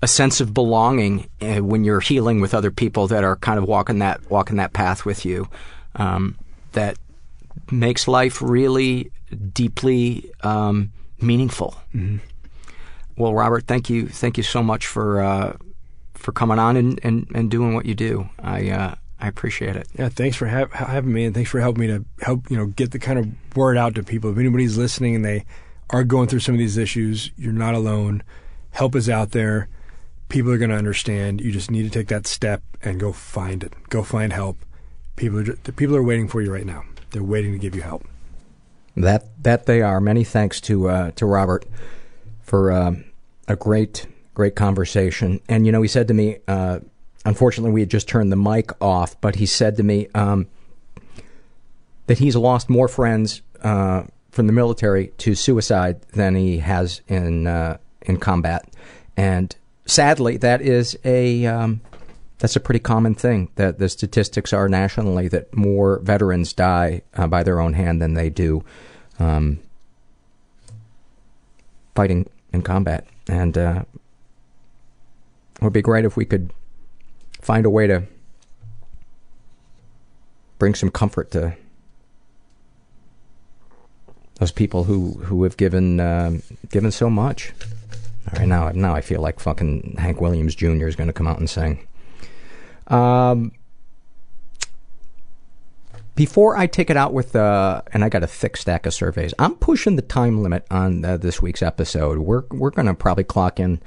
[0.01, 3.65] a sense of belonging uh, when you're healing with other people that are kind of
[3.65, 5.47] walking that walking that path with you.
[5.95, 6.37] Um,
[6.73, 6.97] that
[7.71, 9.11] makes life really
[9.53, 11.75] deeply um, meaningful.
[13.17, 15.57] Well, Robert, thank you, thank you so much for uh,
[16.13, 18.29] for coming on and, and, and doing what you do.
[18.39, 19.87] I uh, I appreciate it.
[19.97, 22.67] Yeah, thanks for ha- having me, and thanks for helping me to help you know
[22.67, 24.31] get the kind of word out to people.
[24.31, 25.45] If anybody's listening and they
[25.89, 28.23] are going through some of these issues, you're not alone.
[28.71, 29.67] Help is out there.
[30.29, 31.41] People are going to understand.
[31.41, 33.73] You just need to take that step and go find it.
[33.89, 34.57] Go find help.
[35.15, 36.83] People are ju- the people are waiting for you right now.
[37.11, 38.07] They're waiting to give you help.
[38.95, 39.99] That that they are.
[39.99, 41.65] Many thanks to uh, to Robert
[42.41, 42.95] for uh,
[43.47, 45.41] a great great conversation.
[45.49, 46.79] And you know, he said to me, uh,
[47.25, 50.47] unfortunately, we had just turned the mic off, but he said to me um,
[52.07, 57.47] that he's lost more friends uh, from the military to suicide than he has in
[57.47, 58.73] uh, in combat.
[59.17, 59.55] And
[59.85, 61.81] sadly, that is a um,
[62.39, 63.49] that's a pretty common thing.
[63.55, 68.13] That the statistics are nationally that more veterans die uh, by their own hand than
[68.13, 68.63] they do
[69.19, 69.59] um,
[71.95, 73.05] fighting in combat.
[73.27, 73.83] And uh,
[75.55, 76.51] it would be great if we could
[77.39, 78.03] find a way to
[80.57, 81.55] bring some comfort to
[84.35, 87.53] those people who who have given um given so much.
[88.31, 90.87] All right, now now I feel like fucking Hank Williams Jr.
[90.87, 91.87] is going to come out and sing.
[92.87, 93.51] Um,
[96.15, 99.33] before I take it out with, uh, and I got a thick stack of surveys.
[99.39, 102.17] I'm pushing the time limit on uh, this week's episode.
[102.17, 103.79] We're we're going to probably clock in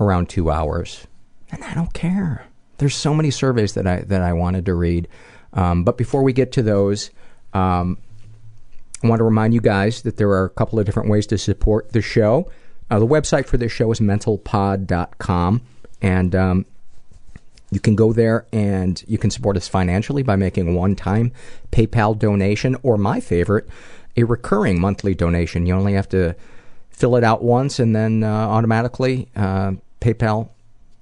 [0.00, 1.06] around two hours,
[1.54, 2.46] and I don't care.
[2.78, 5.08] There's so many surveys that I that I wanted to read,
[5.52, 7.10] um, but before we get to those,
[7.52, 7.98] um,
[9.02, 11.38] I want to remind you guys that there are a couple of different ways to
[11.38, 12.50] support the show.
[12.90, 15.62] Uh, the website for this show is mentalpod.com,
[16.02, 16.66] and um,
[17.70, 21.32] you can go there and you can support us financially by making a one-time
[21.70, 23.68] PayPal donation, or my favorite,
[24.16, 25.66] a recurring monthly donation.
[25.66, 26.34] You only have to
[26.90, 30.48] fill it out once, and then uh, automatically uh, PayPal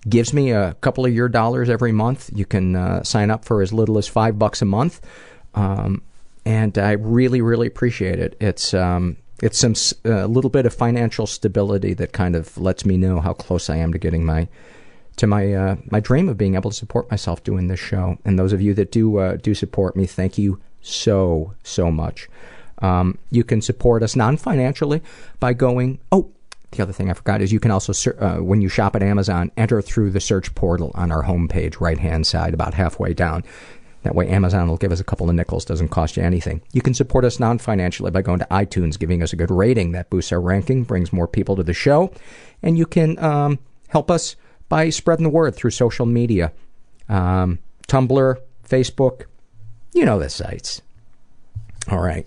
[0.08, 2.30] gives me a couple of your dollars every month.
[2.34, 5.00] You can uh, sign up for as little as five bucks a month,
[5.54, 6.02] um,
[6.44, 8.36] and I really, really appreciate it.
[8.40, 9.74] It's um, it's some
[10.04, 13.76] a little bit of financial stability that kind of lets me know how close I
[13.76, 14.48] am to getting my
[15.16, 18.18] to my uh, my dream of being able to support myself doing this show.
[18.24, 22.28] And those of you that do uh, do support me, thank you so so much.
[22.80, 25.02] Um, you can support us non financially
[25.38, 25.98] by going.
[26.10, 26.30] Oh,
[26.72, 29.50] the other thing I forgot is you can also uh, when you shop at Amazon,
[29.56, 33.44] enter through the search portal on our homepage, right hand side, about halfway down.
[34.02, 35.64] That way, Amazon will give us a couple of nickels.
[35.64, 36.60] Doesn't cost you anything.
[36.72, 39.92] You can support us non financially by going to iTunes, giving us a good rating.
[39.92, 42.12] That boosts our ranking, brings more people to the show,
[42.62, 44.34] and you can um, help us
[44.68, 46.52] by spreading the word through social media
[47.08, 47.58] um,
[47.88, 48.36] Tumblr,
[48.66, 49.24] Facebook,
[49.92, 50.80] you know the sites.
[51.90, 52.26] All right.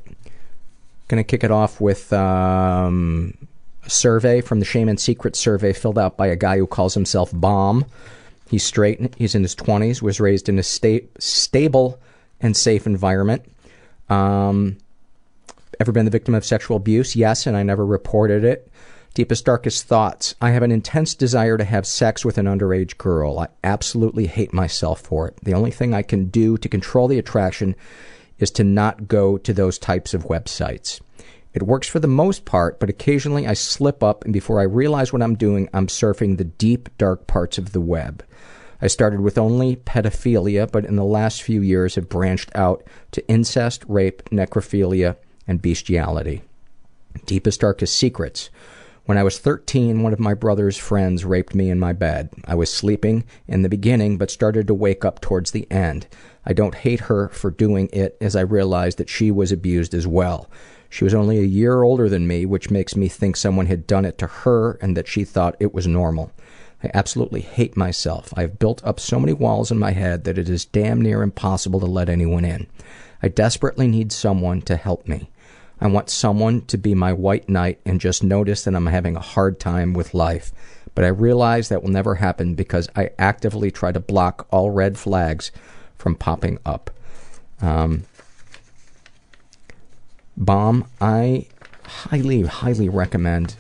[1.08, 3.48] Going to kick it off with um,
[3.88, 7.32] survey from the Shame and Secret survey filled out by a guy who calls himself
[7.34, 7.86] Bomb.
[8.49, 11.99] He's straight, he's in his 20s, was raised in a sta- stable
[12.40, 13.44] and safe environment.
[14.10, 14.78] Um,
[15.80, 17.16] ever been the victim of sexual abuse?
[17.16, 18.70] Yes, and I never reported it.
[19.14, 20.36] Deepest, darkest thoughts.
[20.41, 23.40] I have an intense desire to have sex with an underage girl.
[23.40, 25.38] I absolutely hate myself for it.
[25.41, 27.76] The only thing I can do to control the attraction
[28.40, 30.99] is to not go to those types of websites.
[31.56, 35.14] It works for the most part, but occasionally I slip up, and before I realize
[35.14, 38.26] what I'm doing, I'm surfing the deep, dark parts of the web.
[38.82, 43.26] I started with only pedophilia, but in the last few years have branched out to
[43.30, 45.15] incest, rape, necrophilia,
[45.48, 46.41] and bestiality.
[47.26, 48.49] Deepest, darkest secrets.
[49.06, 52.32] When I was 13, one of my brother's friends raped me in my bed.
[52.44, 56.07] I was sleeping in the beginning, but started to wake up towards the end.
[56.45, 60.06] I don't hate her for doing it, as I realized that she was abused as
[60.06, 60.49] well.
[60.90, 64.06] She was only a year older than me, which makes me think someone had done
[64.06, 66.32] it to her and that she thought it was normal.
[66.84, 68.34] I absolutely hate myself.
[68.38, 71.22] I have built up so many walls in my head that it is damn near
[71.22, 72.68] impossible to let anyone in.
[73.24, 75.30] I desperately need someone to help me.
[75.82, 79.22] I want someone to be my white knight and just notice that I'm having a
[79.22, 80.52] hard time with life.
[80.94, 84.98] But I realize that will never happen because I actively try to block all red
[84.98, 85.52] flags
[85.98, 86.91] from popping up.
[87.62, 88.03] Um,
[90.38, 91.48] Bomb, I
[91.84, 93.56] highly, highly recommend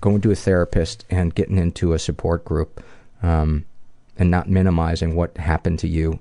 [0.00, 2.82] going to a therapist and getting into a support group
[3.22, 3.64] um,
[4.16, 6.20] and not minimizing what happened to you.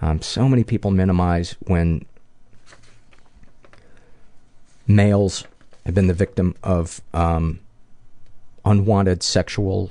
[0.00, 2.06] Um, so many people minimize when
[4.86, 5.44] males
[5.84, 7.60] have been the victim of um,
[8.64, 9.90] unwanted sexual,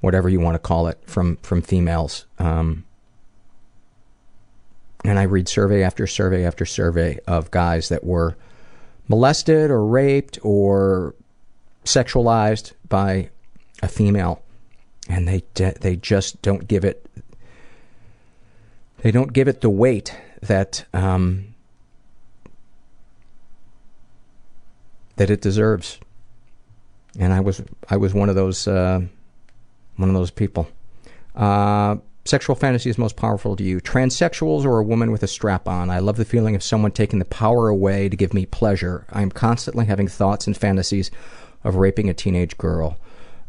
[0.00, 2.26] whatever you want to call it, from from females.
[2.38, 2.84] Um,
[5.04, 8.36] and I read survey after survey after survey of guys that were
[9.06, 11.14] molested or raped or
[11.84, 13.28] sexualized by
[13.82, 14.42] a female,
[15.08, 17.06] and they they just don't give it
[19.04, 21.54] they don't give it the weight that um,
[25.16, 26.00] that it deserves.
[27.18, 29.02] And I was I was one of those uh,
[29.96, 30.68] one of those people.
[31.36, 33.80] Uh, sexual fantasy is most powerful to you.
[33.80, 35.90] Transsexuals or a woman with a strap on.
[35.90, 39.06] I love the feeling of someone taking the power away to give me pleasure.
[39.10, 41.10] I am constantly having thoughts and fantasies
[41.62, 42.98] of raping a teenage girl.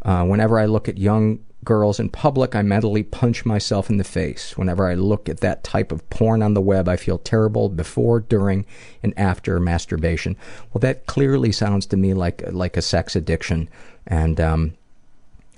[0.01, 4.03] Uh, whenever I look at young girls in public, I mentally punch myself in the
[4.03, 4.57] face.
[4.57, 8.19] Whenever I look at that type of porn on the web, I feel terrible before,
[8.19, 8.65] during,
[9.01, 10.37] and after masturbation.
[10.71, 13.67] Well, that clearly sounds to me like like a sex addiction,
[14.05, 14.73] and um,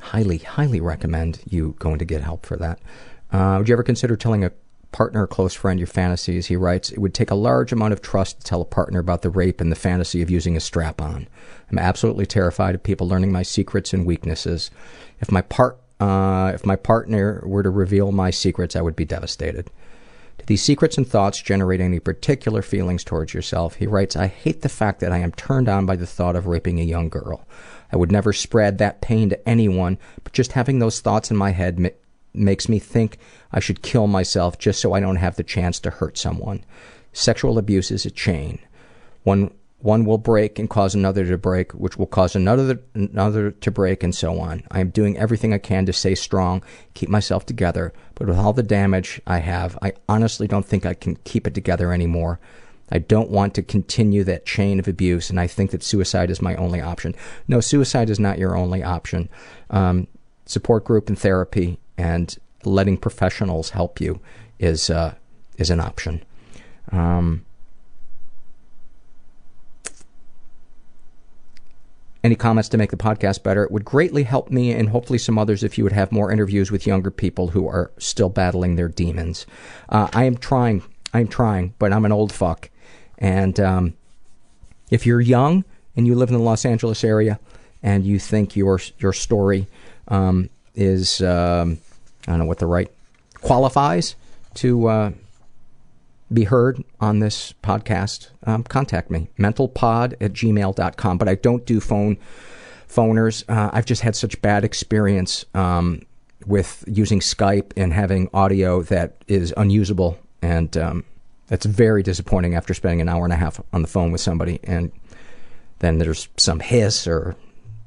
[0.08, 2.80] highly, highly recommend you going to get help for that.
[3.32, 4.52] Uh, would you ever consider telling a
[4.92, 6.48] partner or close friend your fantasies?
[6.48, 9.22] He writes, It would take a large amount of trust to tell a partner about
[9.22, 11.28] the rape and the fantasy of using a strap on.
[11.70, 14.72] I'm absolutely terrified of people learning my secrets and weaknesses.
[15.20, 19.06] If my part uh, if my partner were to reveal my secrets, I would be
[19.06, 19.72] devastated.
[20.38, 23.76] Do these secrets and thoughts generate any particular feelings towards yourself?
[23.76, 26.46] He writes, I hate the fact that I am turned on by the thought of
[26.46, 27.48] raping a young girl.
[27.92, 31.52] I would never spread that pain to anyone, but just having those thoughts in my
[31.52, 31.90] head ma-
[32.34, 33.18] makes me think
[33.52, 36.64] I should kill myself just so I don't have the chance to hurt someone.
[37.14, 38.60] Sexual abuse is a chain.
[39.24, 43.72] One one will break and cause another to break, which will cause another another to
[43.72, 44.64] break, and so on.
[44.72, 48.54] I am doing everything I can to stay strong, keep myself together, but with all
[48.54, 52.40] the damage I have, I honestly don't think I can keep it together anymore.
[52.92, 56.42] I don't want to continue that chain of abuse, and I think that suicide is
[56.42, 57.16] my only option.
[57.48, 59.30] No, suicide is not your only option.
[59.70, 60.08] Um,
[60.46, 64.20] support group and therapy and letting professionals help you
[64.60, 65.16] is uh,
[65.58, 66.24] is an option.
[66.92, 67.46] Um,
[72.24, 73.64] any comments to make the podcast better.
[73.64, 76.72] It would greatly help me and hopefully some others if you would have more interviews
[76.72, 79.46] with younger people who are still battling their demons.
[79.90, 80.84] Uh, I am trying.
[81.14, 82.70] I'm trying, but I'm an old fuck.
[83.18, 83.94] And um,
[84.92, 85.66] if you're young
[85.96, 87.40] and you live in the Los Angeles area
[87.84, 89.68] and you think your your story
[90.08, 91.80] um, is um,
[92.28, 92.92] I don't know what the right
[93.42, 94.16] qualifies
[94.56, 95.12] to uh,
[96.32, 99.30] be heard on this podcast, um, contact me.
[99.38, 101.18] Mentalpod at gmail.com.
[101.18, 102.18] But I don't do phone
[102.90, 103.44] phoners.
[103.48, 106.02] Uh, I've just had such bad experience um,
[106.46, 110.18] with using Skype and having audio that is unusable.
[110.42, 111.06] And um,
[111.48, 114.60] that's very disappointing after spending an hour and a half on the phone with somebody.
[114.64, 114.92] And
[115.80, 117.36] then there's some hiss or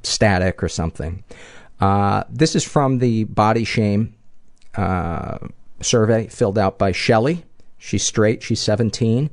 [0.02, 1.24] static or something.
[1.80, 4.14] Uh, this is from the body shame
[4.74, 5.38] uh,
[5.80, 7.44] survey filled out by Shelly.
[7.78, 8.42] She's straight.
[8.42, 9.30] She's 17.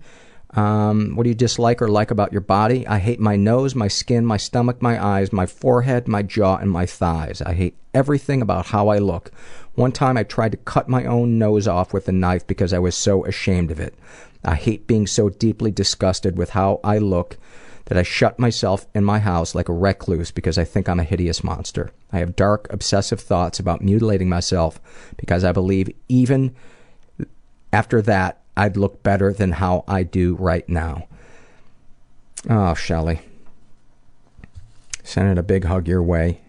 [0.51, 2.87] Um, what do you dislike or like about your body?
[2.87, 6.71] I hate my nose, my skin, my stomach, my eyes, my forehead, my jaw, and
[6.71, 7.41] my thighs.
[7.41, 9.31] I hate everything about how I look.
[9.77, 12.79] One time I tried to cut my own nose off with a knife because I
[12.79, 13.93] was so ashamed of it.
[14.43, 17.37] I hate being so deeply disgusted with how I look
[17.85, 21.03] that I shut myself in my house like a recluse because I think I'm a
[21.03, 21.91] hideous monster.
[22.11, 24.79] I have dark, obsessive thoughts about mutilating myself
[25.15, 26.55] because I believe even
[27.71, 31.07] after that I'd look better than how I do right now.
[32.49, 33.19] Oh, Shelly.
[35.03, 36.41] Sending a big hug your way.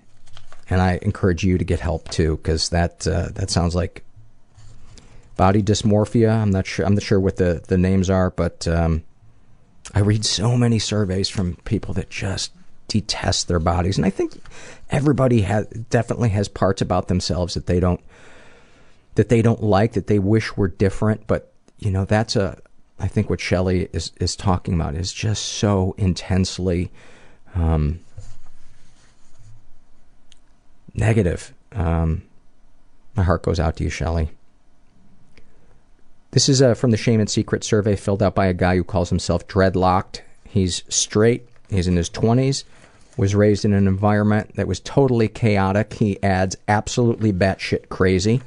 [0.71, 4.05] And I encourage you to get help too, because that uh, that sounds like
[5.37, 6.31] body dysmorphia.
[6.31, 6.85] I'm not sure.
[6.85, 9.05] I'm not sure what the, the names are, but um,
[9.95, 12.53] I read so many surveys from people that just
[12.89, 14.41] detest their bodies, and I think
[14.91, 18.01] everybody has definitely has parts about themselves that they don't
[19.15, 21.27] that they don't like, that they wish were different.
[21.27, 22.59] But you know, that's a
[22.99, 26.91] I think what Shelley is is talking about is just so intensely.
[27.55, 28.01] Um,
[30.95, 31.53] negative.
[31.73, 32.23] Um,
[33.15, 34.31] my heart goes out to you, Shelley.
[36.31, 38.85] This is uh, from the Shame and Secret survey filled out by a guy who
[38.85, 40.21] calls himself Dreadlocked.
[40.45, 42.65] He's straight, he's in his 20s,
[43.17, 45.95] was raised in an environment that was totally chaotic.
[45.95, 48.43] He adds absolutely batshit crazy.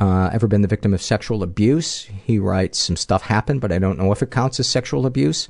[0.00, 2.08] Uh, ever been the victim of sexual abuse?
[2.24, 5.48] He writes, Some stuff happened, but I don't know if it counts as sexual abuse.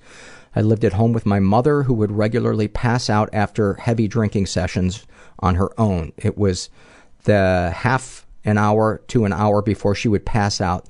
[0.55, 4.47] I lived at home with my mother, who would regularly pass out after heavy drinking
[4.47, 5.07] sessions
[5.39, 6.13] on her own.
[6.17, 6.69] It was
[7.25, 10.87] the half an hour to an hour before she would pass out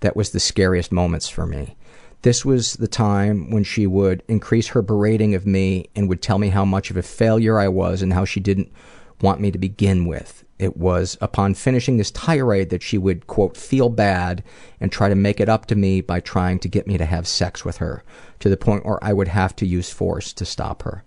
[0.00, 1.76] that was the scariest moments for me.
[2.22, 6.38] This was the time when she would increase her berating of me and would tell
[6.38, 8.70] me how much of a failure I was and how she didn't
[9.22, 10.44] want me to begin with.
[10.60, 14.44] It was upon finishing this tirade that she would, quote, feel bad
[14.78, 17.26] and try to make it up to me by trying to get me to have
[17.26, 18.04] sex with her,
[18.40, 21.02] to the point where I would have to use force to stop her.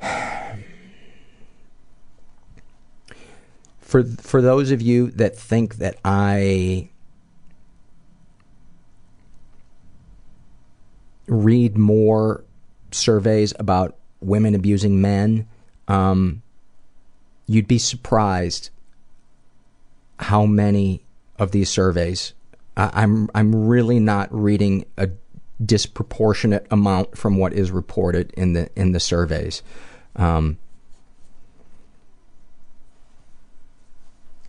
[3.80, 6.90] For, for those of you that think that I
[11.28, 12.42] read more
[12.90, 15.46] surveys about women abusing men,
[15.86, 16.42] um,
[17.46, 18.70] you'd be surprised
[20.18, 21.04] how many
[21.38, 22.32] of these surveys
[22.76, 25.08] I'm I'm really not reading a
[25.64, 29.62] disproportionate amount from what is reported in the in the surveys.
[30.14, 30.58] Um,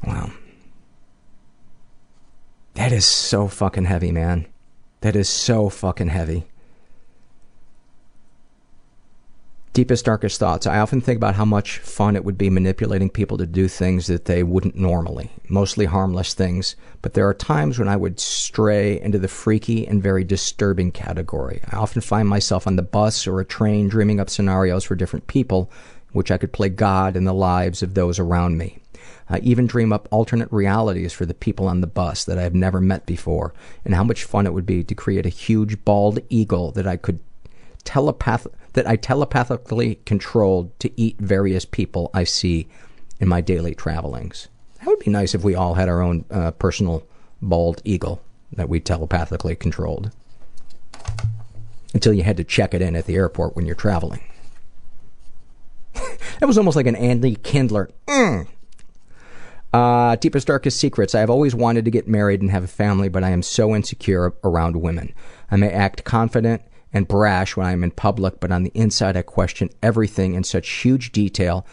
[0.06, 0.32] wow,
[2.74, 4.45] that is so fucking heavy, man.
[5.02, 6.48] That is so fucking heavy.
[9.78, 10.66] Deepest, darkest thoughts.
[10.66, 14.08] I often think about how much fun it would be manipulating people to do things
[14.08, 16.76] that they wouldn't normally, mostly harmless things.
[17.04, 21.62] But there are times when I would stray into the freaky and very disturbing category.
[21.72, 25.28] I often find myself on the bus or a train dreaming up scenarios for different
[25.28, 25.70] people,
[26.12, 28.80] which I could play God in the lives of those around me.
[29.30, 32.56] I even dream up alternate realities for the people on the bus that I have
[32.56, 33.54] never met before,
[33.86, 36.98] and how much fun it would be to create a huge bald eagle that I
[36.98, 37.20] could
[37.84, 38.48] telepath
[38.78, 42.68] that I telepathically controlled to eat various people I see
[43.20, 44.49] in my daily travelings.
[44.78, 47.04] That would be nice if we all had our own uh, personal
[47.41, 48.22] bald eagle
[48.52, 50.12] that we telepathically controlled.
[51.95, 54.22] Until you had to check it in at the airport when you're traveling.
[55.95, 57.90] that was almost like an Andy Kindler.
[58.06, 58.48] Mm.
[59.74, 61.16] Uh, deepest, darkest secrets.
[61.16, 63.76] I have always wanted to get married and have a family, but I am so
[63.76, 65.16] insecure around women.
[65.49, 66.62] I may act confident
[66.93, 70.43] and brash when I am in public, but on the inside I question everything in
[70.43, 71.65] such huge detail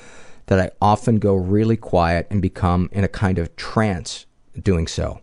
[0.47, 4.27] that I often go really quiet and become in a kind of trance
[4.61, 5.21] doing so.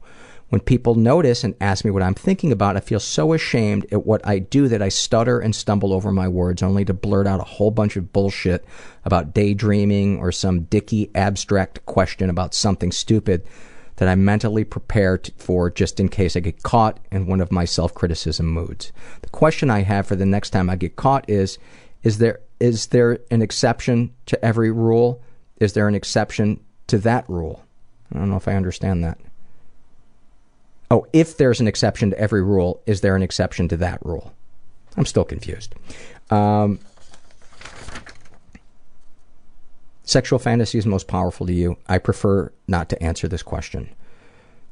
[0.49, 4.05] When people notice and ask me what I'm thinking about, I feel so ashamed at
[4.05, 7.39] what I do that I stutter and stumble over my words only to blurt out
[7.39, 8.65] a whole bunch of bullshit
[9.05, 13.45] about daydreaming or some dicky abstract question about something stupid
[14.01, 17.65] that I mentally prepare for just in case I get caught in one of my
[17.65, 18.91] self-criticism moods.
[19.21, 21.59] The question I have for the next time I get caught is
[22.01, 25.21] is there is there an exception to every rule?
[25.59, 27.63] Is there an exception to that rule?
[28.11, 29.19] I don't know if I understand that.
[30.89, 34.33] Oh, if there's an exception to every rule, is there an exception to that rule?
[34.97, 35.75] I'm still confused.
[36.31, 36.79] Um,
[40.11, 41.77] Sexual fantasies most powerful to you?
[41.87, 43.87] I prefer not to answer this question.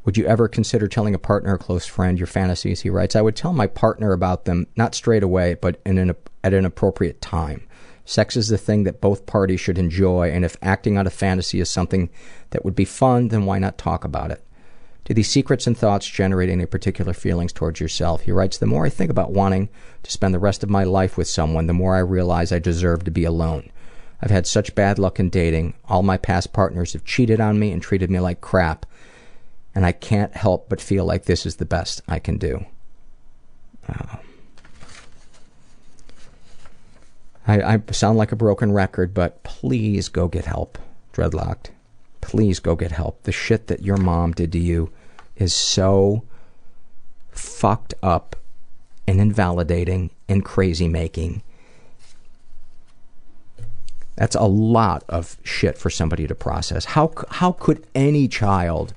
[0.03, 2.81] Would you ever consider telling a partner or close friend your fantasies?
[2.81, 6.13] He writes, I would tell my partner about them, not straight away, but an,
[6.43, 7.65] at an appropriate time.
[8.03, 11.61] Sex is the thing that both parties should enjoy, and if acting out a fantasy
[11.61, 12.09] is something
[12.49, 14.43] that would be fun, then why not talk about it?
[15.05, 18.23] Do these secrets and thoughts generate any particular feelings towards yourself?
[18.23, 19.69] He writes, The more I think about wanting
[20.03, 23.05] to spend the rest of my life with someone, the more I realize I deserve
[23.05, 23.71] to be alone.
[24.21, 25.75] I've had such bad luck in dating.
[25.87, 28.85] All my past partners have cheated on me and treated me like crap.
[29.73, 32.65] And I can't help but feel like this is the best I can do.
[33.87, 34.17] Uh,
[37.47, 40.77] I, I sound like a broken record, but please go get help,
[41.13, 41.69] Dreadlocked.
[42.21, 43.23] Please go get help.
[43.23, 44.91] The shit that your mom did to you
[45.37, 46.23] is so
[47.31, 48.35] fucked up
[49.07, 51.41] and invalidating and crazy making
[54.19, 56.83] that's a lot of shit for somebody to process.
[56.83, 58.93] How how could any child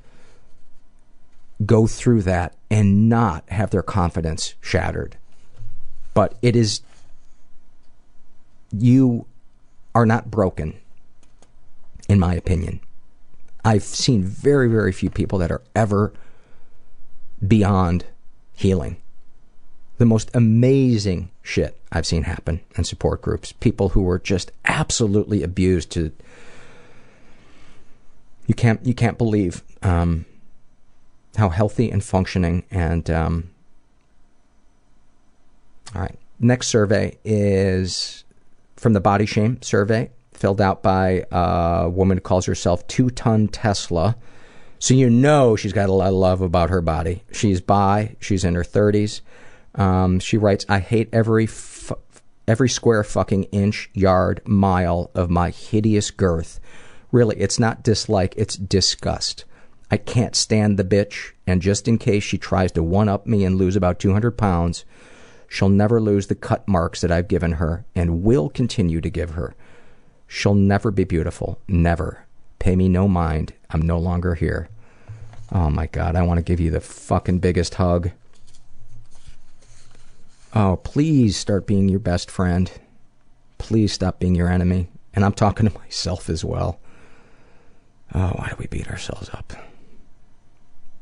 [1.65, 5.16] go through that and not have their confidence shattered?
[6.12, 6.81] But it is
[8.77, 9.27] you
[9.94, 10.74] are not broken
[12.09, 12.81] in my opinion.
[13.65, 16.12] I've seen very very few people that are ever
[17.47, 18.07] beyond
[18.55, 18.97] healing.
[19.99, 23.52] The most amazing shit I've seen happen in support groups.
[23.52, 26.10] People who were just absolutely abused to
[28.47, 30.24] you can't you can't believe um,
[31.36, 33.51] how healthy and functioning and um,
[35.94, 36.19] all right.
[36.40, 38.24] Next survey is
[38.77, 43.48] from the Body Shame survey, filled out by a woman who calls herself Two Ton
[43.48, 44.16] Tesla.
[44.78, 47.23] So you know she's got a lot of love about her body.
[47.31, 48.16] She's bi.
[48.19, 49.20] She's in her 30s.
[49.74, 51.49] Um, she writes, "I hate every
[52.47, 56.61] every square fucking inch, yard, mile of my hideous girth.
[57.11, 59.44] Really, it's not dislike, it's disgust.
[59.90, 63.44] I can't stand the bitch, and just in case she tries to one up me
[63.44, 64.85] and lose about 200 pounds,
[65.49, 69.31] she'll never lose the cut marks that I've given her and will continue to give
[69.31, 69.55] her.
[70.27, 71.59] She'll never be beautiful.
[71.69, 72.24] Never.
[72.59, 73.53] Pay me no mind.
[73.69, 74.69] I'm no longer here.
[75.51, 78.12] Oh my god, I want to give you the fucking biggest hug.
[80.55, 82.70] Oh, please start being your best friend.
[83.57, 84.89] Please stop being your enemy.
[85.15, 86.79] And I'm talking to myself as well.
[88.15, 89.53] Oh, why do we beat ourselves up?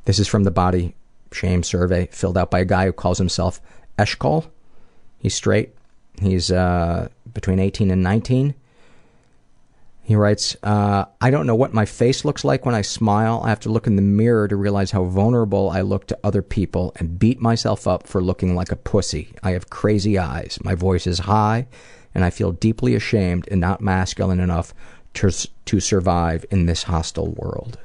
[0.04, 0.94] This is from the Body
[1.32, 3.60] Shame Survey, filled out by a guy who calls himself
[3.98, 4.48] Eshkol.
[5.18, 5.74] He's straight.
[6.20, 8.54] He's uh, between 18 and 19.
[10.10, 13.42] He writes, uh, I don't know what my face looks like when I smile.
[13.44, 16.42] I have to look in the mirror to realize how vulnerable I look to other
[16.42, 19.32] people and beat myself up for looking like a pussy.
[19.44, 20.58] I have crazy eyes.
[20.64, 21.68] My voice is high,
[22.12, 24.74] and I feel deeply ashamed and not masculine enough
[25.14, 25.30] to,
[25.66, 27.78] to survive in this hostile world.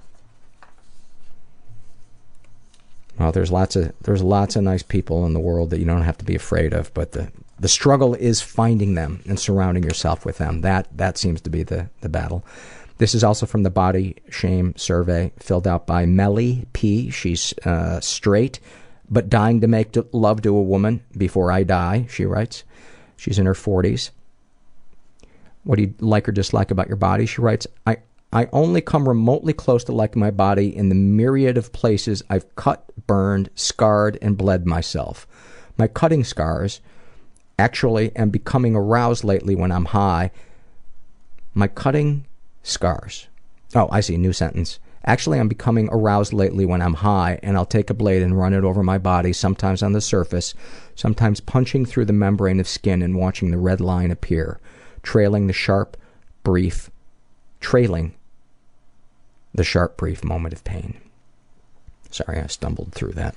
[3.19, 6.01] Well, there's lots of there's lots of nice people in the world that you don't
[6.01, 10.25] have to be afraid of, but the the struggle is finding them and surrounding yourself
[10.25, 10.61] with them.
[10.61, 12.45] That that seems to be the the battle.
[12.97, 17.09] This is also from the Body Shame survey filled out by Melly P.
[17.09, 18.59] She's uh, straight,
[19.09, 22.07] but dying to make love to a woman before I die.
[22.09, 22.63] She writes.
[23.17, 24.11] She's in her 40s.
[25.63, 27.25] What do you like or dislike about your body?
[27.25, 27.97] She writes, I
[28.31, 32.53] I only come remotely close to liking my body in the myriad of places I've
[32.55, 35.25] cut, burned, scarred, and bled myself.
[35.77, 36.81] My cutting scars
[37.57, 40.31] actually am becoming aroused lately when I'm high.
[41.53, 42.25] My cutting
[42.63, 43.27] scars.
[43.73, 44.79] Oh, I see, new sentence.
[45.05, 48.53] Actually, I'm becoming aroused lately when I'm high, and I'll take a blade and run
[48.53, 50.55] it over my body, sometimes on the surface,
[50.95, 54.59] sometimes punching through the membrane of skin and watching the red line appear,
[55.03, 55.95] trailing the sharp,
[56.43, 56.89] brief,
[57.59, 58.15] trailing
[59.53, 60.99] the sharp, brief moment of pain.
[62.09, 63.35] Sorry, I stumbled through that.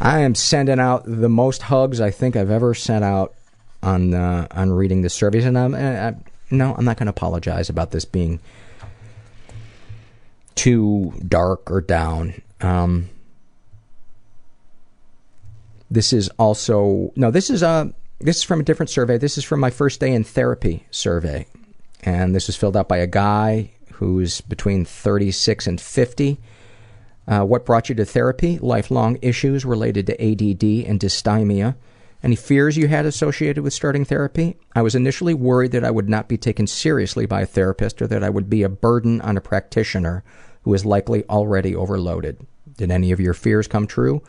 [0.00, 3.34] I am sending out the most hugs I think I've ever sent out
[3.82, 6.14] on uh, on reading the surveys, and I'm I,
[6.50, 8.40] no, I'm not going to apologize about this being
[10.54, 12.40] too dark or down.
[12.60, 13.08] Um,
[15.90, 17.30] this is also no.
[17.30, 19.18] This is a this is from a different survey.
[19.18, 21.46] This is from my first day in therapy survey,
[22.02, 26.38] and this was filled out by a guy who's between 36 and 50.
[27.28, 28.58] Uh, what brought you to therapy?
[28.58, 31.74] Lifelong issues related to ADD and dysthymia.
[32.22, 34.56] Any fears you had associated with starting therapy?
[34.74, 38.06] I was initially worried that I would not be taken seriously by a therapist or
[38.06, 40.24] that I would be a burden on a practitioner
[40.62, 42.44] who is likely already overloaded.
[42.76, 44.22] Did any of your fears come true?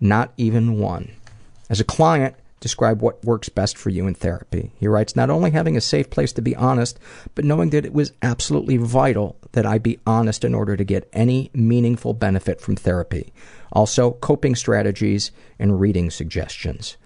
[0.00, 1.12] Not even one.
[1.70, 2.34] As a client,
[2.64, 4.72] describe what works best for you in therapy.
[4.80, 6.98] He writes, not only having a safe place to be honest,
[7.34, 11.10] but knowing that it was absolutely vital that I be honest in order to get
[11.12, 13.34] any meaningful benefit from therapy.
[13.70, 16.96] Also, coping strategies and reading suggestions.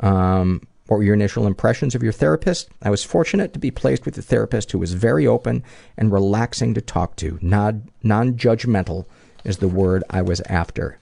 [0.00, 2.68] Um, what were your initial impressions of your therapist?
[2.82, 5.64] I was fortunate to be placed with a therapist who was very open
[5.96, 7.38] and relaxing to talk to.
[7.40, 9.06] Non judgmental
[9.44, 10.99] is the word I was after.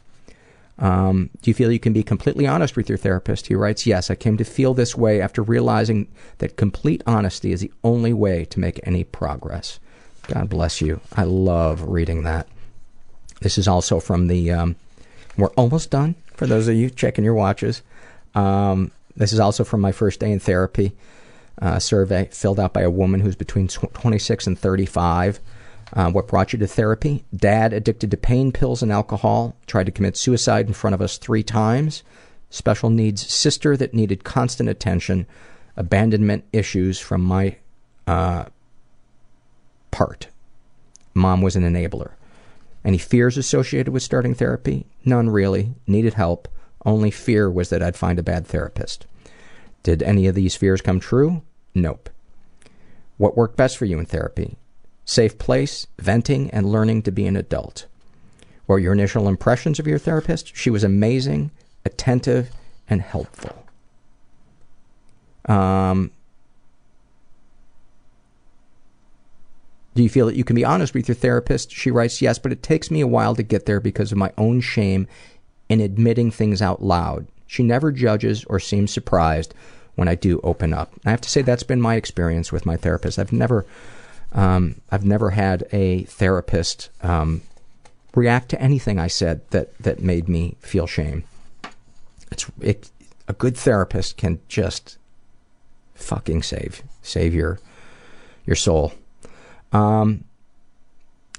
[0.78, 3.48] Um, do you feel you can be completely honest with your therapist?
[3.48, 7.60] He writes, Yes, I came to feel this way after realizing that complete honesty is
[7.60, 9.80] the only way to make any progress.
[10.28, 11.00] God bless you.
[11.14, 12.46] I love reading that.
[13.40, 14.76] This is also from the, um,
[15.36, 17.82] we're almost done for those of you checking your watches.
[18.34, 20.92] Um, this is also from my first day in therapy
[21.60, 25.40] uh, survey filled out by a woman who's between 26 and 35.
[25.92, 27.24] Uh, what brought you to therapy?
[27.34, 31.18] Dad addicted to pain pills and alcohol, tried to commit suicide in front of us
[31.18, 32.02] three times.
[32.50, 35.26] Special needs sister that needed constant attention.
[35.76, 37.56] Abandonment issues from my
[38.06, 38.46] uh,
[39.90, 40.28] part.
[41.14, 42.12] Mom was an enabler.
[42.84, 44.86] Any fears associated with starting therapy?
[45.04, 45.74] None really.
[45.86, 46.48] Needed help.
[46.86, 49.06] Only fear was that I'd find a bad therapist.
[49.82, 51.42] Did any of these fears come true?
[51.74, 52.08] Nope.
[53.16, 54.56] What worked best for you in therapy?
[55.08, 57.86] Safe place, venting, and learning to be an adult.
[58.66, 60.54] What were your initial impressions of your therapist?
[60.54, 61.50] She was amazing,
[61.86, 62.50] attentive,
[62.90, 63.64] and helpful.
[65.46, 66.10] Um,
[69.94, 71.72] do you feel that you can be honest with your therapist?
[71.72, 74.30] She writes, yes, but it takes me a while to get there because of my
[74.36, 75.08] own shame
[75.70, 77.26] in admitting things out loud.
[77.46, 79.54] She never judges or seems surprised
[79.94, 80.92] when I do open up.
[81.06, 83.18] I have to say that's been my experience with my therapist.
[83.18, 83.64] I've never,
[84.32, 87.42] um, I've never had a therapist um,
[88.14, 91.24] react to anything I said that that made me feel shame.
[92.30, 92.90] It's it,
[93.26, 94.98] a good therapist can just
[95.94, 97.58] fucking save save your
[98.46, 98.92] your soul.
[99.72, 100.24] Um,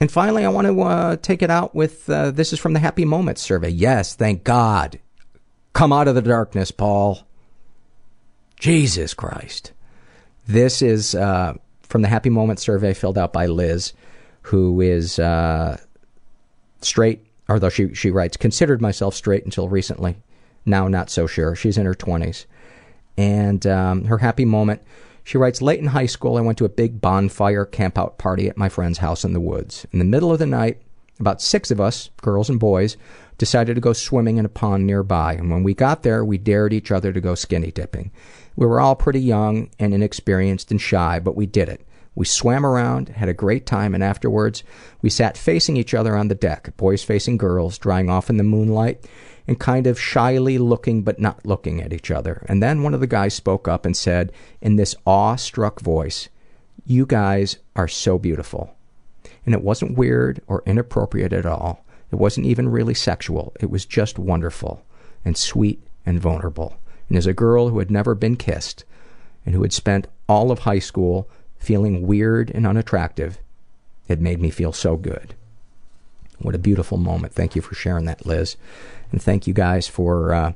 [0.02, 2.80] and finally, I want to uh, take it out with uh, this is from the
[2.80, 3.70] Happy Moments survey.
[3.70, 5.00] Yes, thank God.
[5.74, 7.28] Come out of the darkness, Paul.
[8.60, 9.72] Jesus Christ.
[10.48, 11.54] This is uh,
[11.90, 13.94] from the Happy Moments survey filled out by Liz,
[14.44, 15.78] who is uh,
[16.82, 20.16] straight, although she, she writes, considered myself straight until recently.
[20.66, 21.56] Now, not so sure.
[21.56, 22.46] She's in her 20s.
[23.18, 24.82] And um, her happy moment
[25.30, 28.58] she writes, late in high school, I went to a big bonfire campout party at
[28.58, 29.86] my friend's house in the woods.
[29.92, 30.82] In the middle of the night,
[31.20, 32.98] about six of us, girls and boys,
[33.40, 35.34] decided to go swimming in a pond nearby.
[35.34, 38.12] And when we got there, we dared each other to go skinny dipping.
[38.56, 41.82] We were all pretty young and inexperienced and shy, but we did it.
[42.14, 44.64] We swam around, had a great time, and afterwards,
[45.02, 48.44] we sat facing each other on the deck, boys facing girls, drying off in the
[48.44, 49.08] moonlight
[49.50, 52.46] and kind of shyly looking but not looking at each other.
[52.48, 56.30] And then one of the guys spoke up and said, in this awe-struck voice,
[56.86, 58.76] You guys are so beautiful.
[59.46, 61.84] And it wasn't weird or inappropriate at all.
[62.12, 63.54] It wasn't even really sexual.
[63.60, 64.84] It was just wonderful
[65.24, 66.80] and sweet and vulnerable.
[67.08, 68.84] And as a girl who had never been kissed
[69.46, 73.40] and who had spent all of high school feeling weird and unattractive,
[74.08, 75.36] it made me feel so good.
[76.40, 77.34] What a beautiful moment.
[77.34, 78.56] Thank you for sharing that, Liz.
[79.12, 80.54] And thank you guys for uh,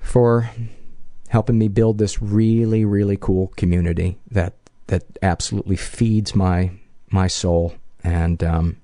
[0.00, 0.50] for
[1.28, 4.54] helping me build this really, really cool community that
[4.86, 6.70] that absolutely feeds my
[7.10, 7.74] my soul.
[8.04, 8.76] And um,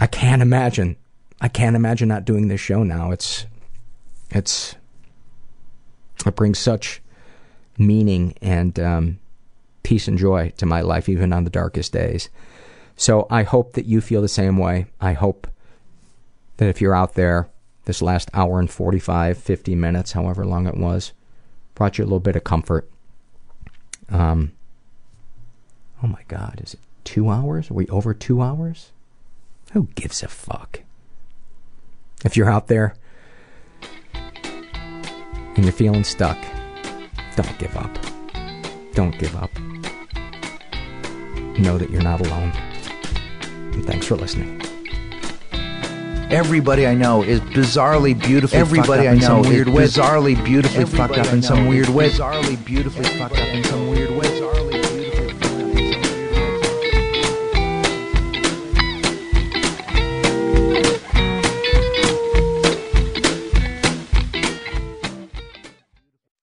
[0.00, 0.96] I can't imagine
[1.40, 3.10] I can't imagine not doing this show now.
[3.10, 3.46] It's
[4.30, 4.74] it's
[6.24, 7.02] it brings such
[7.78, 9.18] meaning and um,
[9.82, 12.30] peace and joy to my life, even on the darkest days.
[12.96, 14.86] So I hope that you feel the same way.
[15.00, 15.46] I hope
[16.56, 17.50] that if you're out there,
[17.84, 21.12] this last hour and 45, 50 minutes, however long it was,
[21.74, 22.88] brought you a little bit of comfort.
[24.08, 24.52] Um,
[26.02, 27.70] oh my God, is it two hours?
[27.70, 28.90] Are we over two hours?
[29.72, 30.80] Who gives a fuck?
[32.24, 32.94] If you're out there
[35.54, 36.38] and you're feeling stuck,
[37.36, 37.90] don't give up.
[38.94, 39.50] Don't give up.
[41.58, 42.52] Know that you're not alone.
[43.72, 44.62] And thanks for listening.
[46.30, 49.84] Everybody I know is bizarrely beautifully Everybody fucked up I know in some weird way.
[49.84, 52.10] Bizarrely beautifully Everybody fucked up in some weird way.
[52.10, 54.35] Bizarrely beautifully fucked up in some weird way.